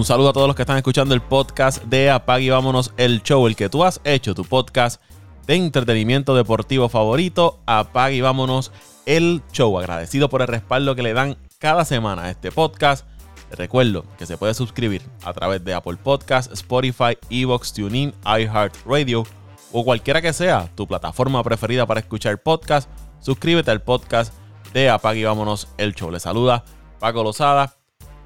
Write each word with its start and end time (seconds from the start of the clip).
Un 0.00 0.06
saludo 0.06 0.30
a 0.30 0.32
todos 0.32 0.46
los 0.46 0.56
que 0.56 0.62
están 0.62 0.78
escuchando 0.78 1.14
el 1.14 1.20
podcast 1.20 1.84
de 1.84 2.08
Apag 2.08 2.40
y 2.40 2.48
Vámonos 2.48 2.94
el 2.96 3.22
Show, 3.22 3.46
el 3.46 3.54
que 3.54 3.68
tú 3.68 3.84
has 3.84 4.00
hecho, 4.04 4.34
tu 4.34 4.46
podcast 4.46 4.98
de 5.46 5.56
entretenimiento 5.56 6.34
deportivo 6.34 6.88
favorito. 6.88 7.60
Apag 7.66 8.14
y 8.14 8.22
Vámonos 8.22 8.72
el 9.04 9.42
Show. 9.52 9.78
Agradecido 9.78 10.30
por 10.30 10.40
el 10.40 10.48
respaldo 10.48 10.94
que 10.94 11.02
le 11.02 11.12
dan 11.12 11.36
cada 11.58 11.84
semana 11.84 12.22
a 12.22 12.30
este 12.30 12.50
podcast. 12.50 13.06
Te 13.50 13.56
recuerdo 13.56 14.06
que 14.18 14.24
se 14.24 14.38
puede 14.38 14.54
suscribir 14.54 15.02
a 15.22 15.34
través 15.34 15.62
de 15.66 15.74
Apple 15.74 15.98
Podcasts, 16.02 16.50
Spotify, 16.54 17.18
Evox, 17.28 17.74
TuneIn, 17.74 18.14
iHeartRadio 18.24 19.24
o 19.70 19.84
cualquiera 19.84 20.22
que 20.22 20.32
sea 20.32 20.70
tu 20.76 20.86
plataforma 20.86 21.44
preferida 21.44 21.84
para 21.86 22.00
escuchar 22.00 22.42
podcast. 22.42 22.88
Suscríbete 23.20 23.70
al 23.70 23.82
podcast 23.82 24.32
de 24.72 24.88
Apag 24.88 25.18
y 25.18 25.24
Vámonos 25.24 25.68
el 25.76 25.94
Show. 25.94 26.10
Le 26.10 26.20
saluda 26.20 26.64
Paco 27.00 27.22
Lozada 27.22 27.76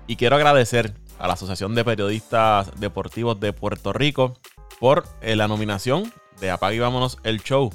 y 0.06 0.14
quiero 0.14 0.36
agradecer 0.36 0.94
a 1.24 1.26
la 1.26 1.32
Asociación 1.32 1.74
de 1.74 1.86
Periodistas 1.86 2.78
Deportivos 2.78 3.40
de 3.40 3.54
Puerto 3.54 3.94
Rico 3.94 4.34
por 4.78 5.04
eh, 5.22 5.36
la 5.36 5.48
nominación 5.48 6.12
de 6.38 6.50
Apague 6.50 6.76
y 6.76 6.80
Vámonos 6.80 7.18
el 7.24 7.40
Show 7.40 7.70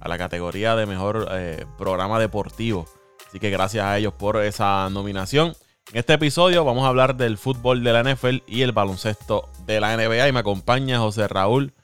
a 0.00 0.08
la 0.08 0.16
categoría 0.16 0.74
de 0.74 0.86
mejor 0.86 1.28
eh, 1.32 1.66
programa 1.76 2.18
deportivo. 2.18 2.86
Así 3.28 3.40
que 3.40 3.50
gracias 3.50 3.84
a 3.84 3.98
ellos 3.98 4.14
por 4.14 4.42
esa 4.42 4.88
nominación. 4.88 5.52
En 5.92 5.98
este 5.98 6.14
episodio 6.14 6.64
vamos 6.64 6.84
a 6.84 6.88
hablar 6.88 7.14
del 7.14 7.36
fútbol 7.36 7.84
de 7.84 7.92
la 7.92 8.02
NFL 8.04 8.36
y 8.46 8.62
el 8.62 8.72
baloncesto 8.72 9.50
de 9.66 9.80
la 9.80 9.94
NBA 9.94 10.26
y 10.28 10.32
me 10.32 10.40
acompaña 10.40 10.98
José 10.98 11.28
Raúl 11.28 11.74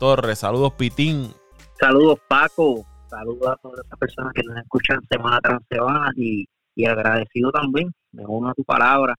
Torres. 0.00 0.38
Saludos 0.38 0.72
Pitín. 0.72 1.34
Saludos 1.78 2.18
Paco. 2.28 2.86
Saludos 3.10 3.46
a 3.46 3.56
todas 3.56 3.80
las 3.90 3.98
personas 3.98 4.32
que 4.32 4.42
nos 4.42 4.56
escuchan 4.56 5.00
semana 5.10 5.38
tras 5.42 5.60
semana 5.68 6.10
y, 6.16 6.46
y 6.74 6.86
agradecido 6.86 7.52
también, 7.52 7.92
me 8.12 8.24
uno 8.26 8.48
a 8.48 8.54
tu 8.54 8.64
palabra, 8.64 9.14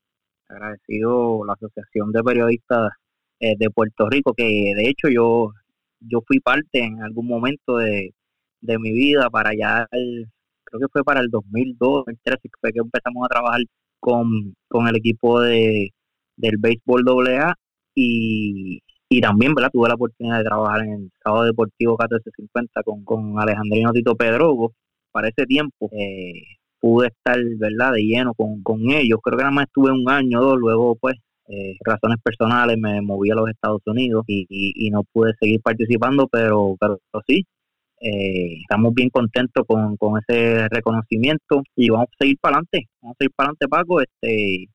agradecido 0.48 1.46
la 1.46 1.54
Asociación 1.54 2.12
de 2.12 2.24
Periodistas 2.24 2.92
eh, 3.40 3.56
de 3.58 3.70
Puerto 3.70 4.10
Rico, 4.10 4.34
que 4.34 4.74
de 4.76 4.90
hecho 4.90 5.10
yo, 5.10 5.52
yo 6.00 6.22
fui 6.28 6.40
parte 6.40 6.84
en 6.84 7.02
algún 7.02 7.28
momento 7.28 7.78
de, 7.78 8.14
mi 8.62 8.92
vida 8.94 9.30
para 9.30 9.50
allá, 9.50 9.88
creo 9.92 10.80
que 10.80 10.88
fue 10.92 11.04
para 11.04 11.20
el 11.20 11.30
2002, 11.30 12.06
2013, 12.06 12.50
fue 12.62 12.72
que 12.72 12.80
empezamos 12.80 13.26
a 13.26 13.30
trabajar 13.30 13.62
con, 14.00 14.56
el 14.88 14.96
equipo 14.96 15.42
de, 15.42 15.92
del 16.38 16.58
béisbol 16.58 17.04
AA 17.28 17.54
y, 17.96 18.82
y 19.10 19.22
también 19.22 19.54
¿verdad? 19.54 19.70
tuve 19.72 19.90
la 19.90 19.96
oportunidad 19.96 20.40
de 20.40 20.44
trabajar 20.46 20.82
en 20.86 20.94
el 20.94 21.12
sábado 21.24 21.46
deportivo 21.46 21.94
1450 21.94 22.84
con, 22.84 23.04
con 23.04 23.40
Alejandrino 23.40 23.92
Tito 23.94 24.16
Pedrogo 24.16 24.74
para 25.12 25.30
ese 25.30 25.46
tiempo. 25.46 25.90
Eh, 25.94 26.42
pude 26.84 27.08
estar, 27.08 27.38
¿verdad?, 27.58 27.94
de 27.94 28.02
lleno 28.02 28.34
con, 28.34 28.62
con 28.62 28.82
ellos. 28.92 29.20
Creo 29.24 29.38
que 29.38 29.44
nada 29.44 29.56
más 29.56 29.68
estuve 29.68 29.92
un 29.92 30.10
año 30.10 30.42
o 30.42 30.44
dos, 30.44 30.58
luego 30.60 30.98
pues 31.00 31.16
eh, 31.48 31.78
razones 31.86 32.18
personales 32.22 32.78
me 32.78 33.02
moví 33.02 33.32
a 33.32 33.36
los 33.36 33.50
Estados 33.50 33.82
Unidos 33.86 34.26
y, 34.28 34.46
y, 34.50 34.90
no 34.90 35.04
pude 35.14 35.34
seguir 35.40 35.62
participando, 35.62 36.28
pero, 36.28 36.76
pero, 36.78 37.00
sí, 37.26 37.46
eh, 38.02 38.58
estamos 38.62 38.94
bien 38.94 39.10
contentos 39.10 39.64
con, 39.66 39.96
con 39.96 40.20
ese 40.20 40.68
reconocimiento 40.68 41.64
y 41.76 41.90
vamos 41.90 42.08
a 42.12 42.24
seguir 42.24 42.38
para 42.42 42.58
adelante, 42.58 42.90
vamos 43.02 43.16
a 43.16 43.18
seguir 43.20 43.34
para 43.36 43.48
adelante 43.48 43.68
Paco, 43.70 44.02
este 44.02 44.68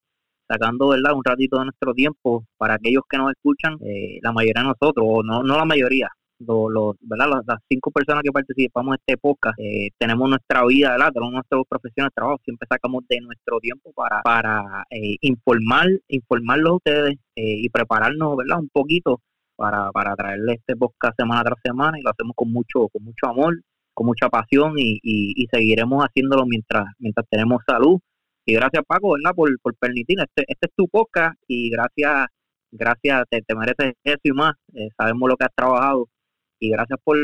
sacando 0.48 0.89
verdad 0.89 1.12
un 1.14 1.25
ratito 1.25 1.59
de 1.59 1.64
nuestro 1.67 1.92
tiempo 1.92 2.47
para 2.56 2.75
aquellos 2.77 3.03
que 3.06 3.19
nos 3.19 3.33
escuchan, 3.33 3.75
eh, 3.83 4.19
la 4.23 4.33
mayoría 4.33 4.62
de 4.62 4.69
nosotros, 4.69 5.06
o 5.06 5.23
no, 5.23 5.42
no 5.42 5.56
la 5.59 5.67
mayoría, 5.67 6.09
los, 6.41 6.97
¿verdad? 7.00 7.42
Las, 7.47 7.58
cinco 7.69 7.91
personas 7.91 8.22
que 8.22 8.33
participamos 8.33 8.94
en 8.94 9.00
este 9.06 9.19
podcast 9.19 9.58
eh, 9.58 9.91
tenemos 9.98 10.28
nuestra 10.28 10.64
vida, 10.67 10.92
¿verdad? 10.92 11.12
tenemos 11.12 11.33
nuestras 11.34 11.62
profesiones 11.69 12.12
trabajo, 12.14 12.39
siempre 12.45 12.67
sacamos 12.70 13.05
de 13.08 13.20
nuestro 13.20 13.58
tiempo 13.61 13.92
para, 13.95 14.22
para 14.22 14.84
eh, 14.91 15.17
informar, 15.20 15.86
informarlos 16.08 16.73
a 16.73 16.77
ustedes 16.77 17.17
eh, 17.36 17.57
y 17.58 17.68
prepararnos 17.70 18.36
¿verdad? 18.36 18.61
un 18.61 18.68
poquito 18.68 19.20
para, 19.57 19.90
para 19.90 20.14
traerles 20.14 20.58
este 20.58 20.77
podcast 20.77 21.18
semana 21.18 21.42
tras 21.42 21.58
semana 21.62 21.98
y 21.98 22.02
lo 22.02 22.11
hacemos 22.11 22.35
con 22.36 22.52
mucho, 22.52 22.89
con 22.89 23.05
mucho 23.05 23.27
amor, 23.27 23.61
con 23.92 24.07
mucha 24.07 24.29
pasión 24.29 24.74
y, 24.77 25.01
y, 25.02 25.46
seguiremos 25.51 26.05
haciéndolo 26.05 26.46
mientras, 26.46 26.85
mientras 26.98 27.27
tenemos 27.29 27.62
salud. 27.67 27.98
Y 28.46 28.55
gracias 28.55 28.85
Paco, 28.86 29.14
¿verdad? 29.14 29.35
Por, 29.35 29.51
por 29.61 29.74
permitir, 29.74 30.20
este, 30.20 30.45
este 30.46 30.68
es 30.68 30.73
tu 30.77 30.86
podcast 30.89 31.35
y 31.48 31.70
gracias 31.70 32.27
gracias, 32.70 33.24
te, 33.30 33.42
te 33.42 33.55
mereces 33.57 33.95
eso 34.05 34.20
y 34.23 34.33
más. 34.33 34.55
sabemos 34.96 35.29
lo 35.29 35.36
que 35.36 35.46
has 35.46 35.55
trabajado 35.57 36.07
y 36.61 36.70
gracias 36.70 36.98
por, 37.05 37.17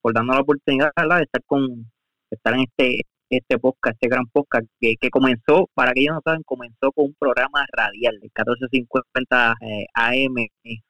por 0.00 0.14
darnos 0.14 0.36
la 0.36 0.42
oportunidad 0.42 0.90
de 0.96 1.22
estar 1.22 1.42
con 1.46 1.90
estar 2.30 2.54
en 2.54 2.60
este 2.60 3.02
este 3.30 3.58
podcast, 3.58 3.94
este 3.94 4.08
gran 4.08 4.26
podcast 4.32 4.66
que, 4.80 4.94
que 5.00 5.10
comenzó, 5.10 5.68
para 5.74 5.92
que 5.92 6.02
ellos 6.02 6.14
no 6.14 6.20
saben, 6.24 6.42
comenzó 6.44 6.92
con 6.92 7.06
un 7.06 7.14
programa 7.18 7.66
radial, 7.72 8.14
el 8.14 8.20
1450 8.22 9.54
eh, 9.60 9.86
AM 9.94 10.34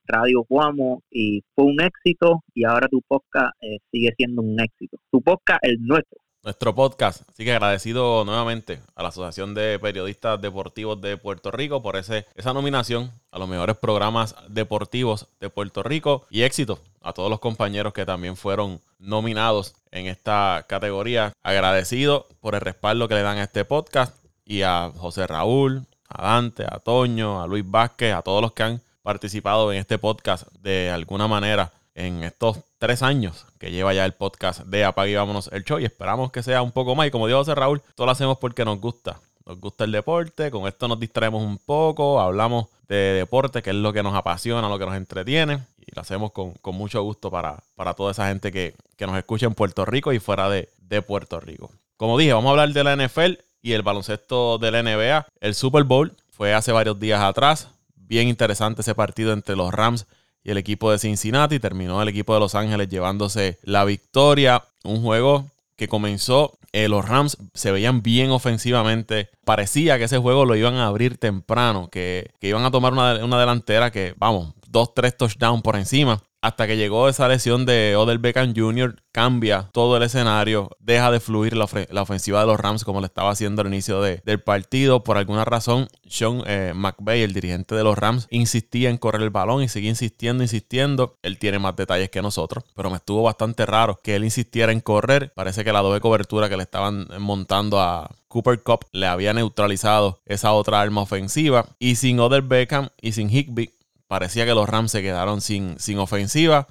Radio 0.05 0.45
Guamo 0.49 1.03
y 1.11 1.43
fue 1.55 1.65
un 1.65 1.81
éxito 1.81 2.43
y 2.55 2.65
ahora 2.65 2.89
tu 2.89 3.01
podcast 3.07 3.53
eh, 3.61 3.79
sigue 3.91 4.13
siendo 4.17 4.43
un 4.43 4.61
éxito. 4.61 4.99
Tu 5.11 5.23
podcast 5.23 5.61
es 5.63 5.79
nuestro 5.81 6.19
nuestro 6.47 6.77
podcast. 6.77 7.29
Así 7.29 7.45
que 7.45 7.53
agradecido 7.53 8.25
nuevamente 8.25 8.79
a 8.95 9.03
la 9.03 9.09
Asociación 9.09 9.53
de 9.53 9.81
Periodistas 9.81 10.41
Deportivos 10.41 11.01
de 11.01 11.17
Puerto 11.17 11.51
Rico 11.51 11.83
por 11.83 11.97
ese, 11.97 12.25
esa 12.37 12.53
nominación 12.53 13.11
a 13.33 13.41
los 13.41 13.49
mejores 13.49 13.77
programas 13.77 14.37
deportivos 14.49 15.27
de 15.41 15.51
Puerto 15.51 15.83
Rico 15.83 16.25
y 16.31 16.43
éxito 16.43 16.79
a 17.03 17.13
todos 17.13 17.31
los 17.31 17.41
compañeros 17.41 17.93
que 17.93 18.07
también 18.07 18.37
fueron 18.37 18.81
nominados 19.01 19.75
en 19.91 20.07
esta 20.07 20.65
categoría. 20.69 21.33
Agradecido 21.43 22.29
por 22.41 22.55
el 22.55 22.61
respaldo 22.61 23.09
que 23.09 23.17
le 23.17 23.23
dan 23.23 23.39
a 23.39 23.43
este 23.43 23.65
podcast 23.65 24.17
y 24.45 24.63
a 24.63 24.93
José 24.97 25.27
Raúl, 25.27 25.85
a 26.09 26.29
Dante, 26.29 26.65
a 26.65 26.79
Toño, 26.79 27.43
a 27.43 27.49
Luis 27.49 27.69
Vázquez, 27.69 28.15
a 28.15 28.23
todos 28.23 28.41
los 28.41 28.53
que 28.53 28.63
han 28.63 28.81
participado 29.03 29.73
en 29.73 29.79
este 29.79 29.99
podcast 29.99 30.47
de 30.61 30.91
alguna 30.91 31.27
manera 31.27 31.73
en 31.97 32.23
estos 32.23 32.59
tres 32.79 33.03
años 33.03 33.47
que 33.59 33.73
lleva 33.73 33.95
ya 33.95 34.05
el 34.05 34.13
podcast 34.13 34.61
de 34.61 34.85
Apague 34.85 35.17
Vámonos 35.17 35.49
el 35.51 35.65
Show 35.65 35.81
y 35.81 35.87
esperamos 35.87 36.31
que 36.31 36.43
sea 36.43 36.63
un 36.63 36.71
poco 36.71 36.95
más. 36.95 37.09
Y 37.09 37.11
como 37.11 37.27
dijo 37.27 37.39
José 37.39 37.55
Raúl, 37.55 37.83
todo 37.95 38.07
lo 38.07 38.13
hacemos 38.13 38.39
porque 38.39 38.65
nos 38.65 38.79
gusta. 38.79 39.19
Nos 39.47 39.59
gusta 39.59 39.85
el 39.85 39.93
deporte, 39.93 40.51
con 40.51 40.67
esto 40.67 40.89
nos 40.89 41.01
distraemos 41.01 41.43
un 41.43 41.59
poco, 41.59 42.21
hablamos 42.21 42.67
de 42.89 42.97
deporte, 42.97 43.63
que 43.63 43.71
es 43.71 43.77
lo 43.77 43.93
que 43.93 44.03
nos 44.03 44.15
apasiona, 44.15 44.69
lo 44.69 44.79
que 44.79 44.87
nos 44.87 44.97
entretiene, 44.97 45.61
y 45.79 45.95
lo 45.95 46.03
hacemos 46.03 46.33
con, 46.33 46.55
mucho 46.73 47.01
gusto 47.03 47.31
para, 47.31 47.63
para, 47.77 47.95
toda 47.95 48.11
esa 48.11 48.27
gente 48.27 48.51
que, 48.51 48.75
nos 48.99 49.17
escucha 49.17 49.47
en 49.47 49.55
Puerto 49.55 49.85
Rico 49.85 50.13
y 50.13 50.19
fuera 50.19 50.51
de, 50.51 50.69
de 50.79 51.01
Puerto 51.01 51.39
Rico. 51.39 51.71
Como 51.97 52.19
dije, 52.19 52.33
vamos 52.33 52.49
a 52.49 52.51
hablar 52.51 52.73
de 52.73 52.85
la 52.85 52.97
NFL 52.97 53.41
y 53.63 53.73
el 53.73 53.83
baloncesto 53.83 54.59
de 54.59 54.71
la 54.73 54.83
NBA. 54.83 55.27
El 55.41 55.55
Super 55.55 55.85
Bowl 55.85 56.13
fue 56.33 56.53
hace 56.53 56.73
varios 56.73 56.99
días 56.99 57.23
atrás. 57.23 57.69
Bien 57.95 58.27
interesante 58.27 58.83
ese 58.83 58.97
partido 58.97 59.33
entre 59.33 59.55
los 59.55 59.73
Rams 59.73 60.07
y 60.47 60.53
el 60.53 60.59
equipo 60.59 60.93
de 60.93 60.99
Cincinnati. 60.99 61.59
Terminó 61.59 62.01
el 62.01 62.09
equipo 62.09 62.33
de 62.33 62.41
Los 62.41 62.55
Ángeles 62.55 62.89
llevándose 62.89 63.59
la 63.65 63.85
victoria. 63.85 64.65
Un 64.85 65.03
juego 65.03 65.47
que 65.75 65.89
comenzó, 65.89 66.57
eh, 66.73 66.89
los 66.89 67.07
Rams 67.07 67.37
se 67.53 67.73
veían 67.73 68.01
bien 68.03 68.31
ofensivamente. 68.31 69.29
Parecía 69.45 69.99
que 69.99 70.05
ese 70.05 70.19
juego 70.19 70.45
lo 70.45 70.55
iban 70.55 70.77
a 70.77 70.87
abrir 70.87 71.19
temprano, 71.19 71.89
que, 71.91 72.31
iban 72.41 72.65
a 72.65 72.71
tomar 72.71 72.93
una, 72.93 73.25
una 73.25 73.41
delantera 73.41 73.91
que, 73.91 74.15
vamos, 74.19 74.55
dos, 74.69 74.95
tres 74.95 75.17
touchdowns 75.17 75.63
por 75.63 75.75
encima 75.75 76.23
hasta 76.47 76.69
que 76.69 76.77
llegó 76.77 77.09
esa 77.09 77.27
lesión 77.27 77.67
de 77.67 77.97
Odell 77.97 78.19
Beckham 78.19 78.55
Jr., 78.57 79.03
cambia 79.11 79.69
todo 79.73 79.97
el 79.97 80.05
escenario, 80.05 80.71
deja 80.79 81.11
de 81.11 81.19
fluir 81.19 81.57
la, 81.57 81.65
ofensiva 82.03 82.41
de 82.41 82.47
los 82.47 82.61
Rams 82.61 82.85
como 82.85 83.01
le 83.01 83.07
estaba 83.07 83.31
haciendo 83.31 83.63
al 83.63 83.69
inicio 83.69 84.01
del 84.01 84.41
partido. 84.43 85.03
Por 85.03 85.17
alguna 85.17 85.45
razón, 85.45 85.89
Sean 86.07 86.43
eh, 86.47 86.73
McVay, 86.75 87.23
el 87.23 87.33
dirigente 87.33 87.75
de 87.75 87.83
los 87.83 87.99
Rams, 87.99 88.29
insistía 88.31 88.91
en 88.91 88.99
correr 88.99 89.23
el 89.23 89.31
balón 89.31 89.63
y 89.63 89.69
seguía 89.69 89.91
insistiendo, 89.91 90.45
insistiendo. 90.45 91.19
Él 91.23 91.39
tiene 91.39 91.59
más 91.59 91.75
detalles 91.75 92.11
que 92.11 92.23
nosotros, 92.23 92.63
pero 92.77 92.91
me 92.91 92.97
estuvo 92.97 93.23
bastante 93.23 93.67
raro 93.67 93.99
que 94.01 94.15
él 94.15 94.23
insistiera 94.23 94.71
en 94.71 94.81
correr. 94.81 95.33
Parece 95.35 95.65
que 95.65 95.73
la 95.73 95.81
doble 95.81 96.01
cobertura 96.01 96.49
que 96.49 96.57
le 96.57 96.63
estaban 96.63 97.09
montando 97.19 97.81
a 97.81 98.09
Cooper 98.29 98.63
Cup 98.63 98.85
le 98.93 99.07
había 99.07 99.33
neutralizado 99.33 100.21
esa 100.27 100.53
otra 100.53 100.81
arma 100.81 101.01
ofensiva. 101.01 101.67
Y 101.79 101.97
sin 101.97 102.21
Odell 102.21 102.43
Beckham 102.43 102.91
y 103.01 103.13
sin 103.13 103.31
Higby, 103.31 103.73
parecía 104.09 104.45
que 104.45 104.55
los 104.55 104.69
Rams 104.69 104.93
se 104.93 105.03
quedaron 105.03 105.41
sin, 105.41 105.79
sin 105.79 105.99
ofensiva 105.99 106.69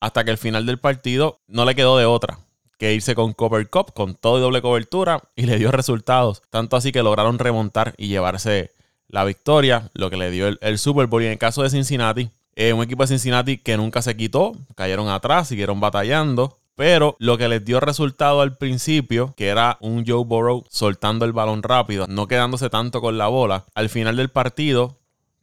hasta 0.00 0.24
que 0.24 0.30
el 0.30 0.38
final 0.38 0.66
del 0.66 0.78
partido 0.78 1.40
no 1.46 1.64
le 1.64 1.74
quedó 1.74 1.96
de 1.96 2.04
otra 2.04 2.38
que 2.78 2.92
irse 2.92 3.14
con 3.14 3.32
Cover 3.32 3.68
Cup, 3.70 3.92
con 3.94 4.14
todo 4.14 4.38
y 4.38 4.40
doble 4.40 4.62
cobertura, 4.62 5.22
y 5.36 5.46
le 5.46 5.58
dio 5.58 5.70
resultados. 5.70 6.42
Tanto 6.50 6.76
así 6.76 6.92
que 6.92 7.02
lograron 7.02 7.38
remontar 7.38 7.94
y 7.96 8.08
llevarse 8.08 8.72
la 9.08 9.24
victoria, 9.24 9.90
lo 9.94 10.10
que 10.10 10.16
le 10.16 10.30
dio 10.30 10.48
el, 10.48 10.78
Super 10.78 11.06
Bowl. 11.06 11.22
Y 11.22 11.26
en 11.26 11.32
el 11.32 11.38
caso 11.38 11.62
de 11.62 11.70
Cincinnati, 11.70 12.30
un 12.74 12.82
equipo 12.82 13.02
de 13.02 13.08
Cincinnati 13.08 13.58
que 13.58 13.76
nunca 13.76 14.02
se 14.02 14.16
quitó, 14.16 14.52
cayeron 14.74 15.08
atrás, 15.08 15.48
siguieron 15.48 15.80
batallando. 15.80 16.58
Pero 16.76 17.14
lo 17.20 17.38
que 17.38 17.48
les 17.48 17.64
dio 17.64 17.78
resultado 17.78 18.40
al 18.40 18.56
principio, 18.56 19.32
que 19.36 19.46
era 19.46 19.78
un 19.80 20.04
Joe 20.04 20.24
Burrow 20.24 20.64
soltando 20.68 21.24
el 21.24 21.32
balón 21.32 21.62
rápido, 21.62 22.08
no 22.08 22.26
quedándose 22.26 22.68
tanto 22.68 23.00
con 23.00 23.16
la 23.16 23.28
bola, 23.28 23.64
al 23.74 23.88
final 23.88 24.16
del 24.16 24.28
partido, 24.28 24.96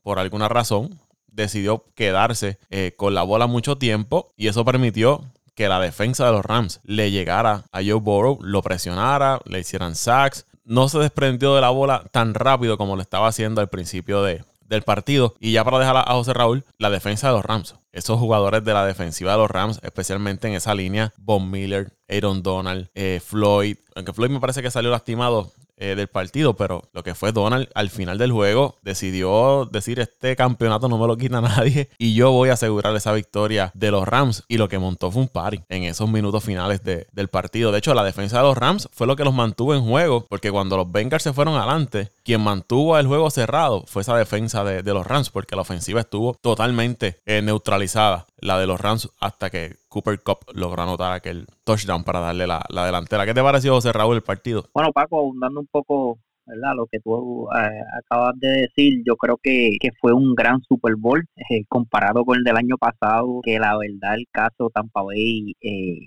por 0.04 0.20
alguna 0.20 0.50
razón, 0.50 1.00
decidió 1.32 1.86
quedarse 1.96 2.60
eh, 2.70 2.94
con 2.96 3.16
la 3.16 3.24
bola 3.24 3.48
mucho 3.48 3.78
tiempo 3.78 4.32
y 4.38 4.48
eso 4.48 4.64
permitió 4.64 5.26
que 5.56 5.68
la 5.68 5.80
defensa 5.80 6.26
de 6.26 6.32
los 6.32 6.46
Rams 6.46 6.80
le 6.84 7.12
llegara 7.12 7.64
a 7.72 7.80
Joe 7.80 7.96
Burrow, 7.96 8.40
lo 8.42 8.62
presionara, 8.62 9.40
le 9.46 9.60
hicieran 9.60 9.96
sacks. 9.96 10.46
No 10.64 10.88
se 10.90 11.00
desprendió 11.00 11.56
de 11.56 11.62
la 11.62 11.70
bola 11.70 12.04
tan 12.12 12.34
rápido 12.34 12.78
como 12.78 12.96
lo 12.96 13.02
estaba 13.02 13.28
haciendo 13.28 13.62
al 13.62 13.70
principio 13.70 14.24
de, 14.24 14.44
del 14.72 14.84
partido. 14.84 15.36
Y 15.40 15.52
ya 15.52 15.64
para 15.64 15.80
dejar 15.80 15.98
a 15.98 16.14
José 16.14 16.34
Raúl, 16.34 16.64
la 16.78 16.90
defensa 16.90 17.28
de 17.28 17.34
los 17.34 17.46
Rams. 17.46 17.76
Esos 17.92 18.20
jugadores 18.20 18.64
de 18.64 18.74
la 18.74 18.86
defensiva 18.86 19.34
de 19.34 19.38
los 19.38 19.52
Rams, 19.52 19.80
especialmente 19.84 20.48
en 20.48 20.54
esa 20.54 20.74
línea, 20.74 21.14
Von 21.18 21.52
Miller, 21.52 21.92
Aaron 22.08 22.42
Donald, 22.42 22.90
eh, 22.96 23.22
Floyd, 23.24 23.78
aunque 23.96 24.14
Floyd 24.14 24.30
me 24.30 24.40
parece 24.40 24.62
que 24.62 24.72
salió 24.72 24.90
lastimado, 24.90 25.52
eh, 25.82 25.96
del 25.96 26.08
partido, 26.08 26.56
pero 26.56 26.84
lo 26.94 27.02
que 27.02 27.16
fue 27.16 27.32
Donald 27.32 27.68
al 27.74 27.90
final 27.90 28.20
del 28.20 28.32
juego 28.32 28.78
decidió 28.84 29.68
decir 29.72 30.00
este 30.00 30.36
campeonato 30.36 30.88
no 30.88 31.00
me 31.00 31.08
lo 31.08 31.18
quita 31.18 31.42
nadie 31.42 31.90
y 31.98 32.14
yo 32.14 32.32
voy 32.32 32.50
a 32.50 32.54
asegurar 32.54 32.96
esa 32.96 33.12
victoria 33.14 33.72
de 33.74 33.90
los 33.90 34.08
Rams 34.08 34.44
y 34.48 34.58
lo 34.58 34.70
que 34.70 34.78
montó 34.78 35.10
fue 35.10 35.24
un 35.24 35.28
party 35.28 35.62
en 35.70 35.84
esos 35.86 36.08
minutos 36.08 36.44
finales 36.44 36.84
del 36.84 37.28
partido. 37.30 37.72
De 37.72 37.80
hecho, 37.80 37.96
la 37.96 38.04
defensa 38.04 38.38
de 38.38 38.44
los 38.44 38.56
Rams 38.56 38.90
fue 38.94 39.08
lo 39.08 39.16
que 39.16 39.24
los 39.24 39.34
mantuvo 39.34 39.74
en 39.74 39.84
juego 39.84 40.28
porque 40.30 40.52
cuando 40.52 40.78
los 40.78 40.92
Bengals 40.92 41.24
se 41.24 41.34
fueron 41.34 41.56
adelante, 41.56 42.12
quien 42.24 42.42
mantuvo 42.42 42.96
el 43.00 43.08
juego 43.08 43.32
cerrado 43.32 43.84
fue 43.88 44.04
esa 44.04 44.16
defensa 44.16 44.64
de, 44.64 44.84
los 44.94 45.08
Rams 45.08 45.32
porque 45.32 45.56
la 45.56 45.64
ofensiva 45.64 46.02
estuvo 46.02 46.36
totalmente 46.42 47.20
eh, 47.26 47.42
neutralizada 47.42 48.28
la 48.42 48.60
de 48.60 48.68
los 48.68 48.82
Rams 48.82 49.10
hasta 49.20 49.50
que 49.50 49.76
Cooper 49.88 50.20
Cup 50.22 50.40
logró 50.54 50.82
anotar 50.82 51.14
aquel 51.14 51.46
touchdown 51.64 52.04
para 52.04 52.20
darle 52.20 52.48
la, 52.48 52.62
delantera. 52.86 53.26
¿Qué 53.26 53.34
te 53.34 53.42
pareció, 53.42 53.74
José 53.74 53.94
Raúl, 53.94 54.16
el 54.16 54.24
partido? 54.24 54.66
Bueno, 54.74 54.92
Paco, 54.92 55.20
abundando 55.20 55.60
un 55.60 55.68
poco 55.68 56.18
¿verdad? 56.46 56.74
lo 56.76 56.88
que 56.88 57.00
tú 57.00 57.48
eh, 57.56 57.82
acabas 58.00 58.38
de 58.40 58.68
decir, 58.68 59.04
yo 59.06 59.16
creo 59.16 59.38
que, 59.42 59.78
fue 60.00 60.14
un 60.14 60.34
gran 60.34 60.62
Super 60.64 60.96
Bowl 60.96 61.24
eh, 61.50 61.64
comparado 61.68 62.26
con 62.26 62.38
el 62.38 62.44
del 62.44 62.58
año 62.58 62.78
pasado, 62.78 63.42
que 63.44 63.60
la 63.60 63.78
verdad 63.78 64.16
el 64.16 64.26
caso 64.32 64.70
Tampa 64.74 65.04
Bay, 65.04 65.54
eh, 65.62 66.00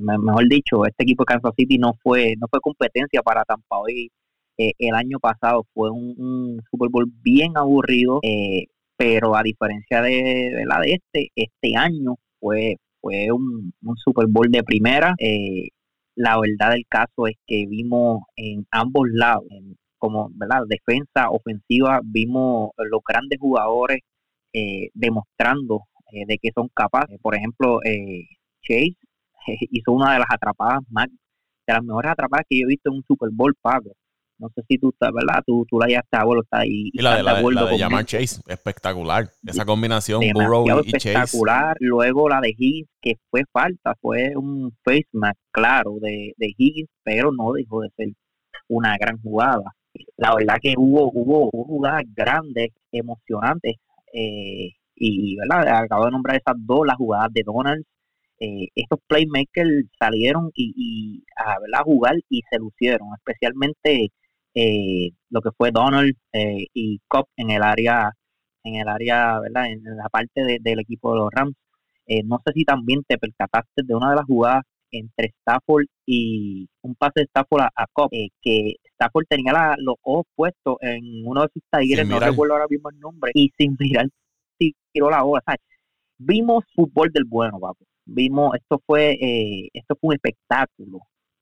mejor 0.00 0.48
dicho, 0.48 0.86
este 0.86 1.04
equipo 1.04 1.22
de 1.22 1.34
Kansas 1.34 1.52
City 1.56 1.78
no 1.78 1.92
fue, 2.02 2.34
no 2.38 2.46
fue 2.50 2.60
competencia 2.60 3.22
para 3.22 3.44
Tampa 3.44 3.78
Bay. 3.80 4.08
el 4.56 4.94
año 4.94 5.18
pasado 5.20 5.66
fue 5.74 5.90
un, 5.90 6.60
Super 6.70 6.88
Bowl 6.90 7.06
bien 7.22 7.56
aburrido, 7.56 8.20
pero 8.96 9.36
a 9.36 9.42
diferencia 9.42 10.02
de, 10.02 10.64
la 10.66 10.80
de 10.80 10.92
este, 10.94 11.28
este 11.34 11.76
año 11.76 12.16
fue, 12.40 12.76
fue 13.00 13.30
un, 13.32 13.72
Super 13.96 14.26
Bowl 14.28 14.50
de 14.50 14.62
primera. 14.62 15.14
Eh, 15.18 15.68
la 16.16 16.38
verdad 16.38 16.72
del 16.72 16.84
caso 16.88 17.26
es 17.26 17.36
que 17.46 17.66
vimos 17.66 18.22
en 18.36 18.66
ambos 18.70 19.08
lados, 19.12 19.44
como 19.98 20.30
¿verdad? 20.34 20.62
defensa, 20.68 21.30
ofensiva, 21.30 22.00
vimos 22.04 22.70
los 22.76 23.00
grandes 23.06 23.38
jugadores 23.40 24.00
eh, 24.52 24.90
demostrando 24.94 25.82
eh, 26.12 26.24
de 26.26 26.38
que 26.38 26.50
son 26.54 26.68
capaces. 26.74 27.18
Por 27.20 27.34
ejemplo, 27.34 27.80
Chase 28.62 28.96
hizo 29.70 29.92
una 29.92 30.12
de 30.14 30.20
las 30.20 30.28
atrapadas 30.30 30.80
más, 30.88 31.08
de 31.66 31.72
las 31.72 31.82
mejores 31.82 32.12
atrapadas 32.12 32.46
que 32.48 32.60
yo 32.60 32.64
he 32.64 32.68
visto 32.68 32.90
en 32.90 32.96
un 32.96 33.04
Super 33.06 33.30
Bowl, 33.32 33.54
Paco. 33.60 33.90
No 34.38 34.48
sé 34.54 34.62
si 34.68 34.78
tú 34.78 34.90
estás, 34.90 35.10
¿verdad? 35.12 35.42
Tú, 35.46 35.64
tú 35.68 35.78
la 35.78 35.88
ya 35.88 36.00
estás, 36.00 36.24
bueno, 36.24 36.42
está 36.42 36.60
ahí. 36.60 36.90
Y 36.92 37.00
la 37.00 37.16
de, 37.16 37.22
la, 37.22 37.76
llamar 37.76 38.04
Chase, 38.04 38.42
espectacular. 38.46 39.30
Esa 39.46 39.64
combinación, 39.64 40.22
Burrow 40.32 40.66
y, 40.66 40.90
espectacular. 40.90 41.76
Luego 41.80 42.28
la 42.28 42.40
de 42.40 42.54
Higgins, 42.56 42.88
que 43.00 43.14
fue 43.30 43.44
falta, 43.52 43.94
fue 44.00 44.36
un 44.36 44.76
face 44.84 45.06
match, 45.12 45.38
claro, 45.52 45.98
de, 46.00 46.32
de 46.36 46.54
Higgins, 46.56 46.90
pero 47.04 47.30
no 47.32 47.52
dejó 47.52 47.82
de 47.82 47.90
ser 47.96 48.08
una 48.68 48.96
gran 48.98 49.20
jugada. 49.20 49.72
La 50.16 50.34
verdad 50.34 50.56
que 50.60 50.74
hubo, 50.76 51.10
hubo, 51.12 51.50
jugadas 51.50 52.02
grandes, 52.14 52.70
emocionantes, 52.90 53.76
eh, 54.12 54.70
y, 54.96 55.36
¿verdad? 55.36 55.84
Acabo 55.84 56.06
de 56.06 56.10
nombrar 56.10 56.36
esas 56.36 56.56
dos, 56.58 56.86
las 56.86 56.96
jugadas 56.96 57.32
de 57.32 57.42
Donald. 57.44 57.84
Eh, 58.40 58.66
estos 58.74 58.98
playmakers 59.06 59.86
salieron 59.98 60.50
y, 60.54 60.72
y 60.76 61.24
a 61.36 61.58
¿verdad? 61.60 61.84
jugar 61.84 62.16
y 62.28 62.42
se 62.50 62.58
lucieron, 62.58 63.08
especialmente 63.16 64.10
eh, 64.54 65.10
lo 65.30 65.40
que 65.40 65.50
fue 65.56 65.70
Donald 65.72 66.14
eh, 66.32 66.66
y 66.72 67.00
Cobb 67.08 67.26
en 67.36 67.50
el 67.50 67.62
área, 67.62 68.12
en 68.62 68.76
el 68.76 68.88
área, 68.88 69.40
¿verdad? 69.40 69.66
En 69.66 69.82
la 69.84 70.08
parte 70.08 70.60
del 70.60 70.80
equipo 70.80 71.12
de 71.12 71.18
los 71.18 71.30
Rams. 71.32 71.54
Eh, 72.06 72.22
no 72.24 72.40
sé 72.44 72.52
si 72.54 72.64
también 72.64 73.02
te 73.06 73.18
percataste 73.18 73.82
de 73.82 73.94
una 73.94 74.10
de 74.10 74.16
las 74.16 74.26
jugadas 74.26 74.62
entre 74.90 75.32
Stafford 75.40 75.86
y 76.06 76.68
un 76.82 76.94
pase 76.94 77.20
de 77.20 77.22
Stafford 77.24 77.62
a, 77.62 77.86
Cobb, 77.92 78.10
que 78.40 78.74
Stafford 78.92 79.24
tenía 79.28 79.74
los 79.78 79.96
ojos 80.02 80.26
puestos 80.36 80.76
en 80.82 81.26
uno 81.26 81.42
de 81.42 81.48
sus 81.52 81.62
talleres, 81.68 82.06
no 82.06 82.20
recuerdo 82.20 82.54
ahora 82.54 82.68
mismo 82.70 82.90
el 82.90 83.00
nombre, 83.00 83.32
y 83.34 83.50
sin 83.58 83.76
mirar 83.80 84.06
tiró 84.92 85.10
la 85.10 85.22
bola. 85.22 85.42
Vimos 86.18 86.64
fútbol 86.74 87.10
del 87.12 87.24
bueno, 87.24 87.58
papo. 87.58 87.84
Vimos, 88.04 88.54
esto 88.54 88.80
fue, 88.86 89.18
esto 89.72 89.96
fue 90.00 90.08
un 90.08 90.14
espectáculo 90.14 91.00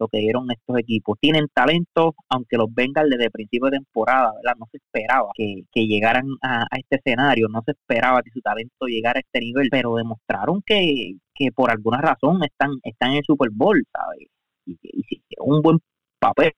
que 0.08 0.19
dieron 0.19 0.50
estos 0.50 0.78
equipos. 0.78 1.19
Tienen 1.20 1.46
talento, 1.52 2.14
aunque 2.28 2.56
los 2.56 2.72
Bengals 2.75 3.10
desde 3.10 3.25
el 3.26 3.31
principio 3.31 3.70
de 3.70 3.78
temporada, 3.78 4.32
¿verdad? 4.37 4.56
No 4.58 4.66
se 4.70 4.78
esperaba 4.78 5.31
que, 5.34 5.64
llegaran 5.75 6.26
a, 6.43 6.66
este 6.76 6.96
escenario, 6.96 7.49
no 7.49 7.62
se 7.64 7.72
esperaba 7.72 8.22
que 8.22 8.31
su 8.31 8.40
talento 8.40 8.87
llegara 8.87 9.19
a 9.19 9.20
este 9.20 9.40
nivel, 9.40 9.69
pero 9.70 9.96
demostraron 9.96 10.62
que, 10.64 11.16
por 11.54 11.70
alguna 11.70 12.00
razón 12.00 12.43
están, 12.44 12.70
están 12.84 13.12
en 13.12 13.16
el 13.19 13.25
Super 13.25 13.50
Bowl, 13.52 13.82
¿sabes? 13.93 14.28
Y, 14.66 14.78
y, 14.82 15.22
un 15.38 15.60
buen 15.62 15.78
papel, 16.19 16.52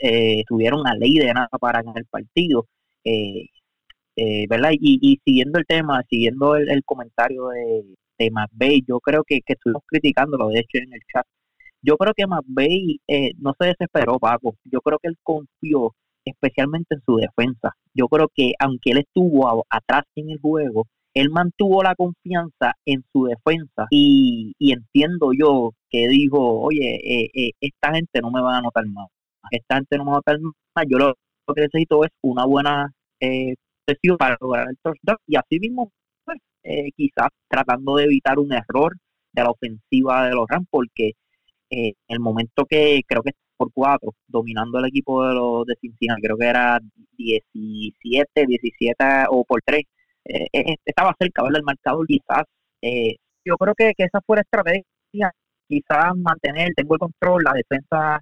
eh, 0.00 0.42
tuvieron 0.48 0.80
una 0.80 0.94
ley 0.94 1.18
de 1.18 1.32
nada 1.32 1.48
para 1.60 1.82
ganar 1.82 1.98
el 1.98 2.06
partido. 2.06 2.66
Eh, 3.04 3.46
eh, 4.16 4.46
¿verdad? 4.48 4.70
Y, 4.72 5.20
siguiendo 5.24 5.58
el 5.58 5.66
tema, 5.66 6.02
siguiendo 6.08 6.56
el, 6.56 6.82
comentario 6.84 7.48
de, 7.48 7.84
de 8.18 8.82
yo 8.86 9.00
creo 9.00 9.24
que, 9.24 9.40
que 9.44 9.54
estuvimos 9.54 9.82
criticándolo, 9.86 10.48
de 10.48 10.60
hecho, 10.60 10.78
en 10.78 10.92
el 10.92 11.00
chat 11.12 11.26
yo 11.84 11.96
creo 11.96 12.14
que 12.14 12.26
McVeigh 12.26 13.00
eh, 13.08 13.32
no 13.38 13.52
se 13.58 13.68
desesperó, 13.68 14.18
Paco. 14.18 14.56
Yo 14.64 14.80
creo 14.80 14.98
que 14.98 15.08
él 15.08 15.16
confió 15.22 15.94
especialmente 16.24 16.94
en 16.94 17.02
su 17.04 17.16
defensa. 17.16 17.72
Yo 17.94 18.08
creo 18.08 18.28
que 18.34 18.52
aunque 18.58 18.92
él 18.92 18.98
estuvo 18.98 19.64
atrás 19.68 20.04
en 20.16 20.30
el 20.30 20.40
juego, 20.40 20.86
él 21.14 21.30
mantuvo 21.30 21.82
la 21.82 21.94
confianza 21.94 22.72
en 22.84 23.04
su 23.12 23.26
defensa 23.26 23.86
y, 23.90 24.54
entiendo 24.58 25.30
yo 25.38 25.70
que 25.90 26.08
dijo, 26.08 26.38
oye, 26.38 26.96
eh, 27.04 27.30
eh, 27.34 27.50
esta 27.60 27.94
gente 27.94 28.20
no 28.20 28.30
me 28.30 28.42
va 28.42 28.56
a 28.56 28.58
anotar 28.58 28.84
más, 28.86 29.08
esta 29.50 29.76
gente 29.76 29.96
no 29.98 30.04
me 30.04 30.10
va 30.10 30.16
a 30.16 30.18
anotar 30.18 30.40
más, 30.74 30.86
yo 30.88 30.98
lo, 30.98 31.14
que 31.54 31.60
necesito 31.62 32.04
es 32.04 32.10
una 32.22 32.46
buena 32.46 32.90
eh, 33.20 33.54
sesión 33.86 34.16
para 34.16 34.36
lograr 34.40 34.68
el 34.68 34.76
touchdown 34.82 35.18
y 35.26 35.36
así 35.36 35.60
mismo, 35.60 35.92
pues, 36.24 36.38
quizás 36.96 37.28
tratando 37.48 37.96
de 37.96 38.04
evitar 38.04 38.38
un 38.40 38.52
error 38.52 38.96
de 39.32 39.42
la 39.42 39.50
ofensiva 39.50 40.26
de 40.26 40.34
los 40.34 40.46
Rams, 40.48 40.66
porque 40.70 41.12
eh, 41.74 41.94
el 42.08 42.20
momento 42.20 42.64
que 42.66 43.02
creo 43.06 43.22
que 43.22 43.32
por 43.56 43.72
cuatro, 43.72 44.14
dominando 44.28 44.78
el 44.78 44.86
equipo 44.86 45.26
de 45.26 45.34
los 45.34 45.66
de 45.66 45.74
Cincinnati, 45.80 46.22
creo 46.22 46.36
que 46.36 46.46
era 46.46 46.80
17, 47.16 48.46
17 48.46 49.04
o 49.30 49.44
por 49.44 49.60
tres, 49.64 49.84
eh, 50.24 50.46
eh, 50.52 50.76
estaba 50.84 51.14
cerca 51.18 51.42
del 51.44 51.62
marcador 51.62 52.06
quizás. 52.06 52.44
Eh, 52.82 53.16
yo 53.44 53.56
creo 53.56 53.74
que, 53.74 53.92
que 53.96 54.04
esa 54.04 54.20
fue 54.26 54.36
la 54.36 54.42
estrategia, 54.42 55.32
quizás 55.68 56.16
mantener, 56.16 56.70
tengo 56.76 56.94
el 56.94 57.00
control, 57.00 57.42
la 57.44 57.52
defensa 57.52 58.20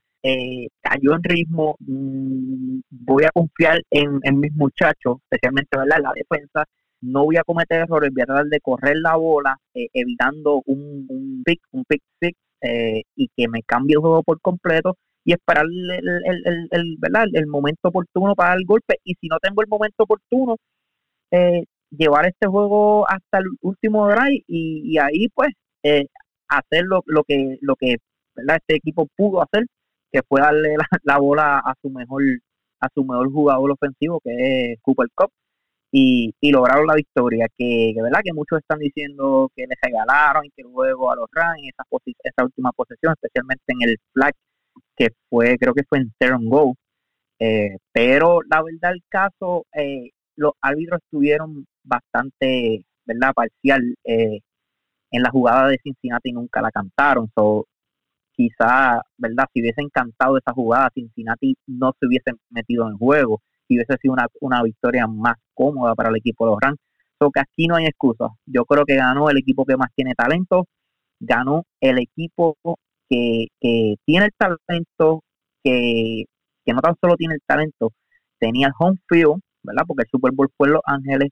cayó 0.81 1.15
en 1.17 1.23
ritmo, 1.25 1.75
mm, 1.81 2.81
voy 2.91 3.25
a 3.25 3.31
confiar 3.31 3.83
en, 3.91 4.21
mis 4.39 4.53
muchachos, 4.55 5.17
especialmente 5.25 5.77
¿verdad? 5.77 5.99
la 6.01 6.13
defensa, 6.15 6.65
no 7.01 7.25
voy 7.25 7.37
a 7.39 7.43
cometer 7.43 7.81
errores, 7.83 8.11
voy 8.13 8.23
a 8.23 8.27
tratar 8.27 8.47
de 8.47 8.61
correr 8.61 8.97
la 8.99 9.17
bola, 9.17 9.57
evitando 9.75 10.63
un, 10.67 11.07
un 11.09 11.43
pick, 11.45 11.61
un 11.73 11.85
pick 11.85 12.03
six 12.21 12.39
eh, 12.63 13.03
y 13.17 13.29
que 13.37 13.49
me 13.49 13.63
cambie 13.63 13.95
el 13.95 14.01
juego 14.01 14.23
por 14.23 14.41
completo 14.41 14.97
y 15.25 15.33
esperar 15.33 15.67
el, 15.67 15.91
el, 15.91 16.69
el, 16.71 16.97
¿verdad? 16.99 17.27
el 17.33 17.47
momento 17.47 17.89
oportuno 17.89 18.35
para 18.35 18.55
el 18.55 18.65
golpe. 18.67 18.97
Y 19.05 19.15
si 19.21 19.29
no 19.29 19.39
tengo 19.41 19.63
el 19.63 19.69
momento 19.69 20.05
oportuno 20.05 20.57
eh, 21.31 21.65
llevar 21.91 22.27
este 22.27 22.47
juego 22.47 23.09
hasta 23.09 23.39
el 23.39 23.47
último 23.63 24.09
drive 24.09 24.45
y, 24.47 24.99
ahí 24.99 25.29
pues 25.35 25.51
eh, 25.83 26.07
hacer 26.49 26.85
lo, 26.85 27.03
que 27.25 27.59
lo 27.61 27.77
que 27.77 27.97
este 28.37 28.77
equipo 28.77 29.09
pudo 29.17 29.43
hacer 29.43 29.65
que 30.11 30.23
fue 30.29 30.41
darle 30.41 30.77
la, 31.05 31.19
bola 31.19 31.59
a 31.59 31.75
su 31.83 31.91
mejor 31.91 32.23
a 32.81 32.89
su 32.95 33.05
mejor 33.05 33.31
jugador 33.33 33.73
ofensivo 33.73 34.21
que 34.21 34.73
es 34.73 34.81
Cooper 34.83 35.09
Cup 35.15 35.31
y, 35.95 36.35
y 36.41 36.51
lograron 36.51 36.87
la 36.87 36.95
victoria, 36.95 37.47
que, 37.57 37.95
verdad 38.03 38.21
que 38.25 38.33
muchos 38.33 38.61
están 38.61 38.79
diciendo 38.79 39.51
que 39.55 39.67
les 39.67 39.79
regalaron 39.83 40.47
y 40.47 40.51
que 40.51 40.63
luego 40.63 41.13
a 41.13 41.17
los 41.17 41.29
Rams 41.31 41.61
esa, 41.65 41.85
esa 42.25 42.45
última 42.45 42.73
posesión, 42.73 43.13
especialmente 43.13 43.65
en 43.69 43.83
el 43.83 43.99
flag, 44.15 44.33
que 44.97 45.09
fue, 45.29 45.59
creo 45.59 45.75
que 45.75 45.85
fue 45.89 45.99
en 45.99 46.13
turn 46.19 46.49
go. 46.49 46.75
Eh, 47.39 47.77
pero 47.93 48.41
la 48.51 48.63
verdad 48.63 48.93
el 48.93 49.03
caso, 49.09 49.67
eh, 49.75 50.11
los 50.37 50.53
árbitros 50.63 51.01
estuvieron 51.03 51.67
bastante, 51.85 52.85
¿verdad? 53.05 53.33
Parcial 53.35 53.95
eh, 54.05 54.41
en 55.11 55.23
la 55.23 55.31
jugada 55.31 55.69
de 55.69 55.79
Cincinnati 55.83 56.31
y 56.31 56.33
nunca 56.33 56.63
la 56.63 56.71
cantaron. 56.71 57.31
So, 57.35 57.67
quizá, 58.33 59.03
¿verdad? 59.19 59.47
Si 59.53 59.61
hubiesen 59.61 59.91
cantado 59.91 60.39
esa 60.39 60.53
jugada, 60.55 60.91
Cincinnati 60.95 61.55
no 61.67 61.93
se 62.01 62.07
hubiesen 62.07 62.37
metido 62.51 62.89
en 62.89 62.97
juego 62.99 63.43
y 63.73 63.77
hubiese 63.77 63.97
sido 64.01 64.13
una, 64.15 64.27
una 64.41 64.63
victoria 64.63 65.07
más 65.07 65.37
cómoda 65.55 65.95
para 65.95 66.11
el 66.11 66.17
equipo 66.17 66.45
de 66.45 66.53
los 66.53 66.61
Rams. 66.61 66.79
que 67.19 67.41
aquí 67.41 67.67
no 67.67 67.77
hay 67.77 67.87
excusa. 67.87 68.29
Yo 68.47 68.65
creo 68.65 68.85
que 68.85 68.97
ganó 68.97 69.31
el 69.31 69.39
equipo 69.39 69.65
que 69.65 69.77
más 69.77 69.89
tiene 69.95 70.15
talento, 70.15 70.67
ganó 71.21 71.65
el 71.81 71.99
equipo 71.99 72.57
que, 73.09 73.47
tiene 74.05 74.27
el 74.27 74.33
talento, 74.37 75.23
que, 75.63 76.25
no 76.67 76.81
tan 76.81 76.95
solo 77.01 77.17
tiene 77.17 77.35
el 77.35 77.43
talento, 77.47 77.93
tenía 78.39 78.69
el 78.69 78.73
home 78.79 78.99
field, 79.09 79.41
¿verdad? 79.63 79.85
Porque 79.87 80.03
el 80.03 80.09
Super 80.11 80.33
Bowl 80.33 80.51
fue 80.57 80.69
en 80.69 80.75
Los 80.75 80.83
Ángeles 80.85 81.31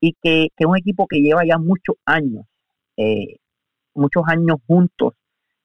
y 0.00 0.14
que, 0.22 0.48
es 0.56 0.66
un 0.66 0.76
equipo 0.76 1.06
que 1.06 1.20
lleva 1.20 1.44
ya 1.46 1.58
muchos 1.58 1.96
años, 2.04 2.44
eh, 2.96 3.36
muchos 3.94 4.24
años 4.26 4.56
juntos, 4.66 5.14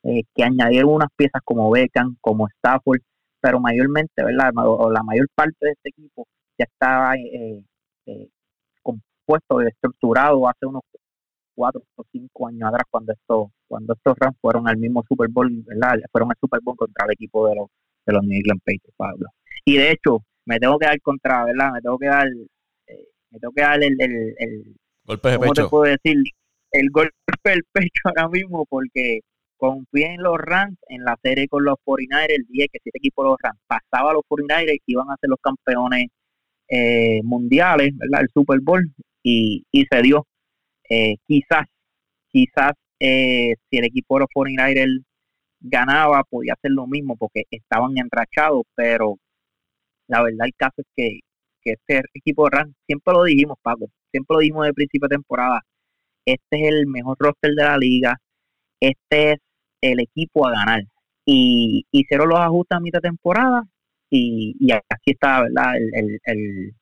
eh, 0.04 0.24
que 0.36 0.44
añadieron 0.44 0.94
unas 0.94 1.10
piezas 1.16 1.42
como 1.44 1.72
Beckham, 1.72 2.18
como 2.22 2.48
Stafford, 2.48 3.02
pero 3.44 3.60
mayormente, 3.60 4.24
¿verdad? 4.24 4.54
O 4.56 4.90
la 4.90 5.04
mayor 5.04 5.28
parte 5.36 5.58
de 5.60 5.72
este 5.72 5.90
equipo 5.90 6.26
ya 6.58 6.64
estaba 6.64 7.16
eh, 7.18 7.62
compuesto 8.82 9.62
y 9.62 9.68
estructurado 9.68 10.48
hace 10.48 10.66
unos 10.66 10.82
cuatro 11.54 11.82
o 11.98 12.04
cinco 12.10 12.48
años 12.48 12.70
atrás 12.70 12.84
cuando 12.90 13.12
estos 13.12 13.50
cuando 13.68 13.94
estos 13.94 14.18
Rams 14.18 14.38
fueron 14.40 14.68
al 14.70 14.78
mismo 14.78 15.04
Super 15.08 15.28
Bowl, 15.30 15.52
¿verdad? 15.68 16.00
Fueron 16.10 16.32
al 16.32 16.38
Super 16.40 16.62
Bowl 16.64 16.78
contra 16.78 17.06
el 17.06 17.12
equipo 17.12 17.50
de 17.50 17.56
los 17.56 17.68
de 18.06 18.14
los 18.14 18.24
New 18.24 18.38
England 18.38 18.62
Patriots, 18.62 18.96
Pablo. 18.96 19.28
Y 19.66 19.76
de 19.76 19.92
hecho, 19.92 20.20
me 20.46 20.58
tengo 20.60 20.80
que 20.80 20.86
dar 20.86 21.02
contra, 21.02 21.44
¿verdad? 21.44 21.74
Me 21.74 21.82
tengo 21.82 21.98
que 21.98 22.08
dar 22.08 22.28
me 22.28 23.40
tengo 23.40 23.54
que 23.54 23.62
dar 23.62 23.84
el, 23.84 23.98
el, 24.00 24.76
golpe 25.06 25.30
de 25.32 25.38
¿cómo 25.38 25.54
te 25.54 25.66
puedo 25.66 25.84
decir? 25.84 26.16
El 26.72 26.90
golpe 26.92 27.12
del 27.44 27.64
pecho 27.74 28.02
ahora 28.06 28.30
mismo 28.30 28.66
porque 28.70 29.20
confié 29.64 30.16
en 30.16 30.24
los 30.24 30.38
Rams 30.38 30.78
en 30.90 31.06
la 31.06 31.18
serie 31.24 31.48
con 31.48 31.64
los 31.64 31.78
49ers 31.86 32.36
el 32.36 32.46
día 32.50 32.66
que 32.68 32.80
este 32.84 32.92
equipo 32.96 33.24
de 33.24 33.30
los 33.30 33.38
Rams 33.42 33.60
pasaba 33.66 34.12
a 34.12 34.14
los 34.14 34.24
49ers 34.24 34.82
iban 34.88 35.10
a 35.10 35.16
ser 35.22 35.30
los 35.30 35.40
campeones 35.40 36.08
eh, 36.68 37.22
mundiales, 37.24 37.96
¿verdad? 37.98 38.22
El 38.24 38.30
Super 38.34 38.60
Bowl 38.62 38.86
y, 39.24 39.64
y 39.72 39.86
se 39.86 40.02
dio. 40.02 40.28
Eh, 40.90 41.16
quizás, 41.26 41.66
quizás 42.28 42.74
eh, 43.00 43.56
si 43.70 43.78
el 43.78 43.86
equipo 43.86 44.16
de 44.16 44.22
los 44.22 44.30
49ers 44.36 45.02
ganaba 45.62 46.24
podía 46.30 46.54
hacer 46.54 46.72
lo 46.72 46.86
mismo 46.86 47.16
porque 47.16 47.44
estaban 47.50 47.98
enrachados, 47.98 48.64
pero 48.76 49.18
la 50.08 50.24
verdad 50.24 50.46
el 50.46 50.56
caso 50.58 50.76
es 50.78 50.88
que 50.96 51.20
que 51.64 51.72
este 51.72 52.02
equipo 52.14 52.44
de 52.50 52.58
Rams, 52.58 52.76
siempre 52.86 53.14
lo 53.14 53.24
dijimos, 53.24 53.58
Paco, 53.62 53.88
siempre 54.12 54.36
lo 54.36 54.40
dijimos 54.42 54.66
de 54.66 54.74
principio 54.74 55.08
de 55.08 55.16
temporada, 55.16 55.62
este 56.26 56.62
es 56.62 56.68
el 56.68 56.88
mejor 56.88 57.16
roster 57.18 57.52
de 57.52 57.64
la 57.64 57.78
liga, 57.78 58.18
este 58.82 59.32
es 59.32 59.38
el 59.92 60.00
equipo 60.00 60.48
a 60.48 60.52
ganar. 60.52 60.84
Y 61.26 61.86
hicieron 61.92 62.30
los 62.30 62.40
ajustes 62.40 62.78
a 62.78 62.82
mitad 62.82 63.00
de 63.02 63.10
temporada 63.10 63.64
y, 64.10 64.56
y 64.60 64.72
aquí 64.72 65.12
está, 65.12 65.44
¿verdad? 65.44 65.76
El, 65.78 66.20
el, 66.26 66.74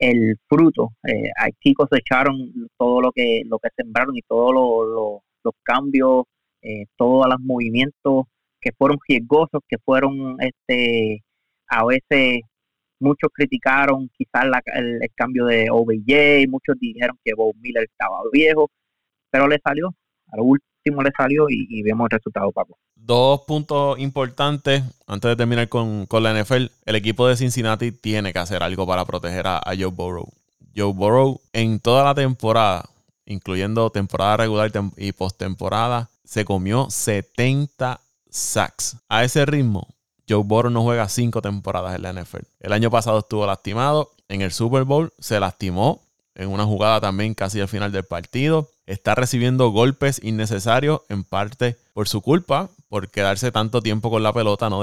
el, 0.00 0.36
fruto. 0.48 0.92
Eh, 1.04 1.30
aquí 1.36 1.74
cosecharon 1.74 2.68
todo 2.78 3.00
lo 3.02 3.12
que 3.12 3.42
lo 3.46 3.58
que 3.58 3.68
sembraron 3.76 4.16
y 4.16 4.22
todos 4.22 4.54
los 5.44 5.54
cambios, 5.62 6.24
eh, 6.62 6.86
todos 6.96 7.26
los 7.28 7.40
movimientos 7.40 8.26
que 8.60 8.72
fueron 8.72 8.98
riesgosos, 9.08 9.62
que 9.68 9.78
fueron 9.84 10.36
este 10.40 11.22
a 11.68 11.84
veces 11.86 12.42
muchos 13.00 13.30
criticaron 13.32 14.10
quizás 14.16 14.44
el, 14.74 15.00
cambio 15.14 15.46
de 15.46 15.68
OBJ, 15.70 16.48
muchos 16.48 16.76
dijeron 16.80 17.18
que 17.24 17.34
Bob 17.34 17.54
Miller 17.60 17.84
estaba 17.84 18.20
viejo, 18.32 18.70
pero 19.30 19.48
le 19.48 19.58
salió, 19.64 19.94
a 20.32 20.36
lo 20.36 20.44
le 20.90 21.10
salió 21.16 21.46
y, 21.48 21.82
vemos 21.82 22.06
el 22.10 22.18
resultado, 22.18 22.52
Paco. 22.52 22.78
Dos 22.94 23.42
puntos 23.46 23.98
importantes 23.98 24.82
antes 25.06 25.28
de 25.30 25.36
terminar 25.36 25.68
con, 25.68 26.06
la 26.10 26.42
NFL. 26.42 26.66
El 26.84 26.96
equipo 26.96 27.26
de 27.26 27.36
Cincinnati 27.36 27.92
tiene 27.92 28.32
que 28.32 28.38
hacer 28.38 28.62
algo 28.62 28.86
para 28.86 29.04
proteger 29.04 29.46
a, 29.46 29.62
Joe 29.78 29.86
Burrow. 29.86 30.28
Joe 30.76 30.92
Burrow 30.92 31.40
en 31.52 31.80
toda 31.80 32.04
la 32.04 32.14
temporada, 32.14 32.88
incluyendo 33.26 33.90
temporada 33.90 34.36
regular 34.38 34.70
y 34.96 35.12
postemporada, 35.12 36.10
se 36.24 36.44
comió 36.44 36.88
70 36.90 38.00
sacks. 38.28 38.96
A 39.08 39.24
ese 39.24 39.46
ritmo, 39.46 39.88
Joe 40.28 40.42
Burrow 40.44 40.70
no 40.70 40.82
juega 40.82 41.08
cinco 41.08 41.40
temporadas 41.40 41.96
en 41.96 42.02
la 42.02 42.12
NFL. 42.12 42.44
El 42.60 42.72
año 42.72 42.90
pasado 42.90 43.20
estuvo 43.20 43.46
lastimado. 43.46 44.10
En 44.28 44.42
el 44.42 44.52
Super 44.52 44.84
Bowl 44.84 45.12
se 45.18 45.40
lastimó 45.40 46.02
en 46.38 46.48
una 46.48 46.64
jugada 46.64 47.00
también 47.00 47.34
casi 47.34 47.60
al 47.60 47.68
final 47.68 47.92
del 47.92 48.04
partido. 48.04 48.70
Está 48.86 49.14
recibiendo 49.14 49.68
golpes 49.70 50.20
innecesarios, 50.22 51.02
en 51.10 51.24
parte 51.24 51.76
por 51.92 52.08
su 52.08 52.22
culpa, 52.22 52.70
por 52.88 53.10
quedarse 53.10 53.52
tanto 53.52 53.82
tiempo 53.82 54.08
con 54.08 54.22
la 54.22 54.32
pelota, 54.32 54.70
no 54.70 54.82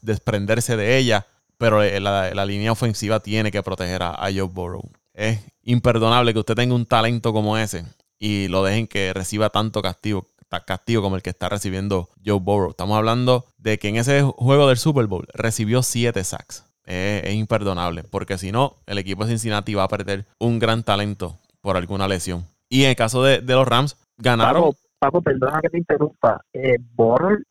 desprenderse 0.00 0.76
de 0.76 0.96
ella. 0.96 1.26
Pero 1.58 1.82
eh, 1.82 2.00
la, 2.00 2.46
línea 2.46 2.72
ofensiva 2.72 3.20
tiene 3.20 3.50
que 3.50 3.62
proteger 3.62 4.02
a, 4.02 4.28
Joe 4.32 4.42
Burrow. 4.42 4.88
Es 5.12 5.40
imperdonable 5.64 6.32
que 6.32 6.38
usted 6.38 6.54
tenga 6.54 6.74
un 6.74 6.86
talento 6.86 7.32
como 7.32 7.58
ese 7.58 7.84
y 8.18 8.46
lo 8.48 8.62
dejen 8.62 8.86
que 8.86 9.12
reciba 9.12 9.50
tanto 9.50 9.82
castigo 9.82 10.28
castigo 10.64 11.02
como 11.02 11.16
el 11.16 11.22
que 11.22 11.30
está 11.30 11.48
recibiendo 11.48 12.08
Joe 12.24 12.38
Burrow. 12.38 12.70
Estamos 12.70 12.96
hablando 12.96 13.44
de 13.58 13.78
que 13.78 13.88
en 13.88 13.96
ese 13.96 14.22
juego 14.22 14.68
del 14.68 14.78
Super 14.78 15.06
Bowl 15.06 15.26
recibió 15.34 15.82
7 15.82 16.24
sacks. 16.24 16.64
Es, 16.90 17.34
imperdonable, 17.34 18.02
porque 18.04 18.38
si 18.38 18.50
no, 18.50 18.76
el 18.86 18.96
equipo 18.96 19.22
de 19.22 19.30
Cincinnati 19.30 19.74
va 19.74 19.84
a 19.84 19.88
perder 19.88 20.24
un 20.38 20.58
gran 20.58 20.82
talento 20.82 21.38
por 21.60 21.76
alguna 21.76 22.08
lesión. 22.08 22.44
Y 22.70 22.84
en 22.84 22.90
el 22.90 22.96
caso 22.96 23.22
de, 23.22 23.42
los 23.42 23.68
Rams, 23.68 23.96
ganaron. 24.16 24.72
Paco, 24.98 25.20
perdona 25.20 25.60
que 25.60 25.68
te 25.68 25.78
interrumpa. 25.78 26.40
Eh, 26.52 26.78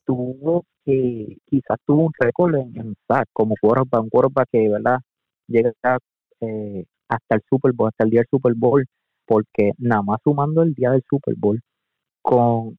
tuvo 0.06 0.65
que, 0.84 1.38
quizás 1.46 1.77
tuvo 1.86 2.06
un 2.06 2.12
récord 2.20 2.56
en, 2.56 2.96
sack, 3.08 3.29
como 3.32 3.53
quarterback, 3.62 4.03
un 4.03 4.10
quarterback 4.10 4.50
que, 4.51 4.70
¿verdad? 4.70 5.00
Llega 5.48 5.72
eh, 6.41 6.86
hasta 7.08 7.36
el 7.36 7.41
Super 7.48 7.74
Bowl, 7.74 7.89
hasta 7.89 8.06
el 8.06 8.10
día 8.10 8.22
del 8.22 8.27
Super 8.32 8.53
Bowl, 8.56 8.88
porque 9.27 9.74
nada 9.77 10.01
más 10.01 10.17
sumando 10.24 10.63
el 10.63 10.74
día 10.74 10.89
del 10.89 11.03
Super 11.08 11.36
Bowl, 11.38 11.62
con 12.24 12.75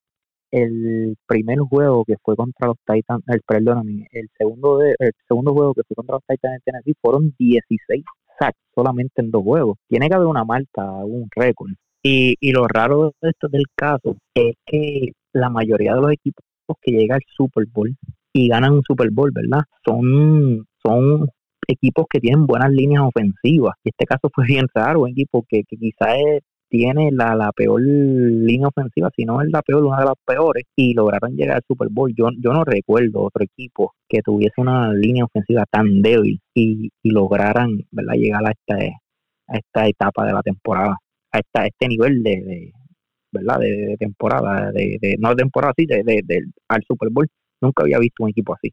el 0.51 1.17
primer 1.27 1.59
juego 1.59 2.05
que 2.05 2.17
fue 2.23 2.37
contra 2.37 2.69
los 2.69 2.77
Titans, 2.87 3.23
el 3.29 3.41
perdóname, 3.47 4.07
el 4.13 4.29
segundo 4.37 4.79
de, 4.79 4.95
el 4.99 5.13
segundo 5.27 5.53
juego 5.53 5.75
que 5.75 5.83
fue 5.87 5.95
contra 5.95 6.17
los 6.17 6.25
Titans 6.27 6.55
de 6.55 6.61
Tennessee 6.65 6.95
fueron 7.01 7.35
16 7.39 8.05
sacks 8.39 8.59
solamente 8.75 9.21
en 9.23 9.31
dos 9.31 9.43
juegos. 9.43 9.79
Tiene 9.89 10.09
que 10.09 10.15
haber 10.15 10.27
una 10.27 10.45
marca, 10.45 10.85
un 11.05 11.29
récord. 11.35 11.71
Y, 12.03 12.37
y 12.41 12.53
lo 12.53 12.67
raro 12.69 13.13
de 13.21 13.31
esto 13.31 13.49
del 13.49 13.65
caso 13.75 14.17
es 14.35 14.55
que 14.65 15.13
la 15.33 15.51
mayoría 15.51 15.95
de 15.95 16.01
los 16.01 16.13
equipos 16.13 16.45
que 16.81 16.93
llegan 16.93 17.17
al 17.17 17.23
Super 17.37 17.65
Bowl 17.73 17.95
y 18.33 18.49
ganan 18.49 18.75
un 18.75 18.83
Super 18.83 19.11
Bowl, 19.11 19.31
¿verdad? 19.33 19.63
Son, 19.85 20.65
son 20.83 21.29
equipos 21.67 22.07
que 22.09 22.21
tienen 22.21 22.47
buenas 22.47 22.71
líneas 22.71 23.03
ofensivas. 23.03 23.75
Y 23.85 23.91
este 23.91 24.07
caso 24.07 24.31
fue 24.35 24.47
bien 24.47 24.67
raro, 24.75 25.03
un 25.03 25.11
equipo 25.11 25.45
que, 25.49 25.63
que 25.65 25.77
quizás 25.77 26.15
es 26.25 26.43
tiene 26.69 27.11
la, 27.13 27.35
la 27.35 27.53
peor 27.53 27.81
línea 27.83 28.69
ofensiva, 28.69 29.11
si 29.17 29.25
no 29.25 29.41
es 29.43 29.49
la 29.51 29.63
peor, 29.63 29.85
una 29.85 30.01
de 30.01 30.05
las 30.07 30.15
peores, 30.25 30.65
y 30.77 30.95
lograron 30.95 31.35
llegar 31.37 31.57
al 31.57 31.63
Super 31.67 31.89
Bowl. 31.91 32.13
Yo, 32.15 32.29
yo 32.39 32.53
no 32.53 32.65
recuerdo 32.65 33.23
otro 33.23 33.45
equipo 33.45 33.95
que 34.09 34.23
tuviese 34.23 34.61
una 34.61 34.93
línea 34.93 35.25
ofensiva 35.25 35.65
tan 35.71 36.03
débil 36.03 36.41
y, 36.55 36.91
lograran 37.03 37.79
¿verdad? 37.91 38.15
llegar 38.15 38.47
a 38.47 38.51
esta, 38.51 38.79
esta 39.49 39.87
etapa 39.87 40.27
de 40.27 40.33
la 40.33 40.43
temporada, 40.43 40.97
a, 41.33 41.39
esta, 41.39 41.67
este 41.67 41.89
nivel 41.89 42.23
de, 42.23 42.73
¿verdad? 43.33 43.59
De, 43.61 43.97
temporada, 43.99 44.71
de, 44.73 44.99
de, 45.01 45.17
no 45.19 45.35
temporada, 45.35 45.73
sí, 45.77 45.87
de, 45.87 46.03
de, 46.05 46.45
al 46.69 46.83
Super 46.87 47.09
Bowl. 47.11 47.29
Nunca 47.61 47.83
había 47.83 47.99
visto 47.99 48.23
un 48.25 48.31
equipo 48.31 48.55
así. 48.55 48.73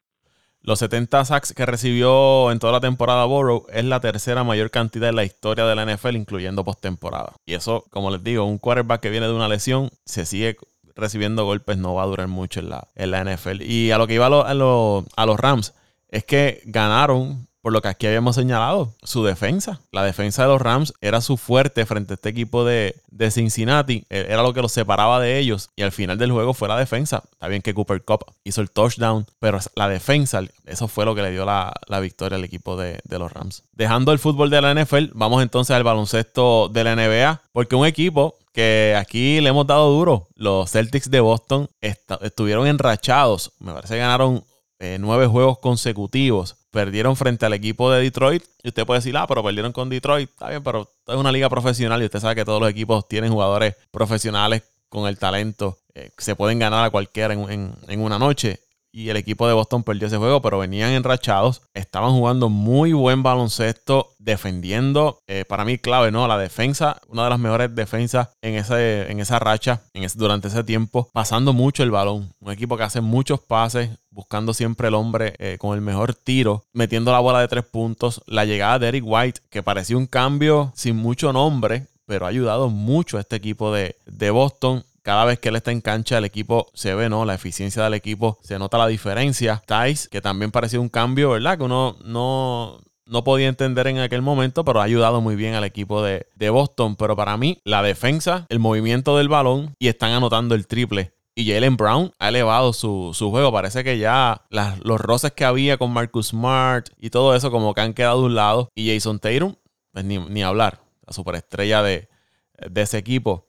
Los 0.65 0.79
70 0.79 1.25
sacks 1.25 1.53
que 1.53 1.67
recibió 1.67 2.51
en 2.51 2.57
toda 2.57 2.73
la 2.73 2.79
temporada 2.79 3.23
Burrow 3.25 3.67
es 3.71 3.85
la 3.85 3.99
tercera 3.99 4.43
mayor 4.43 4.71
cantidad 4.71 5.09
en 5.09 5.15
la 5.15 5.23
historia 5.23 5.63
de 5.63 5.75
la 5.75 5.85
NFL, 5.85 6.15
incluyendo 6.15 6.63
postemporada. 6.63 7.33
Y 7.45 7.53
eso, 7.53 7.85
como 7.91 8.09
les 8.09 8.23
digo, 8.23 8.45
un 8.45 8.57
quarterback 8.57 8.99
que 8.99 9.11
viene 9.11 9.27
de 9.27 9.33
una 9.33 9.47
lesión, 9.47 9.91
se 10.05 10.25
sigue 10.25 10.57
recibiendo 10.95 11.45
golpes, 11.45 11.77
no 11.77 11.93
va 11.93 12.01
a 12.01 12.07
durar 12.07 12.29
mucho 12.29 12.61
en 12.61 12.71
la, 12.71 12.87
en 12.95 13.11
la 13.11 13.23
NFL. 13.23 13.61
Y 13.61 13.91
a 13.91 13.99
lo 13.99 14.07
que 14.07 14.15
iba 14.15 14.25
a, 14.25 14.49
a 14.49 14.53
los 14.55 15.39
Rams, 15.39 15.75
es 16.09 16.25
que 16.25 16.63
ganaron 16.65 17.47
por 17.65 17.73
lo 17.73 17.81
que 17.81 17.87
aquí 17.87 18.05
habíamos 18.05 18.35
señalado, 18.35 18.93
su 19.01 19.25
defensa. 19.25 19.81
La 19.91 20.03
defensa 20.03 20.43
de 20.43 20.49
los 20.49 20.61
Rams 20.61 20.93
era 21.01 21.19
su 21.19 21.35
fuerte 21.35 21.87
frente 21.87 22.13
a 22.13 22.15
este 22.15 22.29
equipo 22.29 22.63
de, 22.63 22.93
Cincinnati. 23.31 24.05
E, 24.11 24.27
era 24.29 24.43
lo 24.43 24.53
que 24.53 24.61
los 24.61 24.71
separaba 24.71 25.19
de 25.19 25.39
ellos. 25.39 25.71
Y 25.75 25.81
al 25.81 25.91
final 25.91 26.19
del 26.19 26.31
juego 26.31 26.53
fue 26.53 26.67
la 26.67 26.77
defensa. 26.77 27.23
Está 27.31 27.47
bien 27.47 27.63
que 27.63 27.73
Cooper 27.73 28.03
Cup 28.03 28.23
hizo 28.43 28.61
el 28.61 28.69
touchdown, 28.69 29.25
pero 29.39 29.57
la 29.73 29.89
defensa, 29.89 30.43
eso 30.67 30.87
fue 30.87 31.05
lo 31.05 31.15
que 31.15 31.23
le 31.23 31.31
dio 31.31 31.43
la, 31.43 31.73
victoria 31.99 32.35
al 32.35 32.43
equipo 32.43 32.77
de, 32.77 32.99
los 33.09 33.33
Rams. 33.33 33.63
Dejando 33.71 34.11
el 34.11 34.19
fútbol 34.19 34.51
de 34.51 34.61
la 34.61 34.75
NFL, 34.75 35.05
vamos 35.15 35.41
entonces 35.41 35.75
al 35.75 35.83
baloncesto 35.83 36.69
de 36.69 36.83
la 36.83 36.95
NBA. 36.95 37.41
Porque 37.51 37.75
un 37.75 37.87
equipo 37.87 38.35
que 38.53 38.95
aquí 38.95 39.41
le 39.41 39.49
hemos 39.49 39.65
dado 39.65 39.89
duro, 39.89 40.27
los 40.35 40.69
Celtics 40.69 41.09
de 41.09 41.19
Boston 41.19 41.67
estuvieron 41.81 42.67
enrachados. 42.67 43.53
Me 43.57 43.73
parece 43.73 43.95
que 43.95 44.01
ganaron 44.01 44.43
eh, 44.77 44.97
nueve 44.99 45.25
juegos 45.25 45.57
consecutivos 45.57 46.57
perdieron 46.75 47.15
frente 47.15 47.45
al 47.45 47.53
equipo 47.53 47.89
de 47.89 48.01
Detroit. 48.01 48.43
Y 48.61 48.67
usted 48.67 48.85
puede 48.85 48.99
decir, 48.99 49.15
ah, 49.15 49.25
pero 49.25 49.41
perdieron 49.41 49.71
con 49.71 49.89
Detroit. 49.89 50.29
Está 50.29 50.49
bien, 50.49 50.61
pero 50.61 50.91
es 51.07 51.15
una 51.15 51.31
liga 51.31 51.49
profesional 51.49 52.01
y 52.01 52.05
usted 52.05 52.19
sabe 52.19 52.35
que 52.35 52.43
todos 52.43 52.59
los 52.59 52.69
equipos 52.69 53.07
tienen 53.07 53.31
jugadores 53.31 53.75
profesionales 53.91 54.61
con 54.89 55.07
el 55.07 55.17
talento. 55.17 55.77
Eh, 55.93 56.11
se 56.17 56.35
pueden 56.35 56.59
ganar 56.59 56.83
a 56.83 56.89
cualquiera 56.89 57.33
en, 57.33 58.01
una 58.01 58.19
noche. 58.19 58.59
Y 58.95 59.09
el 59.09 59.17
equipo 59.17 59.45
de 59.45 59.53
Boston 59.53 59.83
perdió 59.83 60.07
ese 60.07 60.15
juego, 60.15 60.41
pero 60.41 60.57
venían 60.57 60.91
enrachados. 60.91 61.61
Estaban 61.73 62.13
jugando 62.13 62.47
muy 62.47 62.93
buen 62.93 63.23
baloncesto, 63.23 64.13
defendiendo. 64.19 65.19
Eh, 65.27 65.43
para 65.43 65.65
mí, 65.65 65.77
clave, 65.77 66.11
¿no? 66.13 66.25
La 66.29 66.37
defensa, 66.37 67.01
una 67.09 67.25
de 67.25 67.29
las 67.31 67.39
mejores 67.39 67.75
defensas 67.75 68.29
en, 68.41 68.55
ese, 68.55 69.11
en 69.11 69.19
esa 69.19 69.37
racha, 69.37 69.81
en 69.93 70.07
durante 70.15 70.47
ese 70.47 70.63
tiempo, 70.63 71.09
pasando 71.11 71.51
mucho 71.51 71.83
el 71.83 71.91
balón. 71.91 72.33
Un 72.39 72.53
equipo 72.53 72.77
que 72.77 72.83
hace 72.83 73.01
muchos 73.01 73.41
pases, 73.41 73.89
buscando 74.11 74.53
siempre 74.53 74.87
el 74.87 74.93
hombre 74.93 75.35
eh, 75.39 75.57
con 75.59 75.75
el 75.75 75.81
mejor 75.81 76.13
tiro, 76.13 76.63
metiendo 76.71 77.11
la 77.11 77.19
bola 77.19 77.41
de 77.41 77.49
tres 77.49 77.65
puntos. 77.65 78.21
La 78.27 78.45
llegada 78.45 78.79
de 78.79 78.87
Eric 78.87 79.03
White, 79.05 79.41
que 79.49 79.61
parecía 79.61 79.97
un 79.97 80.07
cambio 80.07 80.71
sin 80.73 80.95
mucho 80.95 81.33
nombre, 81.33 81.87
pero 82.05 82.25
ha 82.25 82.29
ayudado 82.29 82.69
mucho 82.69 83.17
a 83.17 83.19
este 83.19 83.35
equipo 83.35 83.73
de, 83.73 83.97
de 84.05 84.31
Boston 84.31 84.85
cada 85.05 85.23
vez 85.23 85.37
que 85.37 85.49
él 85.49 85.55
está 85.55 85.71
en 85.71 85.81
cancha, 85.81 86.17
el 86.17 86.25
equipo 86.25 86.71
se 86.73 86.95
ve, 86.95 87.09
¿no? 87.09 87.25
La 87.25 87.35
eficiencia 87.35 87.83
del 87.83 87.93
equipo, 87.93 88.39
se 88.41 88.57
nota 88.57 88.79
la 88.79 88.87
diferencia. 88.87 89.61
Tice, 89.67 90.09
que 90.09 90.19
también 90.19 90.49
parecía 90.49 90.79
un 90.79 90.89
cambio, 90.89 91.29
¿verdad? 91.29 91.59
Que 91.59 91.63
uno 91.63 91.95
no, 92.03 92.79
no 93.05 93.23
podía 93.23 93.47
entender 93.47 93.85
en 93.85 93.99
aquel 93.99 94.23
momento, 94.23 94.65
pero 94.65 94.81
ha 94.81 94.83
ayudado 94.83 95.21
muy 95.21 95.35
bien 95.35 95.53
al 95.53 95.63
equipo 95.63 96.01
de, 96.01 96.25
Boston. 96.49 96.95
Pero 96.95 97.15
para 97.15 97.37
mí, 97.37 97.61
la 97.63 97.83
defensa, 97.83 98.47
el 98.49 98.57
movimiento 98.57 99.15
del 99.15 99.29
balón 99.29 99.75
y 99.77 99.89
están 99.89 100.11
anotando 100.11 100.55
el 100.55 100.65
triple. 100.65 101.13
Y 101.35 101.53
Jalen 101.53 101.77
Brown 101.77 102.11
ha 102.17 102.29
elevado 102.29 102.73
su, 102.73 103.13
juego. 103.13 103.51
Parece 103.51 103.83
que 103.83 103.99
ya 103.99 104.41
los 104.49 104.99
roces 104.99 105.33
que 105.33 105.45
había 105.45 105.77
con 105.77 105.93
Marcus 105.93 106.29
Smart 106.29 106.89
y 106.99 107.11
todo 107.11 107.35
eso 107.35 107.51
como 107.51 107.75
que 107.75 107.81
han 107.81 107.93
quedado 107.93 108.23
a 108.23 108.25
un 108.25 108.33
lado. 108.33 108.69
Y 108.73 108.91
Jason 108.91 109.19
Tatum, 109.19 109.53
pues 109.91 110.03
ni, 110.03 110.41
hablar, 110.41 110.81
la 111.05 111.13
superestrella 111.13 111.83
de, 111.83 112.09
de 112.57 112.81
ese 112.81 112.97
equipo. 112.97 113.45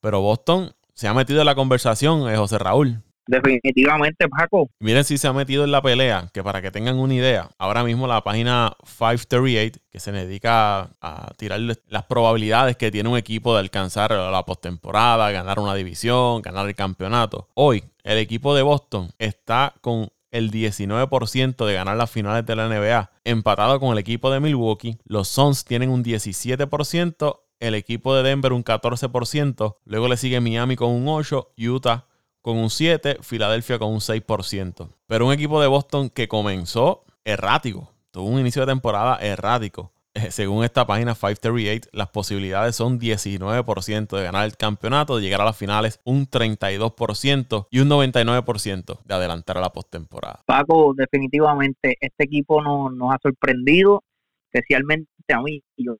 Pero 0.00 0.20
Boston 0.20 0.72
se 1.00 1.08
ha 1.08 1.14
metido 1.14 1.40
en 1.40 1.46
la 1.46 1.54
conversación, 1.54 2.30
eh, 2.30 2.36
José 2.36 2.58
Raúl. 2.58 3.02
Definitivamente, 3.26 4.28
Paco. 4.28 4.68
Miren 4.80 5.02
si 5.04 5.16
se 5.16 5.28
ha 5.28 5.32
metido 5.32 5.64
en 5.64 5.72
la 5.72 5.80
pelea, 5.80 6.28
que 6.30 6.42
para 6.42 6.60
que 6.60 6.70
tengan 6.70 6.98
una 6.98 7.14
idea, 7.14 7.48
ahora 7.56 7.84
mismo 7.84 8.06
la 8.06 8.22
página 8.22 8.76
538, 8.84 9.80
que 9.90 9.98
se 9.98 10.12
dedica 10.12 10.90
a 11.00 11.32
tirar 11.38 11.58
las 11.60 12.04
probabilidades 12.04 12.76
que 12.76 12.90
tiene 12.90 13.08
un 13.08 13.16
equipo 13.16 13.54
de 13.54 13.60
alcanzar 13.60 14.10
la 14.10 14.44
postemporada, 14.44 15.30
ganar 15.30 15.58
una 15.58 15.74
división, 15.74 16.42
ganar 16.42 16.66
el 16.66 16.74
campeonato. 16.74 17.48
Hoy, 17.54 17.82
el 18.02 18.18
equipo 18.18 18.54
de 18.54 18.60
Boston 18.60 19.08
está 19.18 19.72
con 19.80 20.10
el 20.30 20.50
19% 20.50 21.64
de 21.64 21.74
ganar 21.74 21.96
las 21.96 22.10
finales 22.10 22.44
de 22.44 22.56
la 22.56 22.68
NBA, 22.68 23.10
empatado 23.24 23.80
con 23.80 23.92
el 23.92 23.98
equipo 23.98 24.30
de 24.30 24.40
Milwaukee. 24.40 24.98
Los 25.04 25.28
Suns 25.28 25.64
tienen 25.64 25.88
un 25.88 26.04
17%, 26.04 27.40
el 27.60 27.74
equipo 27.74 28.14
de 28.14 28.22
Denver 28.22 28.52
un 28.52 28.64
14%, 28.64 29.76
luego 29.84 30.08
le 30.08 30.16
sigue 30.16 30.40
Miami 30.40 30.76
con 30.76 30.90
un 30.90 31.06
8%, 31.06 31.48
Utah 31.70 32.06
con 32.42 32.56
un 32.56 32.70
7, 32.70 33.18
Filadelfia 33.20 33.78
con 33.78 33.92
un 33.92 34.00
6%. 34.00 34.88
Pero 35.06 35.26
un 35.26 35.32
equipo 35.32 35.60
de 35.60 35.68
Boston 35.68 36.08
que 36.08 36.26
comenzó 36.26 37.04
errático, 37.24 37.92
tuvo 38.10 38.28
un 38.28 38.40
inicio 38.40 38.64
de 38.64 38.72
temporada 38.72 39.18
errático. 39.20 39.92
Eh, 40.14 40.32
según 40.32 40.64
esta 40.64 40.86
página 40.86 41.14
538, 41.14 41.90
las 41.92 42.08
posibilidades 42.08 42.74
son 42.74 42.98
19% 42.98 44.16
de 44.16 44.24
ganar 44.24 44.44
el 44.44 44.56
campeonato, 44.56 45.16
de 45.16 45.22
llegar 45.22 45.40
a 45.40 45.44
las 45.44 45.56
finales 45.56 46.00
un 46.04 46.26
32% 46.26 47.68
y 47.70 47.78
un 47.78 47.88
99% 47.88 49.02
de 49.04 49.14
adelantar 49.14 49.58
a 49.58 49.60
la 49.60 49.70
postemporada. 49.70 50.40
Paco, 50.46 50.94
definitivamente 50.96 51.96
este 52.00 52.24
equipo 52.24 52.60
no, 52.60 52.90
nos 52.90 53.14
ha 53.14 53.18
sorprendido, 53.22 54.02
especialmente 54.50 55.08
a 55.32 55.42
mí. 55.42 55.62
Yo 55.76 55.94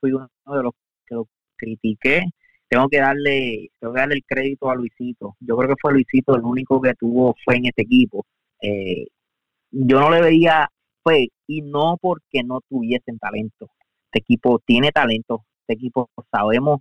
fui 0.00 0.12
uno 0.12 0.28
de 0.46 0.62
los 0.62 0.74
que 1.08 1.14
lo 1.14 1.28
critiqué 1.56 2.22
tengo 2.68 2.88
que 2.88 2.98
darle 2.98 3.70
tengo 3.80 3.94
que 3.94 4.00
darle 4.00 4.14
el 4.16 4.24
crédito 4.24 4.70
a 4.70 4.74
Luisito. 4.74 5.36
Yo 5.40 5.56
creo 5.56 5.70
que 5.70 5.80
fue 5.80 5.92
Luisito 5.92 6.36
el 6.36 6.42
único 6.42 6.80
que 6.80 6.94
tuvo 6.94 7.34
fe 7.44 7.56
en 7.56 7.66
este 7.66 7.82
equipo. 7.82 8.26
Eh, 8.60 9.06
yo 9.70 10.00
no 10.00 10.10
le 10.10 10.20
veía 10.20 10.68
fe 11.04 11.28
y 11.46 11.62
no 11.62 11.96
porque 12.00 12.42
no 12.44 12.60
tuviesen 12.68 13.18
talento. 13.18 13.70
Este 14.06 14.20
equipo 14.20 14.60
tiene 14.66 14.90
talento. 14.92 15.44
Este 15.62 15.74
equipo 15.74 16.10
sabemos 16.30 16.80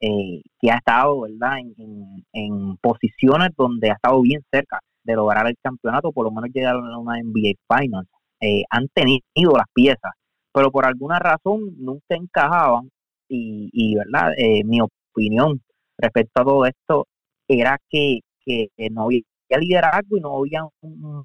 eh, 0.00 0.42
que 0.60 0.70
ha 0.70 0.76
estado, 0.76 1.20
¿verdad? 1.22 1.58
En, 1.58 2.24
en, 2.32 2.76
posiciones 2.78 3.50
donde 3.56 3.90
ha 3.90 3.94
estado 3.94 4.20
bien 4.22 4.42
cerca 4.50 4.80
de 5.04 5.14
lograr 5.14 5.46
el 5.46 5.56
campeonato, 5.62 6.12
por 6.12 6.24
lo 6.24 6.32
menos 6.32 6.50
llegar 6.52 6.74
a 6.74 6.98
una 6.98 7.22
NBA 7.22 7.54
Finals. 7.68 8.08
Eh, 8.40 8.64
han 8.70 8.88
tenido 8.88 9.52
las 9.56 9.66
piezas, 9.72 10.12
pero 10.52 10.72
por 10.72 10.86
alguna 10.86 11.18
razón 11.20 11.76
nunca 11.78 12.16
encajaban 12.16 12.90
y, 13.28 13.94
verdad 13.96 14.32
eh, 14.36 14.62
mi 14.64 14.80
opinión 14.80 15.60
respecto 15.98 16.42
a 16.42 16.44
todo 16.44 16.66
esto 16.66 17.06
era 17.48 17.78
que, 17.88 18.20
que, 18.44 18.68
no 18.90 19.04
había 19.04 19.22
liderazgo 19.58 20.16
y 20.16 20.20
no 20.20 20.38
había 20.38 20.64
un, 20.80 21.24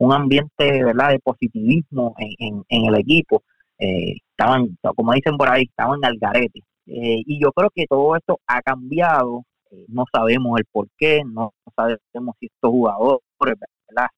un 0.00 0.12
ambiente 0.12 0.84
verdad 0.84 1.10
de 1.10 1.20
positivismo 1.20 2.14
en, 2.18 2.64
en, 2.68 2.84
el 2.86 2.94
equipo. 2.96 3.42
Eh, 3.78 4.14
estaban 4.30 4.76
como 4.96 5.12
dicen 5.12 5.36
por 5.36 5.48
ahí 5.48 5.64
estaban 5.64 6.04
al 6.04 6.16
garete. 6.18 6.60
Eh, 6.86 7.22
y 7.26 7.40
yo 7.40 7.52
creo 7.52 7.70
que 7.74 7.86
todo 7.86 8.16
esto 8.16 8.40
ha 8.46 8.62
cambiado. 8.62 9.44
No 9.88 10.04
sabemos 10.12 10.58
el 10.58 10.64
por 10.72 10.88
qué 10.98 11.22
no 11.24 11.52
sabemos 11.76 12.34
si 12.40 12.46
estos 12.46 12.70
jugadores 12.70 13.20
verdad 13.38 14.08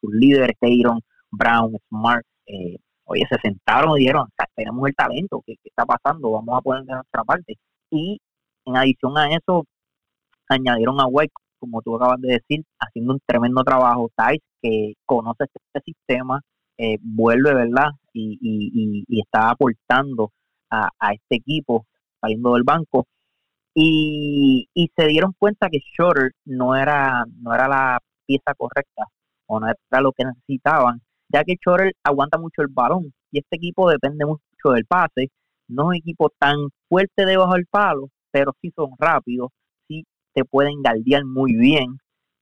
sus 0.00 0.12
líderes 0.12 0.56
Tayron 0.60 1.00
Brown 1.30 1.76
Smart 1.88 2.24
eh, 2.46 2.76
oye, 3.04 3.24
se 3.28 3.38
sentaron 3.38 3.96
y 3.96 4.00
dijeron, 4.00 4.28
tenemos 4.54 4.88
el 4.88 4.94
talento, 4.94 5.42
¿qué, 5.46 5.56
está 5.64 5.84
pasando? 5.84 6.32
Vamos 6.32 6.58
a 6.58 6.60
poner 6.60 6.84
de 6.84 6.94
nuestra 6.94 7.24
parte. 7.24 7.56
Y 7.90 8.20
en 8.64 8.76
adición 8.76 9.16
a 9.18 9.34
eso, 9.34 9.64
añadieron 10.48 11.00
a 11.00 11.06
White, 11.06 11.32
como 11.58 11.82
tú 11.82 11.96
acabas 11.96 12.20
de 12.20 12.34
decir, 12.34 12.64
haciendo 12.80 13.14
un 13.14 13.20
tremendo 13.26 13.62
trabajo. 13.64 14.10
Tice, 14.16 14.42
que 14.62 14.94
conoce 15.06 15.44
este 15.44 15.80
sistema, 15.92 16.40
eh, 16.78 16.98
vuelve, 17.00 17.54
¿verdad? 17.54 17.90
Y, 18.12 18.38
y, 18.40 19.04
y, 19.08 19.20
está 19.20 19.50
aportando 19.50 20.30
a, 20.70 20.88
este 21.12 21.36
equipo 21.36 21.86
saliendo 22.20 22.54
del 22.54 22.64
banco. 22.64 23.06
Y, 23.74 24.68
y 24.74 24.90
se 24.96 25.06
dieron 25.06 25.32
cuenta 25.38 25.68
que 25.70 25.80
Shorter 25.80 26.32
no 26.44 26.76
era, 26.76 27.24
no 27.40 27.54
era 27.54 27.68
la 27.68 27.98
pieza 28.26 28.54
correcta 28.56 29.04
o 29.46 29.60
no 29.60 29.66
era 29.68 30.00
lo 30.00 30.12
que 30.12 30.24
necesitaban 30.24 31.00
ya 31.32 31.44
que 31.44 31.56
Chorel 31.56 31.92
aguanta 32.04 32.38
mucho 32.38 32.62
el 32.62 32.68
balón 32.68 33.12
y 33.30 33.38
este 33.38 33.56
equipo 33.56 33.90
depende 33.90 34.24
mucho 34.26 34.74
del 34.74 34.84
pase. 34.86 35.30
No 35.68 35.84
es 35.84 35.88
un 35.88 35.94
equipo 35.96 36.30
tan 36.38 36.56
fuerte 36.88 37.24
debajo 37.24 37.54
del 37.54 37.66
palo, 37.66 38.08
pero 38.30 38.52
sí 38.60 38.70
son 38.76 38.90
rápidos, 38.98 39.50
sí 39.88 40.04
te 40.34 40.44
pueden 40.44 40.82
galdear 40.82 41.24
muy 41.24 41.54
bien. 41.54 41.98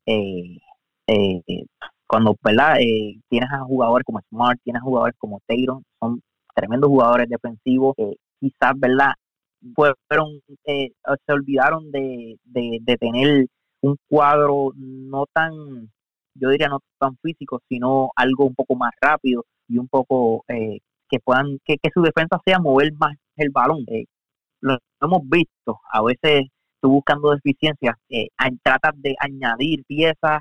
Eh, 0.07 0.59
eh, 1.07 1.65
cuando 2.07 2.37
¿verdad? 2.43 2.81
Eh, 2.81 3.21
tienes 3.29 3.49
a 3.53 3.61
jugadores 3.61 4.05
como 4.05 4.21
Smart, 4.29 4.59
tienes 4.65 4.83
a 4.83 4.85
jugadores 4.85 5.15
como 5.19 5.41
Taylor, 5.47 5.81
son 6.01 6.21
tremendos 6.55 6.89
jugadores 6.89 7.29
defensivos, 7.29 7.95
quizás 8.41 8.73
verdad 8.77 9.13
fueron 9.75 10.41
se 10.65 11.33
olvidaron 11.33 11.91
de, 11.93 12.37
de 12.45 12.97
tener 12.99 13.47
un 13.83 13.97
cuadro 14.09 14.73
no 14.75 15.27
tan 15.33 15.91
yo 16.41 16.51
diría 16.51 16.69
no 16.69 16.81
tan 16.99 17.17
físico, 17.19 17.61
sino 17.69 18.11
algo 18.17 18.47
un 18.47 18.55
poco 18.55 18.75
más 18.77 18.93
rápido 19.01 19.45
y 19.69 19.79
un 19.79 19.89
poco 19.89 20.45
eh, 20.49 20.81
que 21.11 21.19
puedan, 21.21 21.59
que, 21.65 21.77
su 21.93 22.03
defensa 22.03 22.39
sea 22.45 22.59
mover 22.61 22.93
más 22.99 23.17
el 23.37 23.51
balón. 23.51 23.85
Eh, 23.89 24.07
lo 24.61 24.79
hemos 25.03 25.23
visto, 25.29 25.81
a 25.93 26.03
veces 26.03 26.49
tú 26.81 26.91
buscando 26.91 27.33
deficiencias, 27.33 27.97
eh, 28.09 28.29
tratas 28.63 28.93
de 28.97 29.17
añadir 29.21 29.85
piezas, 29.87 30.41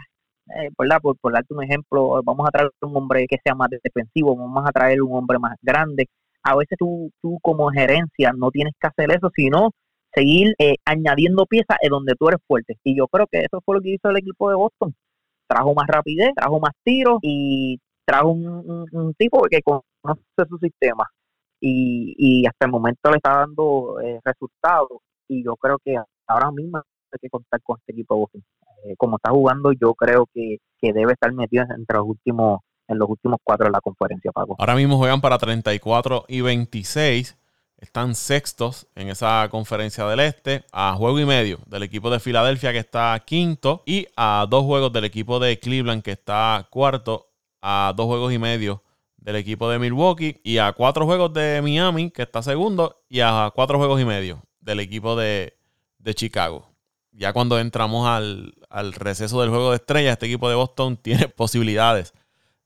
eh, 0.55 0.69
¿verdad? 0.77 0.99
Por, 1.01 1.17
por 1.17 1.33
darte 1.33 1.53
un 1.53 1.63
ejemplo, 1.63 2.21
vamos 2.23 2.47
a 2.47 2.51
traer 2.51 2.71
un 2.81 2.95
hombre 2.97 3.27
que 3.27 3.37
sea 3.43 3.55
más 3.55 3.69
defensivo, 3.69 4.35
vamos 4.35 4.63
a 4.67 4.71
traer 4.71 5.01
un 5.01 5.17
hombre 5.17 5.39
más 5.39 5.55
grande. 5.61 6.07
A 6.43 6.55
veces 6.55 6.77
tú, 6.77 7.11
tú 7.21 7.39
como 7.41 7.69
gerencia 7.69 8.31
no 8.37 8.51
tienes 8.51 8.73
que 8.79 8.87
hacer 8.87 9.11
eso, 9.11 9.29
sino 9.35 9.71
seguir 10.13 10.55
añadiendo 10.85 11.45
piezas 11.45 11.77
en 11.81 11.89
donde 11.91 12.15
tú 12.17 12.29
eres 12.29 12.41
fuerte. 12.47 12.77
Y 12.83 12.97
yo 12.97 13.07
creo 13.07 13.27
que 13.27 13.39
eso 13.41 13.61
fue 13.65 13.75
lo 13.75 13.81
que 13.81 13.91
hizo 13.93 14.09
el 14.09 14.17
equipo 14.17 14.49
de 14.49 14.55
Boston 14.55 14.95
trajo 15.49 15.73
más 15.73 15.87
rapidez, 15.87 16.31
trajo 16.35 16.59
más 16.59 16.71
tiros 16.83 17.19
y 17.23 17.79
trajo 18.05 18.29
un, 18.29 19.13
tipo 19.17 19.41
que 19.49 19.61
conoce 19.61 20.21
su 20.47 20.57
sistema. 20.59 21.05
Y, 21.59 22.15
y 22.17 22.45
hasta 22.45 22.67
el 22.67 22.71
momento 22.71 23.09
le 23.09 23.17
está 23.17 23.39
dando 23.39 23.99
eh, 23.99 24.19
resultados 24.23 24.99
y 25.27 25.43
yo 25.43 25.55
creo 25.57 25.77
que 25.83 25.97
ahora 26.27 26.51
mismo 26.51 26.77
hay 26.77 27.19
que 27.19 27.29
contar 27.29 27.61
con 27.61 27.77
este 27.79 27.91
equipo 27.91 28.29
eh, 28.85 28.95
como 28.97 29.17
está 29.17 29.31
jugando 29.31 29.73
yo 29.73 29.93
creo 29.93 30.25
que, 30.33 30.59
que 30.79 30.93
debe 30.93 31.13
estar 31.13 31.33
metido 31.33 31.65
entre 31.75 31.97
los 31.97 32.07
últimos 32.07 32.61
en 32.87 32.97
los 32.97 33.09
últimos 33.09 33.39
cuatro 33.43 33.65
de 33.65 33.71
la 33.71 33.81
conferencia, 33.81 34.31
Paco. 34.31 34.55
Ahora 34.57 34.75
mismo 34.75 34.97
juegan 34.97 35.21
para 35.21 35.37
34 35.37 36.25
y 36.27 36.41
26 36.41 37.37
están 37.79 38.13
sextos 38.13 38.87
en 38.95 39.09
esa 39.09 39.47
conferencia 39.49 40.05
del 40.05 40.19
este, 40.19 40.65
a 40.71 40.93
juego 40.95 41.19
y 41.19 41.25
medio 41.25 41.59
del 41.65 41.83
equipo 41.83 42.09
de 42.09 42.19
Filadelfia 42.19 42.71
que 42.71 42.79
está 42.79 43.21
quinto 43.25 43.83
y 43.85 44.07
a 44.15 44.45
dos 44.49 44.65
juegos 44.65 44.91
del 44.91 45.05
equipo 45.05 45.39
de 45.39 45.59
Cleveland 45.59 46.03
que 46.03 46.11
está 46.11 46.67
cuarto, 46.69 47.29
a 47.61 47.93
dos 47.95 48.05
juegos 48.05 48.33
y 48.33 48.37
medio 48.37 48.83
del 49.17 49.37
equipo 49.37 49.69
de 49.69 49.79
Milwaukee 49.79 50.39
y 50.43 50.57
a 50.57 50.73
cuatro 50.73 51.05
juegos 51.05 51.33
de 51.33 51.61
Miami 51.61 52.11
que 52.11 52.23
está 52.23 52.41
segundo 52.41 53.01
y 53.09 53.21
a 53.21 53.51
cuatro 53.55 53.77
juegos 53.77 53.99
y 54.01 54.05
medio 54.05 54.41
del 54.59 54.79
equipo 54.79 55.15
de, 55.15 55.55
Chicago. 56.15 56.67
Ya 57.11 57.33
cuando 57.33 57.59
entramos 57.59 58.07
al, 58.07 58.55
al 58.69 58.93
receso 58.93 59.39
del 59.41 59.51
juego 59.51 59.69
de 59.69 59.75
estrellas, 59.75 60.13
este 60.13 60.25
equipo 60.25 60.49
de 60.49 60.55
Boston 60.55 60.97
tiene 61.01 61.27
posibilidades 61.27 62.13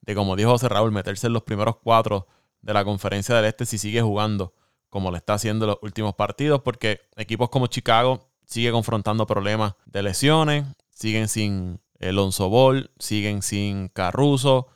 de, 0.01 0.15
como 0.15 0.35
dijo 0.35 0.51
José 0.51 0.69
Raúl, 0.69 0.91
meterse 0.91 1.27
en 1.27 1.33
los 1.33 1.43
primeros 1.43 1.77
cuatro 1.77 2.27
de 2.61 2.73
la 2.73 2.85
conferencia 2.85 3.35
del 3.35 3.45
este 3.45 3.65
si 3.65 3.77
sigue 3.77 4.01
jugando 4.01 4.53
como 4.93 5.09
le 5.09 5.17
está 5.17 5.33
haciendo 5.33 5.65
en 5.65 5.71
los 5.71 5.79
últimos 5.81 6.13
partidos, 6.13 6.61
porque 6.61 7.01
equipos 7.17 7.49
como 7.49 7.65
Chicago 7.65 8.29
sigue 8.45 8.71
confrontando 8.71 9.25
problemas 9.25 9.73
de 9.87 10.03
lesiones, 10.03 10.65
siguen 10.91 11.27
sin 11.27 11.81
Alonso 11.99 12.47
Ball, 12.47 12.91
siguen 12.99 13.41
sin 13.41 13.89
Caruso, 13.89 14.67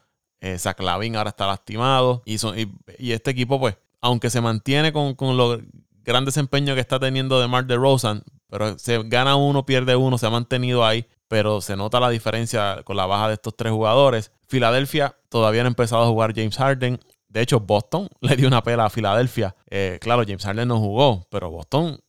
eh, 0.41 0.57
Zach 0.57 0.81
ahora 0.81 1.29
está 1.29 1.45
lastimado. 1.45 2.23
Y, 2.25 2.37
y, 2.97 3.11
este 3.11 3.29
equipo, 3.29 3.59
pues, 3.59 3.77
aunque 4.01 4.31
se 4.31 4.41
mantiene 4.41 4.91
con, 4.91 5.13
con 5.13 5.37
los 5.37 5.59
gran 6.03 6.25
desempeño 6.25 6.73
que 6.73 6.81
está 6.81 6.99
teniendo 6.99 7.39
de 7.39 7.47
Mark 7.47 7.67
DeRozan, 7.67 8.23
pero 8.49 8.79
se 8.79 9.03
gana 9.03 9.35
uno, 9.35 9.67
pierde 9.67 9.95
uno, 9.95 10.17
se 10.17 10.25
ha 10.25 10.31
mantenido 10.31 10.83
ahí, 10.83 11.05
pero 11.27 11.61
se 11.61 11.75
nota 11.75 11.99
la 11.99 12.09
diferencia 12.09 12.81
con 12.85 12.97
la 12.97 13.05
baja 13.05 13.27
de 13.27 13.35
estos 13.35 13.55
tres 13.55 13.71
jugadores. 13.71 14.31
Filadelfia 14.47 15.15
todavía 15.29 15.61
no 15.61 15.67
ha 15.67 15.69
empezado 15.69 16.03
a 16.03 16.07
jugar 16.07 16.33
James 16.33 16.57
Harden. 16.57 16.99
De 17.37 17.43
hecho, 17.43 17.59
Boston 17.59 18.09
le 18.21 18.35
dio 18.35 18.47
una 18.47 18.63
pela 18.63 18.85
a 18.85 18.89
Filadelfia. 18.89 19.55
Eh, 19.69 19.99
claro, 20.01 20.23
James 20.25 20.43
Harden 20.43 20.67
no 20.67 20.79
jugó, 20.79 21.27
pero 21.29 21.51
Boston 21.51 21.99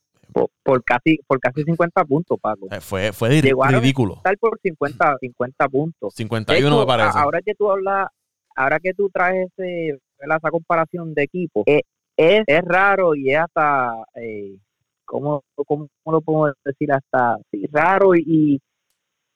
por, 0.63 0.83
casi 0.85 1.19
por 1.27 1.39
casi 1.39 1.65
50 1.65 2.05
puntos, 2.07 2.39
Paco. 2.41 2.67
Eh, 2.71 2.81
fue 2.81 3.13
fue 3.13 3.29
ridículo. 3.29 4.15
Estar 4.15 4.39
por 4.39 4.59
50, 4.59 5.19
50 5.21 5.69
puntos. 5.69 6.15
51 6.15 6.79
me 6.79 6.87
parece. 6.87 7.19
Ahora 7.19 7.43
que 7.43 7.55
tú 7.55 7.71
hablas, 7.71 8.09
ahora 8.57 8.81
que 8.81 8.95
tú 8.95 9.11
traes 9.11 9.51
ese, 9.59 9.99
esa 10.19 10.51
comparación 10.51 11.13
de 11.13 11.25
equipos, 11.25 11.65
eh, 11.67 11.83
es, 12.17 12.45
es, 12.47 12.63
raro 12.65 13.15
y 13.15 13.31
es 13.31 13.39
hasta, 13.39 14.05
eh, 14.15 14.57
¿cómo, 15.05 15.43
¿cómo, 15.67 15.89
lo 16.07 16.23
puedo 16.23 16.55
decir? 16.65 16.91
Hasta 16.91 17.37
sí, 17.51 17.67
raro 17.71 18.15
y, 18.15 18.61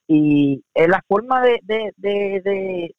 y 0.08 0.64
en 0.74 0.90
la 0.90 1.02
forma 1.06 1.42
de, 1.42 1.60
de, 1.62 1.92
de, 1.96 2.40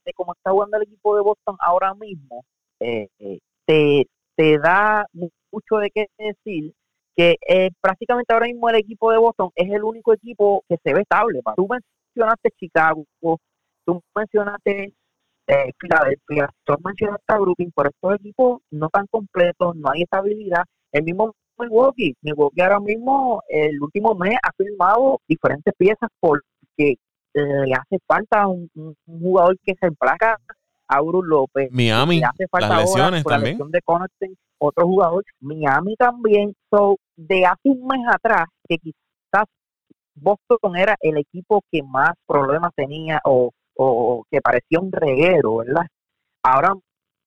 de, 0.06 0.14
cómo 0.16 0.34
está 0.34 0.52
jugando 0.52 0.78
el 0.78 0.84
equipo 0.84 1.16
de 1.16 1.24
Boston 1.24 1.56
ahora 1.60 1.96
mismo, 1.96 2.46
eh, 2.84 3.40
te, 3.66 4.08
te 4.36 4.60
da 4.60 5.06
mucho 5.14 5.78
de 5.78 5.90
qué 5.92 6.08
decir 6.18 6.74
que 7.16 7.36
eh, 7.48 7.70
prácticamente 7.82 8.34
ahora 8.34 8.48
mismo 8.48 8.70
el 8.70 8.78
equipo 8.78 9.12
de 9.12 9.18
Boston 9.20 9.52
es 9.56 9.72
el 9.72 9.84
único 9.84 10.14
equipo 10.14 10.64
que 10.68 10.78
se 10.84 10.94
ve 10.94 11.02
estable. 11.02 11.42
Tú 11.56 11.68
mencionaste 11.68 12.50
Chicago, 12.60 13.06
tú 13.86 14.02
mencionaste 14.16 14.94
eh, 15.48 15.72
Filadelfia, 15.78 16.50
tú 16.64 16.74
mencionaste 16.84 17.40
Brooklyn, 17.40 17.72
pero 17.76 17.90
estos 17.90 18.16
equipos 18.16 18.62
no 18.72 18.88
están 18.88 19.08
completos, 19.08 19.76
no 19.76 19.90
hay 19.92 20.04
estabilidad. 20.04 20.64
El 20.92 21.04
mismo 21.04 21.36
Milwaukee, 21.58 22.16
Milwaukee 22.22 22.62
ahora 22.62 22.80
mismo, 22.80 23.42
el 23.48 23.82
último 23.82 24.16
mes 24.16 24.36
ha 24.42 24.52
firmado 24.58 25.20
diferentes 25.28 25.74
piezas 25.78 26.10
porque 26.20 26.96
eh, 27.36 27.66
le 27.66 27.74
hace 27.74 28.00
falta 28.08 28.48
un, 28.48 28.70
jugador 29.06 29.58
que 29.64 29.74
se 29.80 29.88
emplaca 29.88 30.38
a 30.88 31.02
Bruce 31.02 31.28
López. 31.28 31.70
Miami, 31.72 32.22
hace 32.24 32.48
falta 32.48 32.70
las 32.70 32.82
lesiones 32.82 33.24
también. 33.24 33.58
de 33.58 33.80
otro 34.58 34.86
jugador. 34.86 35.24
Miami 35.40 35.96
también. 35.96 36.54
So, 36.70 36.98
de 37.16 37.46
hace 37.46 37.70
un 37.70 37.86
mes 37.86 38.02
atrás, 38.12 38.46
que 38.68 38.78
quizás 38.78 39.46
Boston 40.16 40.76
era 40.76 40.96
el 41.02 41.18
equipo 41.18 41.62
que 41.72 41.82
más 41.84 42.12
problemas 42.26 42.72
tenía 42.76 43.20
o, 43.26 43.52
o 43.76 44.24
que 44.30 44.42
parecía 44.42 44.80
un 44.80 44.92
reguero, 44.92 45.58
¿verdad? 45.58 45.86
Ahora 46.44 46.74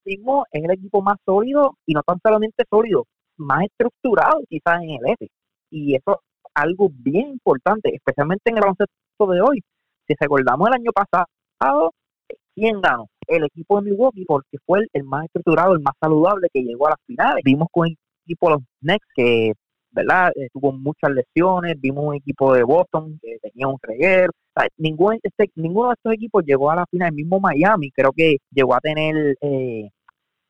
mismo 0.05 0.45
es 0.53 0.63
el 0.63 0.71
equipo 0.71 1.03
más 1.03 1.17
sólido 1.25 1.77
y 1.87 1.95
no 1.95 2.03
tan 2.03 2.19
solamente 2.23 2.65
sólido, 2.71 3.07
más 3.37 3.65
estructurado 3.65 4.41
quizás 4.49 4.83
en 4.83 4.91
el 4.91 5.13
F. 5.13 5.29
Y 5.71 5.97
eso 5.97 6.13
es 6.13 6.51
algo 6.55 6.89
bien 6.93 7.31
importante, 7.31 7.95
especialmente 7.95 8.51
en 8.51 8.57
el 8.57 8.61
baloncesto 8.61 9.27
de 9.29 9.41
hoy. 9.41 9.63
Si 10.07 10.15
recordamos 10.19 10.69
el 10.69 10.75
año 10.75 10.91
pasado, 10.93 11.93
¿quién 12.55 12.81
ganó? 12.81 13.09
El 13.27 13.45
equipo 13.45 13.81
de 13.81 13.91
Milwaukee, 13.91 14.25
porque 14.25 14.59
fue 14.65 14.81
el, 14.93 15.05
más 15.05 15.25
estructurado, 15.27 15.75
el 15.75 15.81
más 15.81 15.95
saludable 16.01 16.49
que 16.53 16.63
llegó 16.63 16.87
a 16.87 16.91
las 16.91 17.01
finales. 17.07 17.43
Vimos 17.45 17.69
con 17.71 17.89
el 17.89 17.97
equipo 18.25 18.49
de 18.49 18.55
los 18.55 18.63
Knicks 18.81 19.07
que 19.15 19.53
¿verdad? 19.97 20.31
Eh, 20.37 20.49
tuvo 20.53 20.73
muchas 20.73 21.11
lesiones, 21.11 21.81
vimos 21.81 22.05
un 22.05 22.15
equipo 22.15 22.53
de 22.53 22.63
Boston 22.63 23.19
que 23.23 23.39
tenía 23.41 23.67
un 23.67 23.79
reguero, 23.81 24.31
ningún, 24.77 25.19
este, 25.23 25.51
ninguno 25.55 25.89
de 25.89 25.95
estos 25.95 26.13
equipos 26.13 26.45
llegó 26.45 26.71
a 26.71 26.77
la 26.77 26.87
final, 26.87 27.09
el 27.09 27.15
mismo 27.15 27.41
Miami 27.41 27.91
creo 27.93 28.13
que 28.13 28.37
llegó 28.51 28.75
a 28.75 28.81
tener 28.81 29.37
eh, 29.41 29.89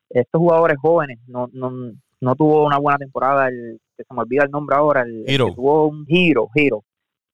estos 0.09 0.39
jugadores 0.39 0.77
jóvenes, 0.81 1.19
no, 1.27 1.47
no, 1.53 1.71
no 2.19 2.35
tuvo 2.35 2.65
una 2.65 2.77
buena 2.77 2.97
temporada, 2.97 3.47
el 3.47 3.79
que 3.95 4.03
se 4.03 4.13
me 4.13 4.21
olvida 4.21 4.43
el 4.43 4.51
nombre 4.51 4.75
ahora, 4.75 5.03
el, 5.03 5.23
que 5.25 5.37
tuvo 5.37 5.87
un 5.87 6.05
giro, 6.05 6.49
giro. 6.53 6.83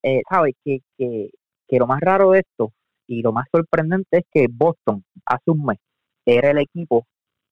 Eh, 0.04 0.22
¿Sabes? 0.30 0.54
Que, 0.64 0.80
que, 0.98 1.30
que 1.68 1.80
lo 1.80 1.88
más 1.88 2.00
raro 2.02 2.32
de 2.32 2.40
esto 2.40 2.72
y 3.14 3.22
lo 3.22 3.32
más 3.32 3.46
sorprendente 3.52 4.20
es 4.20 4.24
que 4.32 4.48
Boston 4.50 5.04
hace 5.26 5.52
un 5.52 5.66
mes 5.66 5.78
era 6.26 6.52
el 6.52 6.58
equipo 6.58 7.06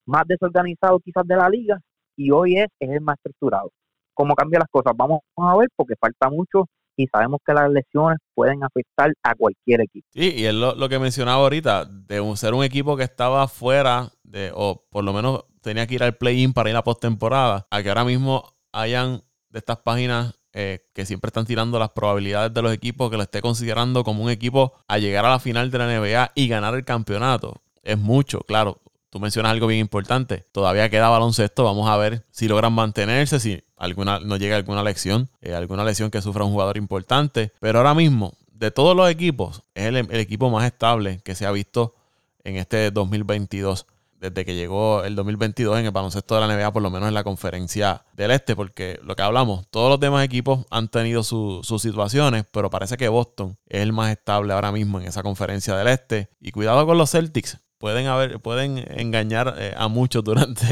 más 0.05 0.23
desorganizado 0.27 0.99
quizás 0.99 1.25
de 1.25 1.35
la 1.35 1.49
liga 1.49 1.79
y 2.17 2.31
hoy 2.31 2.57
es, 2.57 2.67
es 2.79 2.89
el 2.89 3.01
más 3.01 3.17
estructurado. 3.17 3.71
¿Cómo 4.13 4.35
cambian 4.35 4.61
las 4.61 4.69
cosas? 4.69 4.93
Vamos 4.95 5.21
a 5.37 5.57
ver 5.57 5.69
porque 5.75 5.95
falta 5.99 6.29
mucho 6.29 6.65
y 6.97 7.07
sabemos 7.07 7.39
que 7.45 7.53
las 7.53 7.69
lesiones 7.71 8.19
pueden 8.33 8.63
afectar 8.63 9.13
a 9.23 9.35
cualquier 9.35 9.81
equipo. 9.81 10.05
Sí, 10.11 10.33
y 10.35 10.45
es 10.45 10.53
lo, 10.53 10.89
que 10.89 10.99
mencionaba 10.99 11.41
ahorita, 11.43 11.85
de 11.85 12.35
ser 12.35 12.53
un 12.53 12.63
equipo 12.63 12.97
que 12.97 13.03
estaba 13.03 13.47
fuera, 13.47 14.09
de, 14.23 14.51
o 14.53 14.85
por 14.89 15.03
lo 15.03 15.13
menos 15.13 15.45
tenía 15.61 15.87
que 15.87 15.95
ir 15.95 16.03
al 16.03 16.17
play-in 16.17 16.53
para 16.53 16.69
ir 16.69 16.75
a 16.75 16.83
postemporada, 16.83 17.67
a 17.71 17.81
que 17.81 17.89
ahora 17.89 18.03
mismo 18.03 18.43
hayan 18.73 19.23
de 19.49 19.59
estas 19.59 19.77
páginas 19.77 20.40
eh, 20.53 20.85
que 20.93 21.05
siempre 21.05 21.29
están 21.29 21.45
tirando 21.45 21.79
las 21.79 21.89
probabilidades 21.89 22.53
de 22.53 22.61
los 22.61 22.73
equipos 22.73 23.09
que 23.09 23.17
lo 23.17 23.23
esté 23.23 23.41
considerando 23.41 24.03
como 24.03 24.23
un 24.23 24.29
equipo 24.29 24.73
a 24.87 24.97
llegar 24.97 25.25
a 25.25 25.29
la 25.29 25.39
final 25.39 25.71
de 25.71 25.77
la 25.77 25.87
NBA 25.87 26.31
y 26.35 26.47
ganar 26.47 26.75
el 26.75 26.83
campeonato. 26.83 27.61
Es 27.83 27.97
mucho, 27.97 28.41
claro. 28.41 28.81
Tú 29.09 29.19
mencionas 29.19 29.51
algo 29.51 29.67
bien 29.67 29.79
importante. 29.79 30.45
Todavía 30.51 30.89
queda 30.89 31.09
baloncesto. 31.09 31.63
Vamos 31.63 31.89
a 31.89 31.97
ver 31.97 32.25
si 32.31 32.47
logran 32.47 32.73
mantenerse, 32.73 33.39
si 33.39 33.63
alguna, 33.75 34.19
no 34.19 34.37
llega 34.37 34.55
alguna 34.55 34.83
lesión, 34.83 35.29
eh, 35.41 35.53
alguna 35.53 35.83
lesión 35.83 36.11
que 36.11 36.21
sufra 36.21 36.45
un 36.45 36.51
jugador 36.51 36.77
importante. 36.77 37.51
Pero 37.59 37.79
ahora 37.79 37.93
mismo, 37.93 38.33
de 38.53 38.71
todos 38.71 38.95
los 38.95 39.09
equipos, 39.09 39.63
es 39.73 39.85
el, 39.85 39.97
el 39.97 40.19
equipo 40.19 40.49
más 40.49 40.65
estable 40.65 41.19
que 41.23 41.35
se 41.35 41.45
ha 41.45 41.51
visto 41.51 41.95
en 42.43 42.55
este 42.55 42.91
2022 42.91 43.85
desde 44.21 44.45
que 44.45 44.53
llegó 44.53 45.03
el 45.03 45.15
2022 45.15 45.79
en 45.79 45.85
el 45.85 45.91
baloncesto 45.91 46.35
de 46.35 46.47
la 46.47 46.55
NBA, 46.55 46.71
por 46.71 46.83
lo 46.83 46.91
menos 46.91 47.07
en 47.07 47.15
la 47.15 47.23
conferencia 47.23 48.05
del 48.13 48.29
Este, 48.29 48.55
porque 48.55 48.99
lo 49.01 49.15
que 49.15 49.23
hablamos, 49.23 49.67
todos 49.71 49.89
los 49.89 49.99
demás 49.99 50.23
equipos 50.23 50.63
han 50.69 50.89
tenido 50.89 51.23
sus 51.23 51.81
situaciones, 51.81 52.45
pero 52.51 52.69
parece 52.69 52.97
que 52.97 53.09
Boston 53.09 53.57
es 53.65 53.81
el 53.81 53.93
más 53.93 54.11
estable 54.11 54.53
ahora 54.53 54.71
mismo 54.71 54.99
en 55.01 55.07
esa 55.07 55.23
conferencia 55.23 55.75
del 55.75 55.87
Este. 55.87 56.29
Y 56.39 56.51
cuidado 56.51 56.85
con 56.85 56.99
los 56.99 57.09
Celtics, 57.09 57.59
pueden 57.79 58.05
haber, 58.05 58.39
pueden 58.39 58.85
engañar 58.95 59.55
eh, 59.57 59.73
a 59.75 59.87
muchos 59.87 60.23
durante. 60.23 60.67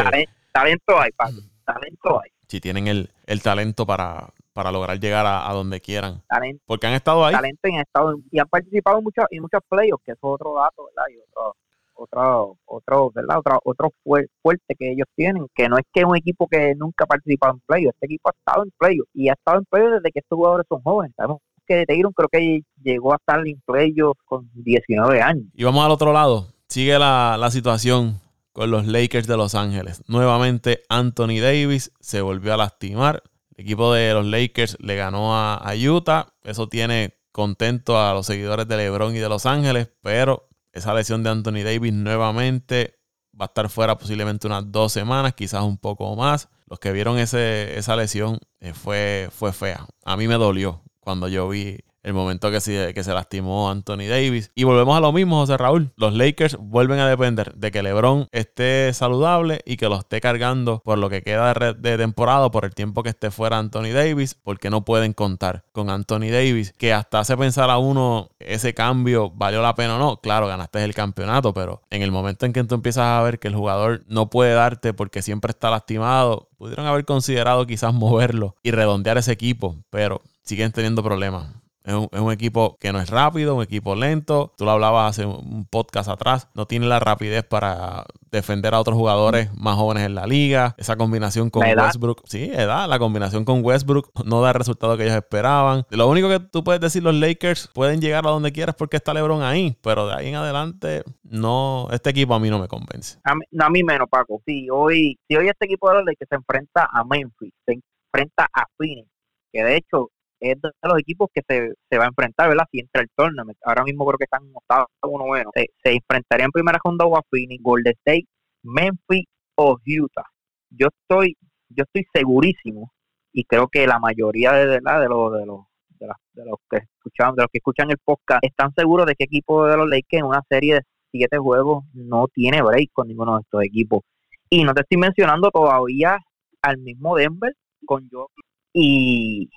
Talento 0.52 1.00
hay, 1.00 1.12
Pablo. 1.12 1.42
Talento 1.66 2.22
hay. 2.22 2.30
Si 2.48 2.62
tienen 2.62 2.88
el, 2.88 3.10
talento 3.42 3.88
para, 3.88 4.30
para 4.54 4.72
lograr 4.72 5.00
llegar 5.00 5.26
a, 5.26 5.52
donde 5.54 5.82
quieran. 5.82 6.22
Talento, 6.28 6.64
Porque 6.68 6.86
han 6.86 6.94
estado 6.94 7.26
ahí. 7.26 7.34
Talento 7.34 7.68
y 7.68 7.76
han, 7.76 7.82
estado, 7.82 8.16
y 8.32 8.40
han 8.40 8.48
participado 8.48 9.00
en 9.00 9.04
muchos, 9.04 9.26
en 9.32 9.42
muchos 9.42 9.62
playoffs, 9.68 10.04
que 10.06 10.12
eso 10.12 10.20
es 10.20 10.34
otro 10.34 10.54
dato, 10.54 10.86
¿verdad? 10.86 11.08
Y 11.12 11.18
otro, 11.18 11.56
otro, 12.00 12.58
otro, 12.66 13.12
¿verdad? 13.14 13.38
Otro, 13.40 13.60
otro 13.64 13.90
fuerte 14.04 14.76
que 14.78 14.92
ellos 14.92 15.08
tienen, 15.16 15.48
que 15.54 15.68
no 15.68 15.78
es 15.78 15.84
que 15.94 16.02
es 16.02 16.06
un 16.06 16.16
equipo 16.16 16.48
que 16.48 16.74
nunca 16.76 17.04
ha 17.04 17.08
participado 17.08 17.54
en 17.54 17.62
playoffs, 17.66 17.96
este 17.96 18.06
equipo 18.06 18.30
ha 18.30 18.34
estado 18.38 18.64
en 18.64 18.72
playoffs 18.78 19.10
y 19.14 19.30
ha 19.30 19.34
estado 19.34 19.60
en 19.60 19.66
playoffs 19.66 19.96
desde 19.96 20.12
que 20.12 20.20
estos 20.20 20.38
jugadores 20.38 20.66
son 20.70 20.82
jóvenes. 20.82 21.14
Sabemos 21.16 21.40
que 21.68 21.86
Taylor 21.86 22.14
creo 22.14 22.30
que 22.30 22.62
llegó 22.82 23.14
a 23.14 23.18
estar 23.18 23.46
en 23.46 23.62
playoffs 23.66 24.22
con 24.26 24.50
19 24.54 25.22
años. 25.22 25.46
Y 25.54 25.64
vamos 25.64 25.86
al 25.86 25.92
otro 25.92 26.14
lado, 26.14 26.48
sigue 26.68 26.98
la, 26.98 27.38
la 27.38 27.52
situación 27.52 28.20
con 28.52 28.72
los 28.72 28.88
Lakers 28.88 29.28
de 29.28 29.38
Los 29.38 29.56
Ángeles. 29.56 30.04
Nuevamente 30.08 30.82
Anthony 30.90 31.40
Davis 31.42 31.92
se 32.00 32.22
volvió 32.22 32.54
a 32.54 32.58
lastimar. 32.58 33.24
El 33.56 33.66
equipo 33.66 33.94
de 33.94 34.14
los 34.14 34.26
Lakers 34.26 34.78
le 34.80 34.96
ganó 34.96 35.36
a, 35.36 35.56
a 35.56 35.76
Utah. 35.76 36.34
Eso 36.44 36.68
tiene 36.68 37.14
contento 37.32 38.00
a 38.00 38.14
los 38.14 38.26
seguidores 38.26 38.68
de 38.68 38.78
LeBron 38.78 39.16
y 39.16 39.20
de 39.20 39.30
Los 39.30 39.46
Ángeles, 39.46 39.90
pero 40.02 40.49
esa 40.72 40.94
lesión 40.94 41.24
de 41.24 41.30
Anthony 41.30 41.64
Davis 41.64 41.94
nuevamente 41.94 43.00
va 43.40 43.46
a 43.46 43.48
estar 43.48 43.70
fuera 43.70 43.98
posiblemente 43.98 44.48
unas 44.48 44.72
dos 44.72 44.92
semanas, 44.92 45.34
quizás 45.34 45.64
un 45.64 45.78
poco 45.78 46.16
más. 46.16 46.50
Los 46.68 46.80
que 46.80 46.92
vieron 46.92 47.18
ese, 47.18 47.78
esa 47.78 47.96
lesión 47.96 48.40
eh, 48.60 48.74
fue, 48.74 49.30
fue 49.32 49.54
fea. 49.54 49.88
A 50.04 50.18
mí 50.18 50.28
me 50.28 50.36
dolió 50.36 50.84
cuando 51.00 51.28
yo 51.28 51.48
vi 51.50 51.80
el 52.04 52.14
momento 52.14 52.52
que 52.52 52.62
se, 52.62 52.94
que 52.94 53.04
se 53.04 53.14
lastimó 53.14 53.70
Anthony 53.70 54.08
Davis. 54.10 54.52
Y 54.56 54.64
volvemos 54.64 54.98
a 54.98 55.02
lo 55.02 55.12
mismo, 55.12 55.40
José 55.40 55.58
Raúl. 55.58 55.92
Los 55.96 56.14
Lakers 56.14 56.58
vuelven 56.60 57.00
a 57.00 57.10
depender 57.10 57.54
de 57.56 57.72
que 57.72 57.84
LeBron 57.84 58.28
esté 58.32 58.94
saludable 58.94 59.62
y 59.66 59.78
que 59.78 59.90
lo 59.90 60.00
esté 60.00 60.22
cargando 60.22 60.82
por 60.84 60.98
lo 60.98 61.10
que 61.10 61.22
queda 61.22 61.54
de, 61.54 61.98
temporada, 61.98 62.50
por 62.52 62.66
el 62.66 62.74
tiempo 62.74 63.04
que 63.04 63.10
esté 63.10 63.32
fuera 63.32 63.58
Anthony 63.58 63.92
Davis, 63.94 64.36
porque 64.36 64.70
no 64.70 64.86
pueden 64.86 65.14
contar 65.14 65.64
con 65.72 65.90
Anthony 65.90 66.32
Davis, 66.32 66.74
que 66.78 66.94
hasta 66.94 67.20
hace 67.20 67.36
pensar 67.38 67.70
a 67.70 67.78
uno 67.78 68.30
ese 68.40 68.74
cambio 68.74 69.32
valió 69.32 69.62
la 69.62 69.76
pena 69.76 69.96
o 69.96 70.00
no. 70.00 70.18
Claro, 70.18 70.48
ganaste 70.48 70.84
el 70.84 70.94
campeonato, 70.94 71.54
pero 71.54 71.82
en 71.90 72.02
el 72.02 72.12
momento 72.12 72.46
en 72.46 72.54
que 72.54 72.64
tú 72.64 72.76
empiezas 72.76 73.06
a 73.06 73.22
ver 73.22 73.40
que 73.40 73.48
el 73.48 73.56
jugador 73.56 74.04
no 74.08 74.30
puede 74.30 74.54
darte 74.54 74.94
porque 74.94 75.22
siempre 75.22 75.52
está 75.52 75.70
lastimado, 75.70 76.50
pudieron 76.58 76.86
haber 76.86 77.06
considerado 77.06 77.66
quizás 77.68 77.94
moverlo 77.94 78.56
y 78.64 78.72
redondear 78.72 79.18
ese 79.18 79.32
equipo, 79.32 79.78
pero 79.90 80.22
siguen 80.44 80.72
teniendo 80.72 81.04
problemas 81.04 81.60
Es 81.90 82.20
un, 82.22 82.32
equipo 82.32 82.78
que 82.80 82.94
no 82.94 83.00
es 83.00 83.10
rápido, 83.10 83.56
un 83.56 83.64
equipo 83.64 83.96
lento. 83.96 84.54
Tú 84.56 84.66
lo 84.66 84.72
hablabas 84.72 85.10
hace 85.10 85.26
un 85.26 85.66
podcast 85.66 86.08
atrás. 86.08 86.48
No 86.54 86.68
tiene 86.68 86.86
la 86.86 87.00
rapidez 87.00 87.44
para 87.44 88.06
defender 88.30 88.76
a 88.76 88.80
otros 88.80 88.96
jugadores 88.96 89.52
más 89.56 89.76
jóvenes 89.76 90.06
en 90.06 90.14
la 90.14 90.28
liga. 90.28 90.76
Esa 90.78 90.98
combinación 90.98 91.50
con 91.50 91.66
Westbrook. 91.68 92.22
Sí, 92.26 92.44
edad. 92.54 92.88
La 92.88 93.00
combinación 93.00 93.44
con 93.44 93.66
Westbrook 93.66 94.12
no 94.24 94.40
da 94.40 94.50
el 94.50 94.54
resultado 94.54 94.98
que 94.98 95.06
ellos 95.06 95.16
esperaban. 95.16 95.84
Lo 95.90 96.08
único 96.08 96.30
que 96.30 96.40
tú 96.40 96.64
puedes 96.64 96.80
decir, 96.80 97.02
los 97.02 97.16
Lakers 97.16 97.70
pueden 97.74 98.02
llegar 98.02 98.24
a 98.28 98.30
donde 98.30 98.52
quieras 98.52 98.76
porque 98.76 98.98
está 98.98 99.12
LeBron 99.16 99.42
ahí. 99.42 99.76
Pero 99.82 100.06
de 100.06 100.14
ahí 100.14 100.28
en 100.28 100.36
adelante, 100.36 101.04
no. 101.24 101.88
Este 101.92 102.12
equipo 102.12 102.36
a 102.36 102.40
mí 102.40 102.52
no 102.52 102.60
me 102.60 102.68
convence. 102.68 103.18
A 103.24 103.70
mí, 103.72 103.84
menos, 103.84 104.08
Paco. 104.12 104.44
Si 104.46 104.70
hoy, 104.70 105.18
si 105.28 105.36
hoy 105.36 105.48
este 105.48 105.66
equipo 105.66 105.90
de 105.90 105.96
los 105.96 106.06
Lakers 106.06 106.30
se 106.30 106.36
enfrenta 106.36 106.88
a 106.94 107.04
Memphis, 107.04 107.52
se 107.66 107.80
enfrenta 108.14 108.48
a 108.54 108.68
Phoenix, 108.78 109.10
que 109.52 109.64
de 109.64 109.78
hecho 109.78 110.12
es 110.40 110.62
de 110.62 110.70
los 110.84 111.00
equipos 111.00 111.30
que 111.34 111.42
se, 111.48 111.74
se 111.90 111.98
va 111.98 112.06
a 112.06 112.08
enfrentar, 112.08 112.50
¿verdad? 112.50 112.66
Si 112.72 112.80
entra 112.80 113.02
el 113.02 113.10
tournament. 113.16 113.58
Ahora 113.64 113.84
mismo 113.84 114.06
creo 114.06 114.18
que 114.18 114.24
están 114.26 114.46
en 114.46 114.52
octavo, 114.54 114.88
uno 115.04 115.26
bueno. 115.26 115.52
Se, 115.54 115.68
se 115.84 115.94
enfrentaría 115.94 116.46
en 116.46 116.52
primera 116.52 116.80
ronda 116.84 117.06
a 117.06 117.22
Phoenix, 117.30 117.62
Golden 117.62 117.94
State, 118.06 118.26
Memphis 118.64 119.26
o 119.56 119.78
Utah. 119.86 120.30
Yo 120.70 120.88
estoy, 120.88 121.38
yo 121.70 121.84
estoy 121.84 122.06
segurísimo 122.14 122.92
y 123.34 123.44
creo 123.44 123.68
que 123.68 123.86
la 123.88 124.00
mayoría 124.00 124.54
de, 124.54 124.66
¿verdad? 124.66 125.02
de 125.02 125.10
los 125.10 125.34
de 125.34 125.46
los 125.46 125.60
de, 126.00 126.08
de 126.34 126.46
los 126.46 126.58
que 126.70 126.78
escuchan 126.78 127.36
de 127.36 127.44
los 127.44 127.52
que 127.52 127.58
escuchan 127.60 127.92
el 127.92 127.98
podcast 128.04 128.44
están 128.44 128.74
seguros 128.76 129.06
de 129.06 129.16
que 129.16 129.26
equipo 129.26 129.66
de 129.66 129.78
los 129.78 129.88
Lakers 129.88 130.22
en 130.22 130.26
una 130.26 130.42
serie 130.50 130.76
de 130.76 130.82
siete 131.12 131.38
juegos 131.38 131.84
no 131.94 132.28
tiene 132.34 132.62
break 132.62 132.90
con 132.94 133.08
ninguno 133.08 133.36
de 133.36 133.42
estos 133.42 133.64
equipos 133.64 134.02
y 134.50 134.64
no 134.64 134.74
te 134.74 134.82
estoy 134.82 134.98
mencionando 134.98 135.52
todavía 135.52 136.18
al 136.62 136.78
mismo 136.78 137.16
Denver 137.16 137.54
con 137.86 138.10
yo 138.10 138.30
y 138.74 139.50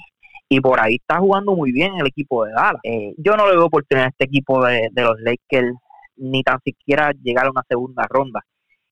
y 0.53 0.61
por 0.61 0.79
ahí 0.79 0.97
está 0.97 1.19
jugando 1.19 1.57
muy 1.57 1.73
bien 1.73 1.95
el 1.95 2.07
equipo 2.07 2.45
de 2.45 2.53
Dallas. 2.53 2.81
Eh, 2.83 3.15
yo 3.17 3.37
no 3.39 3.47
le 3.49 3.57
veo 3.57 3.65
oportunidad 3.65 4.09
a 4.09 4.11
este 4.11 4.25
equipo 4.25 4.63
de, 4.63 4.91
los 4.95 5.19
Lakers 5.21 5.75
ni 6.17 6.43
tan 6.43 6.59
siquiera 6.63 7.11
llegar 7.23 7.47
a 7.47 7.51
una 7.51 7.63
segunda 7.67 8.07
ronda. 8.07 8.43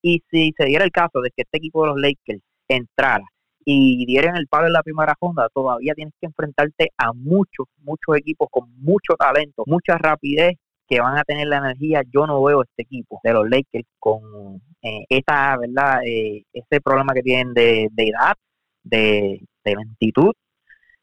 Y 0.00 0.22
si 0.30 0.54
se 0.56 0.64
diera 0.64 0.86
el 0.86 0.90
caso 0.90 1.20
de 1.20 1.28
que 1.28 1.42
este 1.42 1.58
equipo 1.58 1.82
de 1.82 1.88
los 1.88 2.00
Lakers 2.00 2.40
entrara 2.66 3.26
y 3.62 4.06
dieran 4.06 4.36
el 4.36 4.46
palo 4.46 4.68
en 4.68 4.72
la 4.72 4.82
primera 4.82 5.14
ronda, 5.20 5.50
todavía 5.52 5.92
tienes 5.94 6.14
que 6.18 6.28
enfrentarte 6.28 6.92
a 6.96 7.12
muchos, 7.12 7.66
muchos 7.82 8.16
equipos 8.16 8.48
con 8.50 8.64
mucho 8.78 9.16
talento, 9.18 9.64
mucha 9.66 9.98
rapidez 9.98 10.54
que 10.88 10.98
van 10.98 11.18
a 11.18 11.24
tener 11.24 11.46
la 11.46 11.58
energía. 11.58 12.02
Yo 12.10 12.26
no 12.26 12.42
veo 12.42 12.62
este 12.62 12.84
equipo 12.84 13.20
de 13.22 13.34
los 13.34 13.50
Lakers 13.50 13.86
con 13.98 14.62
eh, 14.80 15.04
¿verdad? 15.60 16.00
Eh, 16.06 16.42
ese 16.54 16.80
problema 16.80 17.12
que 17.12 17.20
tienen 17.20 17.52
de, 17.52 17.90
edad, 17.98 18.34
de, 18.82 19.42
de 19.62 19.74
lentitud 19.76 20.32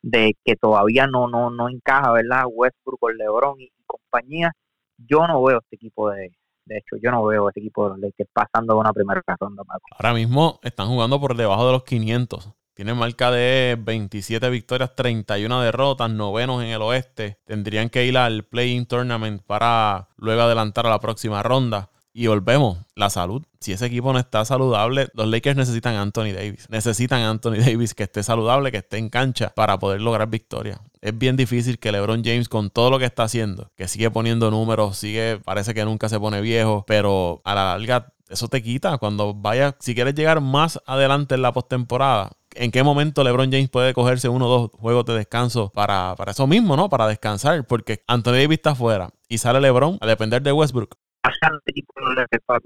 de 0.02 0.36
que 0.44 0.56
todavía 0.56 1.08
no 1.08 1.28
no 1.28 1.50
no 1.50 1.70
encaja, 1.70 2.12
¿verdad? 2.12 2.46
Westbrook, 2.52 3.00
con 3.00 3.18
LeBron 3.18 3.60
y, 3.62 3.72
compañía. 3.86 4.52
Yo 4.98 5.28
no 5.28 5.42
veo 5.44 5.60
este 5.60 5.76
equipo 5.76 6.10
de, 6.10 6.32
de 6.66 6.78
hecho, 6.78 6.98
yo 7.02 7.12
no 7.12 7.24
veo 7.26 7.48
este 7.50 7.62
equipo 7.62 7.90
de 7.90 8.12
que 8.18 8.26
pasando 8.26 8.74
de 8.74 8.80
una 8.80 8.94
primera 8.94 9.22
ronda. 9.40 9.64
Ahora 9.92 10.14
mismo 10.14 10.60
están 10.64 10.88
jugando 10.88 11.20
por 11.20 11.36
debajo 11.36 11.66
de 11.68 11.74
los 11.74 11.84
500. 11.84 12.54
Tienen 12.74 12.96
marca 12.96 13.32
de 13.32 13.76
27 13.80 14.52
victorias, 14.52 14.94
31 14.96 15.62
derrotas, 15.62 16.12
novenos 16.12 16.64
en 16.64 16.70
el 16.70 16.82
oeste. 16.84 17.40
Tendrían 17.46 17.90
que 17.90 18.06
ir 18.06 18.16
al 18.20 18.44
Play-In 18.44 18.86
Tournament 18.86 19.42
para 19.42 20.10
luego 20.18 20.44
adelantar 20.44 20.86
a 20.86 20.92
la 20.92 21.00
próxima 21.00 21.42
ronda. 21.42 21.90
Y 22.20 22.26
volvemos, 22.26 22.80
la 22.96 23.12
salud. 23.12 23.44
Si 23.60 23.74
ese 23.74 23.86
equipo 23.86 24.12
no 24.12 24.18
está 24.18 24.44
saludable, 24.44 25.08
los 25.14 25.28
Lakers 25.28 25.56
necesitan 25.56 25.94
a 25.94 26.02
Anthony 26.02 26.34
Davis. 26.34 26.68
Necesitan 26.68 27.22
a 27.22 27.30
Anthony 27.30 27.58
Davis 27.64 27.94
que 27.94 28.02
esté 28.02 28.24
saludable, 28.24 28.72
que 28.72 28.78
esté 28.78 28.98
en 28.98 29.10
cancha 29.10 29.54
para 29.56 29.78
poder 29.78 30.02
lograr 30.02 30.28
victoria. 30.28 30.82
Es 31.00 31.16
bien 31.16 31.38
difícil 31.38 31.78
que 31.78 31.92
LeBron 31.92 32.24
James, 32.26 32.50
con 32.50 32.72
todo 32.72 32.90
lo 32.90 32.98
que 32.98 33.06
está 33.06 33.22
haciendo, 33.22 33.70
que 33.76 33.88
sigue 33.88 34.10
poniendo 34.10 34.50
números, 34.50 34.98
sigue, 34.98 35.40
parece 35.46 35.76
que 35.76 35.86
nunca 35.86 36.10
se 36.10 36.20
pone 36.20 36.42
viejo, 36.42 36.86
pero 36.88 37.40
a 37.46 37.54
la 37.54 37.78
larga 37.78 38.12
eso 38.30 38.48
te 38.48 38.64
quita. 38.64 38.98
Cuando 38.98 39.36
vaya, 39.36 39.76
si 39.80 39.94
quieres 39.94 40.16
llegar 40.16 40.42
más 40.42 40.82
adelante 40.88 41.36
en 41.36 41.44
la 41.44 41.54
postemporada, 41.54 42.32
¿en 42.56 42.72
qué 42.72 42.82
momento 42.82 43.24
LeBron 43.24 43.52
James 43.52 43.70
puede 43.70 43.94
cogerse 43.94 44.28
uno 44.28 44.48
o 44.48 44.50
dos 44.50 44.72
juegos 44.74 45.06
de 45.06 45.14
descanso 45.14 45.70
para, 45.70 46.16
para 46.18 46.32
eso 46.32 46.48
mismo, 46.48 46.76
¿no? 46.76 46.90
Para 46.90 47.06
descansar, 47.06 47.68
porque 47.68 48.02
Anthony 48.08 48.32
Davis 48.32 48.58
está 48.58 48.72
afuera 48.72 49.12
y 49.30 49.38
sale 49.38 49.62
LeBron 49.62 50.00
a 50.02 50.08
depender 50.08 50.42
de 50.42 50.52
Westbrook 50.52 50.98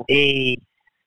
y, 0.07 0.57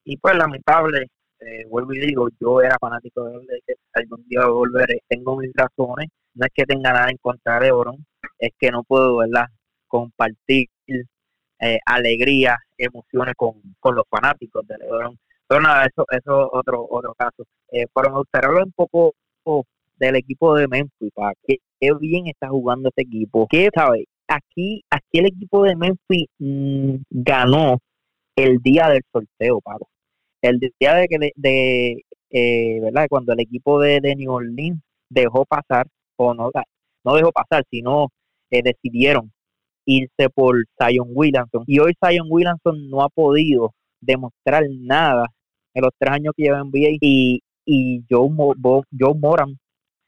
y 0.04 0.16
pues 0.16 0.36
lamentable, 0.36 1.06
eh, 1.40 1.64
vuelvo 1.68 1.92
y 1.94 2.00
digo, 2.00 2.28
yo 2.40 2.60
era 2.62 2.76
fanático 2.80 3.24
de 3.24 3.60
que 3.66 3.74
algún 3.94 4.26
día 4.28 4.46
volveré, 4.46 5.02
tengo 5.08 5.36
mis 5.36 5.52
razones, 5.54 6.08
no 6.34 6.46
es 6.46 6.52
que 6.54 6.64
tenga 6.64 6.92
nada 6.92 7.10
en 7.10 7.18
contra 7.18 7.54
de 7.58 7.66
Lebron, 7.66 8.04
es 8.38 8.52
que 8.58 8.70
no 8.70 8.82
puedo, 8.82 9.18
¿verdad?, 9.18 9.46
compartir 9.86 10.68
eh, 11.60 11.78
alegría, 11.86 12.56
emociones 12.76 13.34
con, 13.36 13.60
con 13.80 13.94
los 13.94 14.04
fanáticos 14.08 14.66
de 14.66 14.78
Lebron. 14.78 15.18
Pero 15.46 15.60
nada, 15.60 15.86
eso 15.86 16.04
es 16.10 16.22
otro 16.26 16.86
otro 16.90 17.14
caso. 17.14 17.44
Eh, 17.70 17.86
pero 17.94 18.10
me 18.10 18.18
gustaría 18.18 18.48
hablar 18.48 18.64
un 18.64 18.72
poco 18.72 19.14
del 19.96 20.16
equipo 20.16 20.54
de 20.56 20.66
Memphis, 20.66 21.12
para 21.14 21.34
qué 21.46 21.58
bien 22.00 22.26
está 22.26 22.48
jugando 22.48 22.88
este 22.88 23.02
equipo. 23.02 23.46
¿Qué 23.48 23.68
sabe? 23.74 24.06
Aquí, 24.34 24.82
aquí 24.90 25.18
el 25.18 25.26
equipo 25.26 25.64
de 25.64 25.76
Memphis 25.76 26.26
mm, 26.38 26.96
ganó 27.10 27.78
el 28.36 28.58
día 28.58 28.88
del 28.88 29.02
sorteo, 29.12 29.60
Pablo. 29.60 29.86
El 30.42 30.58
día 30.58 30.94
de 30.94 31.08
que 31.08 31.32
de, 31.36 32.02
eh, 32.30 32.80
¿verdad? 32.82 33.06
Cuando 33.08 33.32
el 33.32 33.40
equipo 33.40 33.80
de, 33.80 34.00
de, 34.00 34.16
New 34.16 34.32
Orleans 34.32 34.80
dejó 35.08 35.44
pasar, 35.46 35.86
o 36.16 36.34
no, 36.34 36.50
no 37.04 37.14
dejó 37.14 37.32
pasar, 37.32 37.64
sino 37.70 38.08
eh, 38.50 38.62
decidieron 38.62 39.32
irse 39.86 40.28
por 40.34 40.56
Zion 40.78 41.08
Williamson. 41.12 41.64
Y 41.66 41.78
hoy 41.78 41.94
Zion 42.04 42.26
Williamson 42.30 42.88
no 42.90 43.02
ha 43.02 43.08
podido 43.08 43.72
demostrar 44.00 44.64
nada 44.70 45.26
en 45.74 45.82
los 45.82 45.92
tres 45.98 46.12
años 46.12 46.34
que 46.36 46.44
lleva 46.44 46.60
en 46.60 46.68
NBA 46.68 46.98
y, 47.00 47.40
y 47.64 48.04
Joe, 48.08 48.28
Joe 48.98 49.14
Moran, 49.14 49.58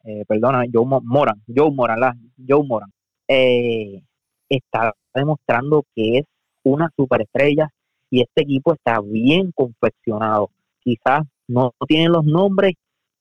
eh, 0.04 0.24
perdona, 0.26 0.64
Joe 0.72 0.86
Moran, 0.86 1.42
Joe 1.54 1.70
Moran, 1.70 2.00
la, 2.00 2.16
Joe 2.48 2.64
Moran, 2.64 2.90
eh, 3.28 4.02
está 4.48 4.92
demostrando 5.14 5.84
que 5.94 6.18
es 6.18 6.24
una 6.62 6.90
superestrella 6.96 7.68
y 8.10 8.22
este 8.22 8.42
equipo 8.42 8.74
está 8.74 9.00
bien 9.00 9.52
confeccionado. 9.54 10.50
Quizás 10.80 11.22
no, 11.48 11.72
tienen 11.86 12.12
los 12.12 12.24
nombres, 12.24 12.74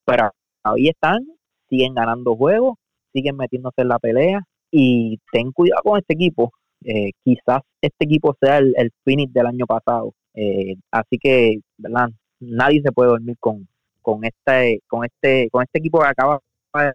pero 0.04 0.30
ahí 0.62 0.88
están, 0.88 1.26
siguen 1.68 1.94
ganando 1.94 2.36
juegos, 2.36 2.76
siguen 3.12 3.36
metiéndose 3.36 3.82
en 3.82 3.88
la 3.88 3.98
pelea 3.98 4.42
y 4.70 5.18
ten 5.32 5.52
cuidado 5.52 5.82
con 5.82 5.98
este 5.98 6.14
equipo. 6.14 6.52
Eh, 6.84 7.12
quizás 7.24 7.62
este 7.80 8.04
equipo 8.04 8.36
sea 8.40 8.58
el, 8.58 8.74
el 8.76 8.90
finish 9.04 9.30
del 9.32 9.46
año 9.46 9.66
pasado. 9.66 10.12
Eh, 10.34 10.76
así 10.90 11.18
que, 11.18 11.60
¿verdad? 11.78 12.10
Nadie 12.40 12.82
se 12.82 12.92
puede 12.92 13.10
dormir 13.10 13.36
con, 13.40 13.66
con 14.02 14.24
este, 14.24 14.80
con 14.86 15.04
este, 15.04 15.48
con 15.50 15.62
este 15.62 15.78
equipo 15.78 16.00
que 16.00 16.06
acaba 16.06 16.40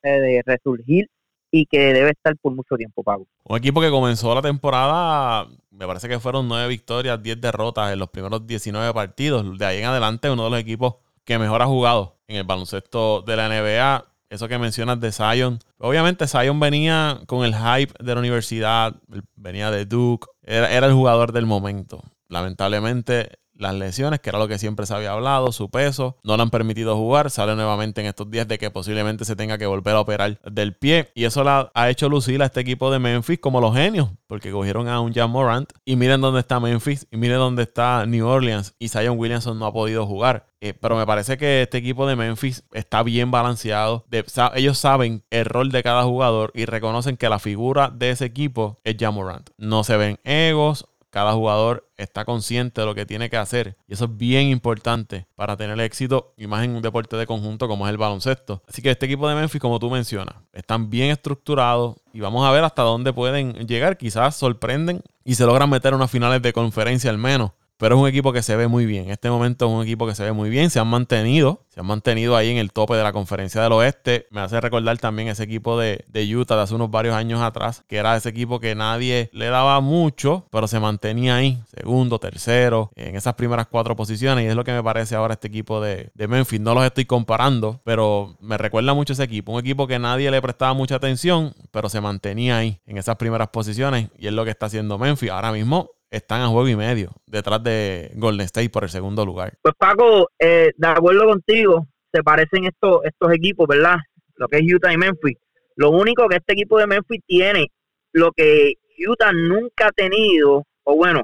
de 0.04 0.44
resurgir 0.46 1.08
y 1.52 1.66
que 1.66 1.94
debe 1.94 2.12
estar 2.12 2.36
por 2.38 2.56
mucho 2.56 2.76
tiempo 2.76 3.04
pago. 3.04 3.28
Un 3.44 3.58
equipo 3.58 3.82
que 3.82 3.90
comenzó 3.90 4.34
la 4.34 4.42
temporada, 4.42 5.48
me 5.70 5.86
parece 5.86 6.08
que 6.08 6.20
fueron 6.20 6.48
nueve 6.48 6.70
victorias, 6.70 7.22
diez 7.22 7.40
derrotas 7.40 7.92
en 7.92 8.00
los 8.00 8.10
primeros 8.10 8.48
19 8.48 8.94
partidos. 8.94 9.58
De 9.60 9.66
ahí 9.66 9.80
en 9.80 9.86
adelante, 9.86 10.30
uno 10.30 10.46
de 10.46 10.50
los 10.50 10.60
equipos 10.60 10.96
que 11.26 11.38
mejor 11.38 11.62
ha 11.62 11.66
jugado 11.66 12.18
en 12.28 12.38
el 12.38 12.44
baloncesto 12.46 13.22
de 13.22 13.36
la 13.36 13.50
NBA. 13.50 14.06
Eso 14.30 14.48
que 14.48 14.58
mencionas 14.58 15.00
de 15.02 15.12
Zion. 15.12 15.60
Obviamente 15.78 16.26
Zion 16.26 16.58
venía 16.60 17.20
con 17.28 17.44
el 17.44 17.54
hype 17.54 17.94
de 18.02 18.14
la 18.14 18.20
universidad, 18.22 18.96
venía 19.36 19.70
de 19.72 19.86
Duke, 19.86 20.28
era, 20.42 20.72
era 20.72 20.88
el 20.88 20.94
jugador 20.94 21.34
del 21.34 21.46
momento. 21.46 22.02
Lamentablemente 22.30 23.41
las 23.62 23.76
lesiones, 23.76 24.20
que 24.20 24.30
era 24.30 24.40
lo 24.40 24.48
que 24.48 24.58
siempre 24.58 24.86
se 24.86 24.94
había 24.94 25.12
hablado, 25.12 25.52
su 25.52 25.70
peso, 25.70 26.18
no 26.24 26.36
le 26.36 26.44
han 26.44 26.50
permitido 26.50 26.96
jugar, 26.98 27.30
sale 27.30 27.56
nuevamente 27.56 28.02
en 28.02 28.08
estos 28.08 28.30
días 28.30 28.48
de 28.48 28.58
que 28.58 28.72
posiblemente 28.72 29.26
se 29.26 29.36
tenga 29.36 29.58
que 29.58 29.66
volver 29.66 29.96
a 29.96 30.02
operar 30.02 30.40
del 30.42 30.74
pie 30.76 31.12
y 31.16 31.26
eso 31.26 31.44
ha 31.48 31.90
hecho 31.90 32.10
lucir 32.10 32.42
a 32.42 32.46
este 32.46 32.62
equipo 32.62 32.92
de 32.92 33.00
Memphis 33.00 33.40
como 33.40 33.62
los 33.62 33.76
genios, 33.76 34.10
porque 34.28 34.52
cogieron 34.52 34.88
a 34.88 35.00
un 35.00 35.14
Jan 35.14 35.30
Morant 35.30 35.72
y 35.86 35.96
miren 35.96 36.22
dónde 36.22 36.40
está 36.40 36.60
Memphis 36.60 37.08
y 37.12 37.18
miren 37.18 37.38
dónde 37.38 37.64
está 37.64 38.06
New 38.06 38.28
Orleans 38.28 38.76
y 38.80 38.90
Zion 38.90 39.18
Williamson 39.18 39.58
no 39.60 39.66
ha 39.66 39.74
podido 39.74 40.06
jugar. 40.06 40.48
Eh, 40.64 40.76
pero 40.80 40.96
me 40.96 41.08
parece 41.08 41.38
que 41.38 41.64
este 41.64 41.80
equipo 41.80 42.06
de 42.06 42.16
Memphis 42.16 42.64
está 42.72 43.02
bien 43.02 43.32
balanceado. 43.32 44.06
ellos 44.54 44.78
saben 44.78 45.24
el 45.32 45.46
rol 45.46 45.72
de 45.72 45.82
cada 45.82 46.04
jugador 46.04 46.52
y 46.54 46.66
reconocen 46.66 47.18
que 47.18 47.30
la 47.30 47.40
figura 47.40 47.90
de 47.90 48.12
ese 48.12 48.26
equipo 48.26 48.80
es 48.84 48.96
Morant. 49.12 49.50
No 49.58 49.84
se 49.84 49.98
ven 49.98 50.20
egos, 50.24 50.88
cada 51.12 51.34
jugador 51.34 51.88
está 51.98 52.26
consciente 52.26 52.82
de 52.82 52.88
lo 52.88 52.96
que 52.96 53.06
tiene 53.06 53.30
que 53.30 53.38
hacer. 53.38 53.78
Y 53.88 53.94
eso 53.94 54.06
es 54.06 54.18
bien 54.18 54.48
importante 54.48 55.28
para 55.36 55.56
tener 55.58 55.80
éxito 55.82 56.34
y 56.38 56.48
más 56.48 56.64
en 56.64 56.76
un 56.76 56.82
deporte 56.82 57.16
de 57.18 57.28
conjunto 57.28 57.68
como 57.68 57.86
es 57.86 57.92
el 57.92 57.98
baloncesto. 57.98 58.64
Así 58.68 58.82
que 58.82 58.90
este 58.90 59.06
equipo 59.06 59.28
de 59.30 59.36
Memphis, 59.36 59.62
como 59.62 59.78
tú 59.78 59.92
mencionas, 59.92 60.36
están 60.54 60.90
bien 60.90 61.12
estructurados 61.12 61.98
y 62.14 62.22
vamos 62.22 62.48
a 62.48 62.52
ver 62.52 62.64
hasta 62.64 62.82
dónde 62.82 63.14
pueden 63.14 63.54
llegar. 63.68 63.98
Quizás 63.98 64.36
sorprenden 64.36 65.02
y 65.24 65.36
se 65.36 65.46
logran 65.46 65.70
meter 65.70 65.94
a 65.94 65.98
unas 65.98 66.10
finales 66.10 66.42
de 66.42 66.54
conferencia 66.54 67.10
al 67.10 67.18
menos. 67.18 67.52
Pero 67.82 67.96
es 67.96 68.02
un 68.04 68.08
equipo 68.08 68.32
que 68.32 68.44
se 68.44 68.56
ve 68.56 68.68
muy 68.68 68.86
bien. 68.86 69.06
En 69.06 69.10
este 69.10 69.32
momento 69.32 69.66
es 69.66 69.72
un 69.72 69.82
equipo 69.82 70.06
que 70.06 70.14
se 70.14 70.24
ve 70.24 70.32
muy 70.34 70.52
bien, 70.52 70.70
se 70.70 70.80
han 70.80 70.88
mantenido, 70.88 71.66
se 71.68 71.80
han 71.80 71.88
mantenido 71.88 72.38
ahí 72.38 72.52
en 72.52 72.58
el 72.58 72.72
tope 72.72 72.94
de 72.94 73.02
la 73.02 73.12
conferencia 73.12 73.60
del 73.60 73.72
oeste. 73.72 74.28
Me 74.30 74.40
hace 74.40 74.62
recordar 74.62 75.00
también 75.00 75.30
ese 75.30 75.42
equipo 75.42 75.80
de, 75.80 76.06
Utah 76.36 76.58
de 76.58 76.62
hace 76.62 76.76
unos 76.76 76.92
varios 76.92 77.16
años 77.16 77.42
atrás, 77.42 77.84
que 77.88 77.98
era 77.98 78.16
ese 78.16 78.30
equipo 78.30 78.60
que 78.60 78.76
nadie 78.76 79.32
le 79.34 79.48
daba 79.48 79.80
mucho, 79.82 80.46
pero 80.52 80.68
se 80.68 80.80
mantenía 80.80 81.38
ahí, 81.38 81.60
segundo, 81.76 82.20
tercero, 82.20 82.92
en 82.96 83.16
esas 83.16 83.34
primeras 83.34 83.66
cuatro 83.66 83.96
posiciones, 83.96 84.46
y 84.46 84.48
es 84.48 84.56
lo 84.56 84.64
que 84.64 84.74
me 84.74 84.84
parece 84.84 85.16
ahora 85.16 85.34
este 85.34 85.48
equipo 85.48 85.82
de, 85.82 86.12
de 86.14 86.28
Memphis. 86.28 86.62
No 86.62 86.76
los 86.76 86.86
estoy 86.86 87.06
comparando, 87.06 87.82
pero 87.84 88.38
me 88.42 88.60
recuerda 88.60 88.94
mucho 88.94 89.14
ese 89.14 89.24
equipo, 89.24 89.54
un 89.54 89.60
equipo 89.60 89.88
que 89.88 89.98
nadie 89.98 90.30
le 90.30 90.40
prestaba 90.40 90.76
mucha 90.76 90.98
atención, 90.98 91.56
pero 91.72 91.90
se 91.90 92.00
mantenía 92.00 92.60
ahí 92.60 92.80
en 92.86 93.00
esas 93.00 93.16
primeras 93.16 93.48
posiciones, 93.48 94.10
y 94.20 94.28
es 94.28 94.34
lo 94.34 94.46
que 94.46 94.52
está 94.52 94.68
haciendo 94.68 95.00
Memphis. 95.00 95.32
Ahora 95.32 95.52
mismo 95.52 95.90
están 96.12 96.42
a 96.42 96.48
juego 96.48 96.68
y 96.68 96.76
medio 96.76 97.12
detrás 97.26 97.64
de 97.64 98.12
Golden 98.16 98.46
State 98.46 98.70
por 98.70 98.84
el 98.84 98.90
segundo 98.90 99.26
lugar. 99.26 99.54
Pues 99.62 99.74
Paco, 99.78 100.30
eh, 100.38 100.72
de 100.76 100.88
acuerdo 100.88 101.26
contigo, 101.26 101.88
se 102.14 102.22
parecen 102.22 102.66
estos, 102.66 103.04
estos 103.06 103.32
equipos, 103.34 103.68
¿verdad? 103.68 103.96
Lo 104.36 104.48
que 104.48 104.58
es 104.58 104.74
Utah 104.74 104.94
y 104.94 104.98
Memphis. 104.98 105.38
Lo 105.78 105.90
único 105.92 106.28
que 106.28 106.36
este 106.36 106.54
equipo 106.54 106.78
de 106.78 106.88
Memphis 106.88 107.22
tiene, 107.26 107.68
lo 108.12 108.32
que 108.34 108.74
Utah 109.08 109.32
nunca 109.32 109.88
ha 109.88 109.92
tenido, 109.92 110.66
o 110.84 110.96
bueno, 110.96 111.24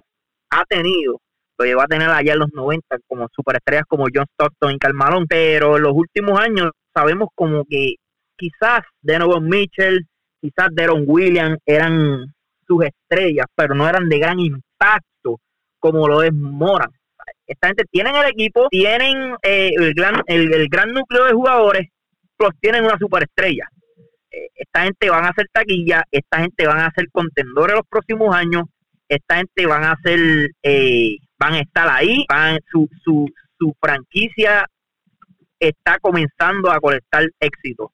ha 0.49 0.63
tenido, 0.63 1.19
lo 1.57 1.65
llevó 1.65 1.81
a 1.81 1.87
tener 1.87 2.09
allá 2.09 2.33
en 2.33 2.39
los 2.39 2.53
90 2.53 2.97
como 3.07 3.27
superestrellas 3.35 3.85
como 3.87 4.05
John 4.13 4.25
Stockton 4.33 4.73
y 4.73 4.79
Carmalón, 4.79 5.25
pero 5.27 5.75
en 5.75 5.83
los 5.83 5.93
últimos 5.93 6.39
años 6.39 6.71
sabemos 6.93 7.29
como 7.35 7.65
que 7.69 7.95
quizás 8.37 8.81
Donovan 9.01 9.47
Mitchell, 9.49 10.05
quizás 10.39 10.69
Deron 10.71 11.03
Williams 11.05 11.57
eran 11.65 12.33
sus 12.67 12.83
estrellas, 12.83 13.45
pero 13.55 13.73
no 13.73 13.87
eran 13.87 14.09
de 14.09 14.19
gran 14.19 14.39
impacto 14.39 15.39
como 15.79 16.07
lo 16.07 16.23
es 16.23 16.33
Moran. 16.33 16.91
Esta 17.45 17.67
gente 17.67 17.85
tienen 17.89 18.15
el 18.15 18.25
equipo, 18.25 18.67
tienen 18.69 19.35
eh, 19.41 19.71
el, 19.75 19.93
gran, 19.93 20.21
el, 20.27 20.67
gran 20.67 20.91
núcleo 20.91 21.25
de 21.25 21.33
jugadores, 21.33 21.87
pues 22.35 22.51
tienen 22.59 22.83
una 22.83 22.97
superestrella. 22.97 23.69
Eh, 24.31 24.49
esta 24.55 24.83
gente 24.83 25.09
van 25.09 25.25
a 25.25 25.29
hacer 25.29 25.47
taquilla, 25.51 26.03
esta 26.11 26.39
gente 26.39 26.67
van 26.67 26.79
a 26.79 26.91
ser 26.93 27.09
contendores 27.11 27.75
los 27.75 27.87
próximos 27.89 28.35
años, 28.35 28.63
esta 29.07 29.37
gente 29.37 29.65
van 29.65 29.85
a 29.85 29.95
ser, 30.03 30.19
eh, 30.61 31.17
van 31.39 31.53
a 31.53 31.59
estar 31.59 31.87
ahí, 31.89 32.25
van, 32.27 32.59
su, 32.69 32.89
su, 33.03 33.25
su 33.57 33.73
franquicia 33.79 34.65
está 35.59 35.97
comenzando 35.99 36.69
a 36.69 36.79
colectar 36.79 37.25
éxito 37.39 37.91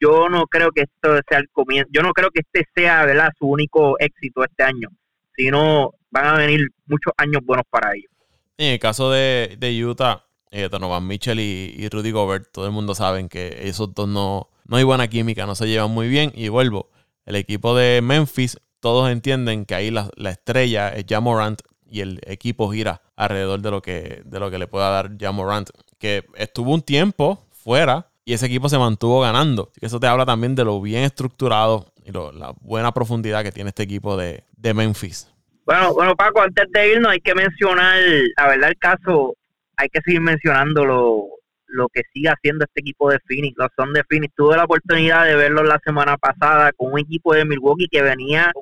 yo 0.00 0.28
no 0.28 0.46
creo 0.46 0.70
que 0.70 0.82
esto 0.82 1.20
sea 1.28 1.38
el 1.38 1.48
comienzo, 1.50 1.90
yo 1.92 2.02
no 2.02 2.12
creo 2.12 2.30
que 2.30 2.40
este 2.40 2.68
sea 2.74 3.04
¿verdad? 3.04 3.30
su 3.38 3.46
único 3.46 3.98
éxito 3.98 4.44
este 4.44 4.62
año, 4.62 4.88
sino 5.36 5.92
van 6.10 6.26
a 6.26 6.32
venir 6.34 6.68
muchos 6.86 7.12
años 7.16 7.42
buenos 7.44 7.66
para 7.70 7.92
ellos. 7.94 8.10
En 8.56 8.72
el 8.72 8.78
caso 8.78 9.10
de, 9.10 9.84
Utah, 9.84 10.24
eh, 10.50 10.68
Donovan 10.68 11.06
Mitchell 11.06 11.38
y, 11.38 11.88
Rudy 11.88 12.10
Gobert, 12.10 12.50
todo 12.50 12.66
el 12.66 12.72
mundo 12.72 12.94
sabe 12.94 13.28
que 13.28 13.56
esos 13.62 13.94
dos 13.94 14.08
no, 14.08 14.48
no 14.64 14.76
hay 14.76 14.84
buena 14.84 15.08
química, 15.08 15.46
no 15.46 15.54
se 15.54 15.68
llevan 15.68 15.92
muy 15.92 16.08
bien. 16.08 16.32
Y 16.34 16.48
vuelvo, 16.48 16.90
el 17.24 17.36
equipo 17.36 17.76
de 17.76 18.00
Memphis, 18.02 18.58
todos 18.80 19.10
entienden 19.10 19.64
que 19.64 19.74
ahí 19.74 19.90
la, 19.90 20.10
estrella 20.30 20.88
es 20.90 21.04
Jamorant 21.08 21.60
y 21.86 22.00
el 22.00 22.20
equipo 22.26 22.70
gira 22.72 23.02
alrededor 23.16 23.60
de 23.60 23.70
lo 23.70 23.80
que, 23.80 24.22
de 24.24 24.40
lo 24.40 24.50
que 24.50 24.58
le 24.58 24.66
pueda 24.66 24.90
dar 24.90 25.16
Jamorant, 25.18 25.70
que 25.98 26.24
estuvo 26.34 26.74
un 26.74 26.82
tiempo 26.82 27.46
fuera 27.52 28.07
y 28.28 28.34
ese 28.34 28.44
equipo 28.44 28.68
se 28.68 28.76
mantuvo 28.76 29.22
ganando. 29.22 29.72
Eso 29.80 29.98
te 29.98 30.06
habla 30.06 30.26
también 30.26 30.54
de 30.54 30.62
lo 30.62 30.82
bien 30.82 31.02
estructurado 31.02 31.86
y 32.04 32.12
la 32.12 32.52
buena 32.60 32.92
profundidad 32.92 33.42
que 33.42 33.52
tiene 33.52 33.70
este 33.70 33.84
equipo 33.84 34.18
de, 34.18 34.44
Memphis. 34.74 35.32
Bueno, 35.64 35.94
bueno, 35.94 36.14
Paco, 36.14 36.42
antes 36.42 36.66
de 36.70 36.92
irnos 36.92 37.10
hay 37.10 37.20
que 37.20 37.34
mencionar, 37.34 37.98
la 38.36 38.48
verdad, 38.48 38.68
el 38.68 38.76
caso, 38.76 39.34
hay 39.78 39.88
que 39.88 40.02
seguir 40.02 40.20
mencionando 40.20 40.84
lo, 40.84 41.24
lo 41.68 41.88
que 41.88 42.02
sigue 42.12 42.28
haciendo 42.28 42.66
este 42.66 42.82
equipo 42.82 43.10
de 43.10 43.18
Phoenix, 43.26 43.56
los 43.56 43.70
son 43.74 43.94
de 43.94 44.04
Phoenix. 44.04 44.34
Tuve 44.36 44.58
la 44.58 44.64
oportunidad 44.64 45.24
de 45.24 45.34
verlo 45.34 45.62
la 45.62 45.80
semana 45.82 46.18
pasada 46.18 46.72
con 46.72 46.92
un 46.92 46.98
equipo 46.98 47.32
de 47.32 47.46
Milwaukee 47.46 47.88
que 47.90 48.02
venía, 48.02 48.52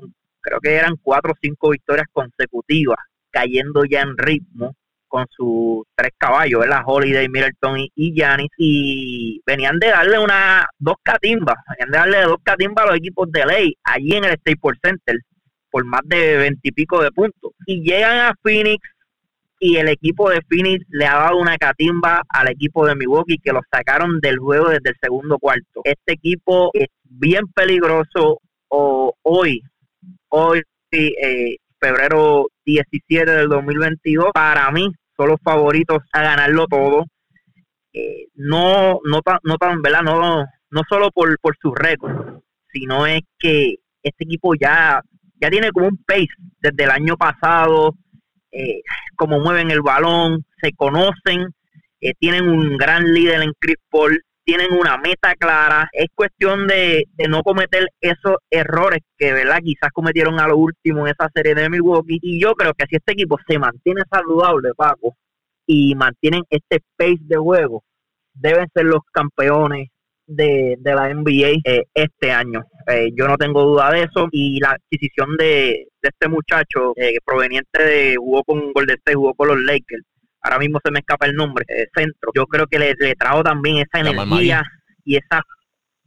creo 0.42 0.60
que 0.60 0.76
eran 0.76 0.94
cuatro 1.02 1.32
o 1.32 1.38
cinco 1.42 1.70
victorias 1.70 2.06
consecutivas, 2.12 3.00
cayendo 3.32 3.84
ya 3.84 4.02
en 4.02 4.16
ritmo 4.16 4.76
con 5.08 5.26
sus 5.30 5.84
tres 5.94 6.12
caballos, 6.18 6.60
¿verdad? 6.60 6.82
Holiday, 6.84 7.28
Middleton 7.28 7.78
y 7.94 8.12
Giannis, 8.14 8.50
y 8.58 9.40
venían 9.46 9.78
de 9.78 9.88
darle 9.88 10.18
una 10.18 10.66
dos 10.78 10.96
catimbas, 11.02 11.56
venían 11.70 11.90
de 11.90 11.98
darle 11.98 12.22
dos 12.22 12.38
catimbas 12.42 12.84
a 12.84 12.88
los 12.88 12.96
equipos 12.98 13.30
de 13.30 13.46
ley 13.46 13.74
allí 13.84 14.12
en 14.16 14.24
el 14.24 14.36
Staples 14.38 14.78
Center 14.82 15.16
por 15.70 15.84
más 15.84 16.00
de 16.04 16.36
veintipico 16.38 17.02
de 17.02 17.10
puntos. 17.10 17.52
Y 17.66 17.82
llegan 17.82 18.18
a 18.18 18.34
Phoenix 18.42 18.80
y 19.58 19.76
el 19.76 19.88
equipo 19.88 20.30
de 20.30 20.40
Phoenix 20.48 20.84
le 20.88 21.06
ha 21.06 21.16
dado 21.16 21.38
una 21.38 21.56
catimba 21.56 22.22
al 22.28 22.48
equipo 22.48 22.86
de 22.86 22.94
Milwaukee 22.94 23.38
que 23.42 23.52
lo 23.52 23.60
sacaron 23.70 24.20
del 24.20 24.38
juego 24.38 24.68
desde 24.68 24.90
el 24.90 24.96
segundo 25.00 25.38
cuarto. 25.38 25.80
Este 25.84 26.14
equipo 26.14 26.70
es 26.72 26.88
bien 27.02 27.46
peligroso 27.54 28.40
o 28.68 29.14
hoy, 29.22 29.62
hoy 30.28 30.62
eh, 30.90 31.56
febrero 31.86 32.48
17 32.64 33.30
del 33.30 33.48
2022, 33.48 34.30
para 34.34 34.70
mí 34.70 34.90
son 35.16 35.28
los 35.28 35.40
favoritos 35.42 35.98
a 36.12 36.22
ganarlo 36.22 36.66
todo. 36.66 37.04
Eh, 37.92 38.26
no, 38.34 39.00
no, 39.04 39.22
tan, 39.22 39.38
no 39.44 39.56
tan, 39.56 39.80
¿verdad? 39.82 40.02
No, 40.02 40.44
no 40.70 40.82
solo 40.88 41.10
por, 41.10 41.38
por 41.40 41.56
su 41.60 41.74
récord, 41.74 42.40
sino 42.72 43.06
es 43.06 43.22
que 43.38 43.76
este 44.02 44.24
equipo 44.24 44.54
ya, 44.54 45.00
ya 45.40 45.48
tiene 45.48 45.70
como 45.70 45.88
un 45.88 45.98
pace 46.06 46.28
desde 46.60 46.84
el 46.84 46.90
año 46.90 47.16
pasado, 47.16 47.94
eh, 48.50 48.82
como 49.16 49.40
mueven 49.40 49.70
el 49.70 49.80
balón, 49.80 50.44
se 50.60 50.72
conocen, 50.72 51.46
eh, 52.00 52.12
tienen 52.18 52.48
un 52.48 52.76
gran 52.76 53.04
líder 53.14 53.42
en 53.42 53.52
Chris 53.58 53.76
Paul, 53.90 54.20
tienen 54.46 54.72
una 54.72 54.96
meta 54.96 55.34
clara, 55.34 55.90
es 55.92 56.06
cuestión 56.14 56.68
de, 56.68 57.04
no 57.28 57.42
cometer 57.42 57.88
esos 58.00 58.36
errores 58.48 59.00
que 59.18 59.32
verdad 59.32 59.58
quizás 59.62 59.90
cometieron 59.92 60.38
a 60.38 60.46
lo 60.46 60.56
último 60.56 61.00
en 61.00 61.14
esa 61.18 61.28
serie 61.34 61.56
de 61.56 61.68
Milwaukee. 61.68 62.20
Y 62.22 62.40
yo 62.40 62.54
creo 62.54 62.72
que 62.72 62.86
si 62.88 62.96
este 62.96 63.12
equipo 63.12 63.36
se 63.46 63.58
mantiene 63.58 64.02
saludable, 64.08 64.70
Paco, 64.76 65.16
y 65.66 65.96
mantienen 65.96 66.44
este 66.48 66.78
pace 66.96 67.18
de 67.22 67.36
juego, 67.36 67.82
deben 68.34 68.68
ser 68.72 68.84
los 68.84 69.00
campeones 69.12 69.88
de, 70.28 70.78
la 70.80 71.12
NBA 71.12 71.60
eh, 71.64 71.82
este 71.92 72.30
año. 72.30 72.62
Eh, 72.86 73.10
yo 73.16 73.26
no 73.26 73.36
tengo 73.36 73.64
duda 73.64 73.90
de 73.90 74.04
eso. 74.04 74.28
Y 74.30 74.60
la 74.60 74.70
adquisición 74.70 75.36
de, 75.36 75.88
este 76.02 76.28
muchacho 76.28 76.92
eh, 76.94 77.18
proveniente 77.24 77.82
de 77.82 78.14
jugó 78.16 78.44
con 78.44 78.72
Golden 78.72 78.96
State, 78.98 79.16
jugó 79.16 79.34
con 79.34 79.48
los 79.48 79.60
Lakers, 79.60 80.04
ahora 80.46 80.58
mismo 80.58 80.80
se 80.84 80.90
me 80.90 81.00
escapa 81.00 81.26
el 81.26 81.34
nombre, 81.34 81.64
eh, 81.68 81.86
centro. 81.94 82.30
Yo 82.34 82.46
creo 82.46 82.66
que 82.66 82.78
le, 82.78 82.94
trajo 83.16 83.42
también 83.42 83.78
esa 83.78 84.00
energía 84.00 84.62
y 85.04 85.16
esa 85.16 85.42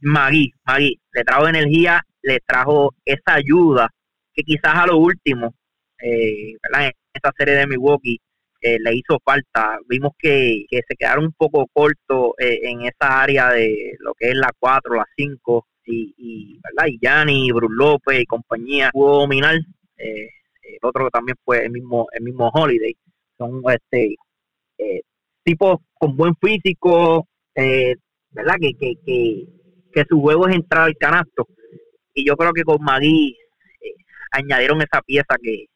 Magui, 0.00 0.52
Magui, 0.64 0.98
le 1.12 1.24
trajo 1.24 1.48
energía, 1.48 2.02
le 2.22 2.40
trajo 2.46 2.94
esa 3.04 3.34
ayuda 3.34 3.88
que 4.32 4.42
quizás 4.42 4.74
a 4.76 4.86
lo 4.86 4.98
último, 4.98 5.54
eh, 6.02 6.52
en 6.52 6.92
esta 7.12 7.32
serie 7.36 7.54
de 7.54 7.66
Milwaukee, 7.66 8.18
eh, 8.62 8.78
le 8.80 8.94
hizo 8.94 9.18
falta. 9.24 9.78
Vimos 9.88 10.12
que, 10.18 10.64
se 10.70 10.96
quedaron 10.96 11.26
un 11.26 11.32
poco 11.32 11.66
cortos 11.72 12.32
eh, 12.38 12.60
en 12.62 12.82
esa 12.82 13.22
área 13.22 13.50
de 13.50 13.94
lo 14.00 14.14
que 14.14 14.30
es 14.30 14.36
la 14.36 14.50
4, 14.58 14.94
la 14.94 15.06
5, 15.16 15.66
y, 15.86 16.14
y, 16.16 16.60
¿verdad? 16.62 16.88
y 16.88 16.98
Yanni, 17.02 17.52
Bruce 17.52 17.74
López 17.76 18.20
y 18.20 18.26
compañía 18.26 18.90
pudo 18.92 19.20
dominar. 19.20 19.56
el 19.96 20.78
otro 20.82 21.10
también 21.10 21.36
fue 21.44 21.64
el 21.64 21.70
mismo, 21.70 22.06
el 22.12 22.22
mismo 22.22 22.48
Holiday. 22.50 22.96
Son 23.36 23.62
este 23.68 24.16
eh, 24.80 25.00
tipos 25.44 25.78
con 25.94 26.16
buen 26.16 26.34
físico, 26.36 27.26
eh, 27.54 27.96
¿verdad? 28.30 28.54
Que, 28.60 28.74
que, 28.74 28.94
que, 29.92 30.04
su 30.08 30.20
juego 30.20 30.48
es 30.48 30.56
entrar 30.56 30.84
al 30.84 30.96
canasto. 30.96 31.46
Y 32.14 32.26
yo 32.26 32.36
creo 32.36 32.52
que 32.52 32.64
con 32.64 32.82
Magui 32.82 33.36
eh, 33.80 33.94
añadieron 34.32 34.80
esa 34.80 35.00
pieza 35.02 35.36
que, 35.42 35.66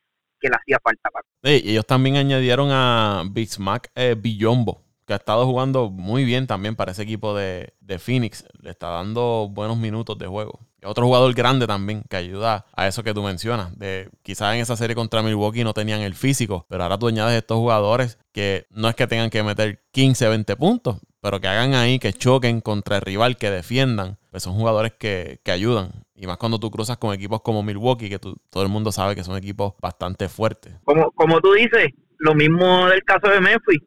que 0.40 0.48
le 0.48 0.56
hacía 0.56 0.78
falta. 0.82 1.10
y 1.42 1.70
ellos 1.70 1.86
también 1.86 2.16
añadieron 2.16 2.68
a 2.70 3.24
Big 3.30 3.48
Smack 3.48 3.90
eh, 3.94 4.14
Billombo, 4.18 4.82
que 5.06 5.14
ha 5.14 5.16
estado 5.16 5.46
jugando 5.46 5.90
muy 5.90 6.24
bien 6.24 6.46
también 6.46 6.76
para 6.76 6.92
ese 6.92 7.02
equipo 7.02 7.36
de, 7.36 7.74
de 7.80 7.98
Phoenix. 7.98 8.44
Le 8.60 8.70
está 8.70 8.88
dando 8.88 9.48
buenos 9.50 9.76
minutos 9.76 10.18
de 10.18 10.26
juego. 10.26 10.60
Otro 10.84 11.06
jugador 11.06 11.32
grande 11.34 11.66
también 11.66 12.02
que 12.08 12.16
ayuda 12.16 12.66
a 12.74 12.86
eso 12.86 13.02
que 13.02 13.14
tú 13.14 13.22
mencionas. 13.22 13.76
De 13.78 14.10
quizás 14.22 14.54
en 14.54 14.60
esa 14.60 14.76
serie 14.76 14.94
contra 14.94 15.22
Milwaukee 15.22 15.64
no 15.64 15.72
tenían 15.72 16.00
el 16.00 16.14
físico, 16.14 16.66
pero 16.68 16.82
ahora 16.82 16.98
tú 16.98 17.08
añades 17.08 17.36
estos 17.36 17.58
jugadores 17.58 18.18
que 18.32 18.66
no 18.70 18.88
es 18.88 18.94
que 18.94 19.06
tengan 19.06 19.30
que 19.30 19.42
meter 19.42 19.80
15, 19.92 20.28
20 20.28 20.56
puntos, 20.56 21.00
pero 21.20 21.40
que 21.40 21.48
hagan 21.48 21.74
ahí, 21.74 21.98
que 21.98 22.12
choquen 22.12 22.60
contra 22.60 22.96
el 22.96 23.02
rival, 23.02 23.36
que 23.36 23.50
defiendan. 23.50 24.18
Pues 24.30 24.42
son 24.42 24.54
jugadores 24.54 24.92
que, 24.92 25.40
ayudan. 25.46 25.90
Y 26.16 26.26
más 26.26 26.38
cuando 26.38 26.58
tú 26.58 26.70
cruzas 26.70 26.98
con 26.98 27.14
equipos 27.14 27.40
como 27.40 27.62
Milwaukee, 27.62 28.10
que 28.10 28.18
todo 28.18 28.62
el 28.62 28.68
mundo 28.68 28.92
sabe 28.92 29.14
que 29.14 29.24
son 29.24 29.36
equipos 29.36 29.74
bastante 29.80 30.28
fuertes. 30.28 30.74
Como, 30.84 31.10
como 31.12 31.40
tú 31.40 31.52
dices, 31.52 31.92
lo 32.18 32.34
mismo 32.34 32.88
del 32.88 33.02
caso 33.04 33.28
de 33.28 33.40
Memphis. 33.40 33.82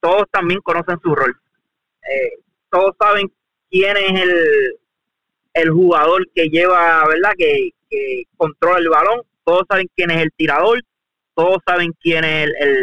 Todos 0.00 0.24
también 0.30 0.60
conocen 0.62 0.98
su 1.02 1.14
rol. 1.14 1.34
Eh, 2.02 2.42
todos 2.70 2.94
saben 2.98 3.32
quién 3.70 3.96
es 3.96 4.20
el, 4.20 4.78
el 5.54 5.70
jugador 5.70 6.26
que 6.34 6.48
lleva, 6.48 7.06
¿verdad? 7.06 7.32
Que, 7.36 7.70
controla 8.36 8.78
el 8.78 8.88
balón. 8.88 9.22
Todos 9.44 9.64
saben 9.68 9.86
quién 9.94 10.10
es 10.10 10.22
el 10.22 10.32
tirador. 10.36 10.80
todos 11.34 11.58
saben 11.66 11.92
quién 12.00 12.24
es 12.24 12.46
el, 12.46 12.76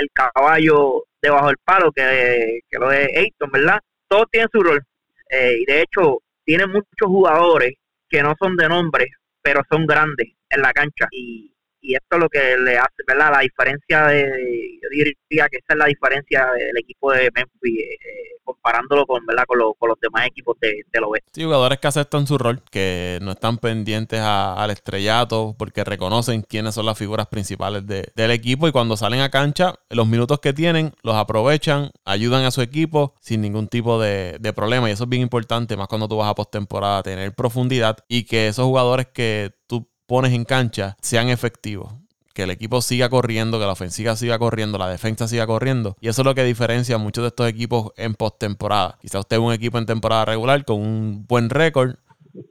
el, 0.00 0.10
caballo 0.12 1.04
debajo 1.22 1.46
del 1.48 1.56
palo, 1.64 1.92
que, 1.92 2.60
que 2.70 2.78
lo 2.78 2.92
es 2.92 3.08
Ayton, 3.16 3.50
¿verdad? 3.50 3.80
Todos 4.08 4.26
tienen 4.30 4.48
su 4.52 4.62
rol. 4.62 4.82
Eh, 5.30 5.58
y 5.60 5.64
de 5.64 5.82
hecho, 5.82 6.18
tienen 6.44 6.70
muchos 6.70 7.06
jugadores 7.06 7.74
que 8.08 8.22
no 8.22 8.34
son 8.38 8.56
de 8.56 8.68
nombre, 8.68 9.06
pero 9.42 9.62
son 9.70 9.86
grandes 9.86 10.28
en 10.50 10.62
la 10.62 10.72
cancha. 10.72 11.08
Y, 11.10 11.52
y 11.80 11.94
esto 11.94 12.16
es 12.16 12.18
lo 12.18 12.28
que 12.28 12.56
le 12.58 12.78
hace, 12.78 13.02
¿verdad? 13.06 13.32
La 13.32 13.40
diferencia 13.40 14.06
de, 14.06 14.78
yo 14.82 14.88
diría 14.90 15.48
que 15.48 15.58
esa 15.58 15.74
es 15.74 15.76
la 15.76 15.86
diferencia 15.86 16.46
del 16.58 16.76
equipo 16.78 17.12
de 17.12 17.30
Memphis, 17.34 17.80
eh, 17.80 18.36
comparándolo 18.44 19.06
con, 19.06 19.24
¿verdad? 19.26 19.44
Con, 19.46 19.58
con, 19.78 19.88
los 19.88 20.00
demás 20.00 20.26
equipos 20.26 20.56
de, 20.60 20.82
del 20.92 21.04
oeste. 21.04 21.30
Sí, 21.32 21.44
jugadores 21.44 21.78
que 21.78 21.88
aceptan 21.88 22.26
su 22.26 22.38
rol, 22.38 22.62
que 22.70 23.18
no 23.22 23.32
están 23.32 23.58
pendientes 23.58 24.20
al 24.20 24.70
estrellato, 24.70 25.54
porque 25.58 25.84
reconocen 25.84 26.42
quiénes 26.42 26.74
son 26.74 26.86
las 26.86 26.98
figuras 26.98 27.26
principales 27.26 27.86
de, 27.86 28.10
del 28.14 28.30
equipo 28.30 28.66
y 28.68 28.72
cuando 28.72 28.96
salen 28.96 29.20
a 29.20 29.30
cancha, 29.30 29.74
los 29.90 30.06
minutos 30.06 30.40
que 30.40 30.52
tienen, 30.52 30.92
los 31.02 31.14
aprovechan, 31.14 31.90
ayudan 32.04 32.44
a 32.44 32.50
su 32.50 32.62
equipo 32.62 33.14
sin 33.20 33.42
ningún 33.42 33.68
tipo 33.68 34.00
de, 34.00 34.38
de 34.40 34.52
problema. 34.52 34.88
Y 34.88 34.92
eso 34.92 35.04
es 35.04 35.10
bien 35.10 35.22
importante, 35.22 35.76
más 35.76 35.88
cuando 35.88 36.08
tú 36.08 36.16
vas 36.16 36.30
a 36.30 36.34
postemporada, 36.34 37.02
tener 37.02 37.34
profundidad 37.34 37.98
y 38.08 38.24
que 38.24 38.48
esos 38.48 38.64
jugadores 38.64 39.06
que 39.12 39.52
tú 39.66 39.88
pones 40.06 40.32
en 40.32 40.44
cancha 40.44 40.96
sean 41.00 41.28
efectivos. 41.28 41.92
Que 42.34 42.42
el 42.42 42.50
equipo 42.50 42.82
siga 42.82 43.08
corriendo, 43.08 43.58
que 43.58 43.64
la 43.64 43.72
ofensiva 43.72 44.14
siga 44.14 44.38
corriendo, 44.38 44.76
la 44.76 44.88
defensa 44.88 45.26
siga 45.26 45.46
corriendo. 45.46 45.96
Y 46.00 46.08
eso 46.08 46.20
es 46.20 46.26
lo 46.26 46.34
que 46.34 46.44
diferencia 46.44 46.96
a 46.96 46.98
muchos 46.98 47.22
de 47.22 47.28
estos 47.28 47.48
equipos 47.48 47.92
en 47.96 48.14
postemporada. 48.14 48.98
Quizá 49.00 49.20
usted 49.20 49.36
es 49.36 49.42
un 49.42 49.52
equipo 49.52 49.78
en 49.78 49.86
temporada 49.86 50.26
regular 50.26 50.64
con 50.66 50.80
un 50.80 51.24
buen 51.26 51.48
récord, 51.48 51.96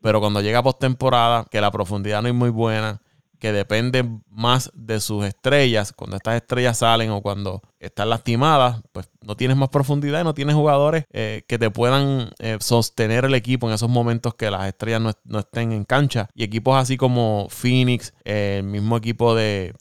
pero 0.02 0.20
cuando 0.20 0.42
llega 0.42 0.64
postemporada, 0.64 1.46
que 1.52 1.62
la 1.62 1.70
profundidad 1.70 2.24
no 2.24 2.30
es 2.30 2.34
muy 2.34 2.50
buena, 2.50 3.02
que 3.40 3.52
depende 3.52 4.04
más 4.30 4.72
de 4.74 5.00
sus 5.00 5.24
estrellas, 5.24 5.94
cuando 5.94 6.16
estas 6.16 6.36
estrellas 6.36 6.80
salen 6.80 7.12
o 7.12 7.22
cuando 7.22 7.62
están 7.88 8.10
lastimadas, 8.10 8.82
pues 8.92 9.10
no 9.22 9.36
tienes 9.36 9.58
más 9.58 9.70
profundidad 9.70 10.22
y 10.22 10.24
no 10.24 10.34
tienes 10.34 10.56
jugadores 10.56 11.06
eh, 11.12 11.44
que 11.48 11.58
te 11.58 11.70
puedan 11.70 12.30
eh, 12.40 12.58
sostener 12.60 13.26
el 13.26 13.34
equipo 13.34 13.68
en 13.68 13.74
esos 13.74 13.90
momentos 13.90 14.36
que 14.36 14.52
las 14.52 14.68
estrellas 14.68 15.02
no, 15.24 15.40
estén 15.40 15.72
en 15.72 15.84
cancha. 15.84 16.30
Y 16.34 16.44
equipos 16.44 16.76
así 16.78 16.98
como 16.98 17.48
Phoenix, 17.50 18.14
eh, 18.24 18.58
el 18.60 18.64
mismo 18.64 18.98
equipo 18.98 19.36
de 19.36 19.74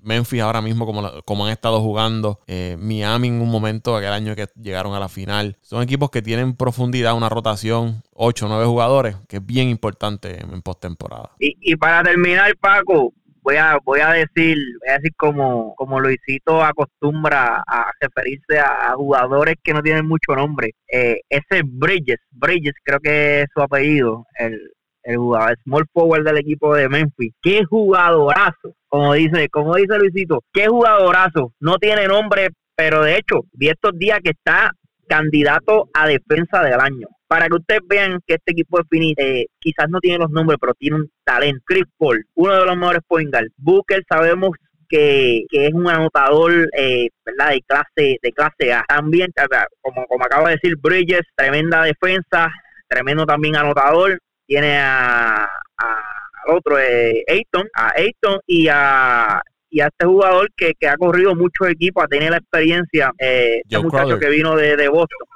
Memphis 0.00 0.40
ahora 0.40 0.62
mismo 0.62 0.86
como, 0.86 1.22
como 1.24 1.46
han 1.46 1.52
estado 1.52 1.80
jugando, 1.80 2.40
Miami 2.78 3.28
en 3.28 3.40
un 3.40 3.50
momento, 3.50 3.96
aquel 3.96 4.12
año 4.12 4.34
que 4.34 4.48
llegaron 4.60 4.94
a 4.94 5.00
la 5.00 5.08
final, 5.08 5.56
son 5.60 5.82
equipos 5.82 6.10
que 6.10 6.22
tienen 6.22 6.54
profundidad, 6.54 7.14
una 7.14 7.28
rotación, 7.28 8.02
8 8.14 8.46
o 8.46 8.48
9 8.48 8.64
jugadores, 8.66 9.16
que 9.28 9.36
es 9.36 9.46
bien 9.46 9.68
importante 9.68 10.40
en, 10.40 10.62
postemporada. 10.62 11.32
Y, 11.38 11.56
y 11.60 11.76
para 11.76 12.02
terminar, 12.02 12.56
Paco, 12.58 13.12
voy 13.42 13.56
a 13.56 13.78
voy 13.84 14.00
a 14.00 14.10
decir 14.12 14.56
voy 14.80 14.88
a 14.88 14.98
decir 14.98 15.12
como 15.16 15.74
como 15.74 16.00
Luisito 16.00 16.62
acostumbra 16.62 17.62
a 17.66 17.90
referirse 18.00 18.58
a, 18.58 18.94
jugadores 18.94 19.56
que 19.62 19.74
no 19.74 19.82
tienen 19.82 20.06
mucho 20.06 20.34
nombre. 20.34 20.72
Eh, 20.90 21.20
ese 21.28 21.62
Bridges 21.64 22.20
Bridges 22.30 22.74
creo 22.84 23.00
que 23.00 23.42
es 23.42 23.48
su 23.54 23.60
apellido 23.60 24.26
el 24.38 24.58
el 25.04 25.16
jugador 25.16 25.58
small 25.64 25.84
forward 25.92 26.24
del 26.24 26.38
equipo 26.38 26.76
de 26.76 26.88
Memphis. 26.88 27.34
Qué 27.42 27.64
jugadorazo 27.64 28.74
como 28.88 29.14
dice 29.14 29.48
como 29.48 29.74
dice 29.74 29.98
Luisito 29.98 30.42
qué 30.52 30.68
jugadorazo. 30.68 31.52
No 31.60 31.78
tiene 31.78 32.06
nombre 32.06 32.50
pero 32.76 33.02
de 33.02 33.16
hecho 33.16 33.40
vi 33.52 33.68
estos 33.68 33.98
días 33.98 34.20
que 34.22 34.30
está 34.30 34.72
candidato 35.08 35.88
a 35.92 36.06
defensa 36.06 36.62
del 36.62 36.80
año 36.80 37.08
para 37.32 37.48
que 37.48 37.54
ustedes 37.54 37.80
vean 37.88 38.20
que 38.26 38.34
este 38.34 38.52
equipo 38.52 38.76
de 38.76 38.84
Phoenix 38.90 39.14
eh, 39.16 39.46
quizás 39.58 39.88
no 39.88 40.00
tiene 40.00 40.18
los 40.18 40.28
nombres, 40.28 40.58
pero 40.60 40.74
tiene 40.74 40.96
un 40.96 41.10
talento. 41.24 41.62
Chris 41.64 41.84
Paul, 41.96 42.22
uno 42.34 42.54
de 42.54 42.66
los 42.66 42.76
mejores 42.76 43.00
point 43.08 43.30
guard. 43.32 43.46
Booker, 43.56 44.04
sabemos 44.06 44.50
que, 44.86 45.46
es 45.50 45.72
un 45.72 45.88
anotador 45.88 46.68
eh, 46.76 47.08
¿verdad? 47.24 47.52
de 47.52 47.62
clase 47.62 48.18
de 48.22 48.32
clase 48.32 48.74
A. 48.74 48.84
También, 48.86 49.32
como, 49.80 50.04
como 50.08 50.22
acabo 50.26 50.46
de 50.46 50.58
decir, 50.60 50.76
Bridges, 50.76 51.22
tremenda 51.34 51.84
defensa, 51.84 52.50
tremendo 52.86 53.24
también 53.24 53.56
anotador. 53.56 54.18
Tiene 54.46 54.76
a, 54.78 55.44
al 55.78 56.54
otro, 56.54 56.78
eh, 56.78 57.24
Ayton, 57.28 57.66
a 57.74 57.92
Ayton 57.96 58.40
y 58.46 58.68
a 58.68 59.40
y 59.70 59.80
a 59.80 59.86
este 59.86 60.04
jugador 60.04 60.50
que, 60.54 60.74
que 60.78 60.86
ha 60.86 60.98
corrido 60.98 61.34
muchos 61.34 61.66
equipos, 61.70 62.04
a 62.04 62.08
tener 62.08 62.30
la 62.30 62.36
experiencia, 62.36 63.10
eh, 63.18 63.62
este 63.64 63.78
muchacho 63.78 64.18
que 64.18 64.28
vino 64.28 64.54
de, 64.54 64.76
de 64.76 64.88
Boston. 64.88 65.26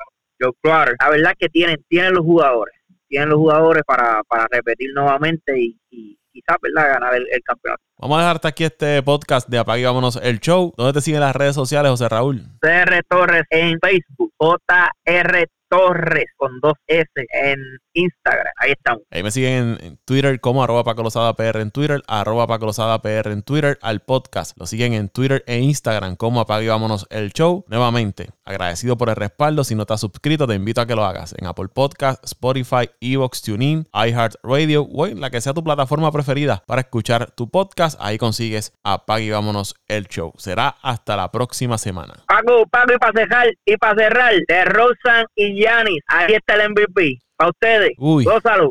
Joe 0.41 0.53
La 1.01 1.11
verdad 1.11 1.33
que 1.39 1.49
tienen, 1.49 1.77
tienen 1.89 2.15
los 2.15 2.25
jugadores, 2.25 2.75
tienen 3.09 3.31
los 3.31 3.39
jugadores 3.39 3.83
para, 3.87 4.23
para 4.25 4.47
repetir 4.51 4.91
nuevamente 4.95 5.59
y, 5.59 5.79
y 5.91 6.19
quizás 6.33 6.57
¿verdad? 6.61 6.95
ganar 6.95 7.15
el, 7.15 7.27
campeonato. 7.43 7.83
Vamos 7.99 8.19
a 8.19 8.21
dejar 8.21 8.37
hasta 8.37 8.49
aquí 8.49 8.65
este 8.65 9.03
podcast 9.03 9.49
de 9.49 9.59
Apague 9.59 9.85
Vámonos 9.85 10.17
el 10.23 10.41
Show. 10.41 10.75
¿Dónde 10.77 10.93
te 10.93 11.01
siguen 11.01 11.21
las 11.21 11.35
redes 11.35 11.55
sociales, 11.55 11.91
José 11.91 12.09
Raúl? 12.09 12.43
CR 12.61 13.03
Torres 13.09 13.45
en 13.51 13.79
Facebook, 13.81 14.33
JR 14.39 15.47
Torres 15.69 16.27
con 16.37 16.61
dos 16.61 16.75
S 16.87 17.09
en 17.17 17.59
Instagram. 17.97 18.53
Ahí 18.57 18.73
estamos. 18.73 19.03
Ahí 19.11 19.23
me 19.23 19.31
siguen 19.31 19.79
en, 19.81 19.99
Twitter 20.05 20.41
como 20.41 20.63
arroba 20.63 20.85
Paco 20.85 21.03
PR 21.35 21.61
en 21.61 21.71
Twitter, 21.71 22.03
arroba 22.07 22.47
Paco 22.47 22.71
PR 23.03 23.33
en 23.33 23.43
Twitter, 23.43 23.79
al 23.83 24.01
podcast. 24.01 24.57
Lo 24.59 24.67
siguen 24.67 24.93
en 24.93 25.09
Twitter 25.09 25.43
e 25.47 25.59
Instagram 25.59 26.17
como 26.17 26.41
Apague 26.41 26.69
Vámonos 26.69 27.07
el 27.11 27.33
Show. 27.33 27.65
Nuevamente, 27.69 28.31
agradecido 28.45 28.97
por 28.97 29.09
el 29.09 29.17
respaldo. 29.17 29.65
Si 29.65 29.75
no 29.75 29.87
te 29.87 29.95
has 29.95 30.01
suscrito, 30.01 30.47
te 30.47 30.55
invito 30.55 30.81
a 30.81 30.87
que 30.87 30.95
lo 30.95 31.05
hagas 31.05 31.35
en 31.39 31.47
Apple 31.47 31.69
Podcast, 31.69 32.23
Spotify, 32.25 32.91
Evox, 33.01 33.43
TuneIn, 33.43 33.89
iHeartRadio 33.93 34.83
o 34.83 35.07
en 35.07 35.21
la 35.21 35.31
que 35.31 35.41
sea 35.41 35.55
tu 35.55 35.65
plataforma 35.65 36.13
preferida 36.13 36.63
para 36.67 36.83
escuchar 36.83 37.31
tu 37.33 37.51
podcast. 37.51 37.99
Ahí 38.01 38.19
consigues 38.19 38.73
Apague 38.85 39.31
Vámonos 39.31 39.75
el 39.89 40.07
Show. 40.07 40.33
Será 40.37 40.77
hasta 40.83 41.17
la 41.17 41.31
próxima 41.31 41.79
semana. 41.79 42.15
Paco, 42.27 42.67
Paco, 42.71 42.93
y 42.95 42.99
para 42.99 43.13
cerrar, 43.13 43.47
y 43.65 43.77
para 43.77 43.95
cerrar, 43.95 44.35
de 44.47 44.65
Rosan 44.65 45.27
y 45.35 45.63
Yanis, 45.63 46.03
ahí 46.09 46.35
está 46.35 46.55
el 46.55 46.71
MVP. 46.71 47.26
Para 47.37 47.51
ustedes. 47.51 47.91
Uy. 47.99 48.25
Dos 48.25 48.43
salud. 48.43 48.71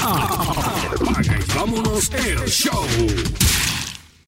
vámonos 1.54 2.10
el 2.12 2.38
show. 2.48 2.86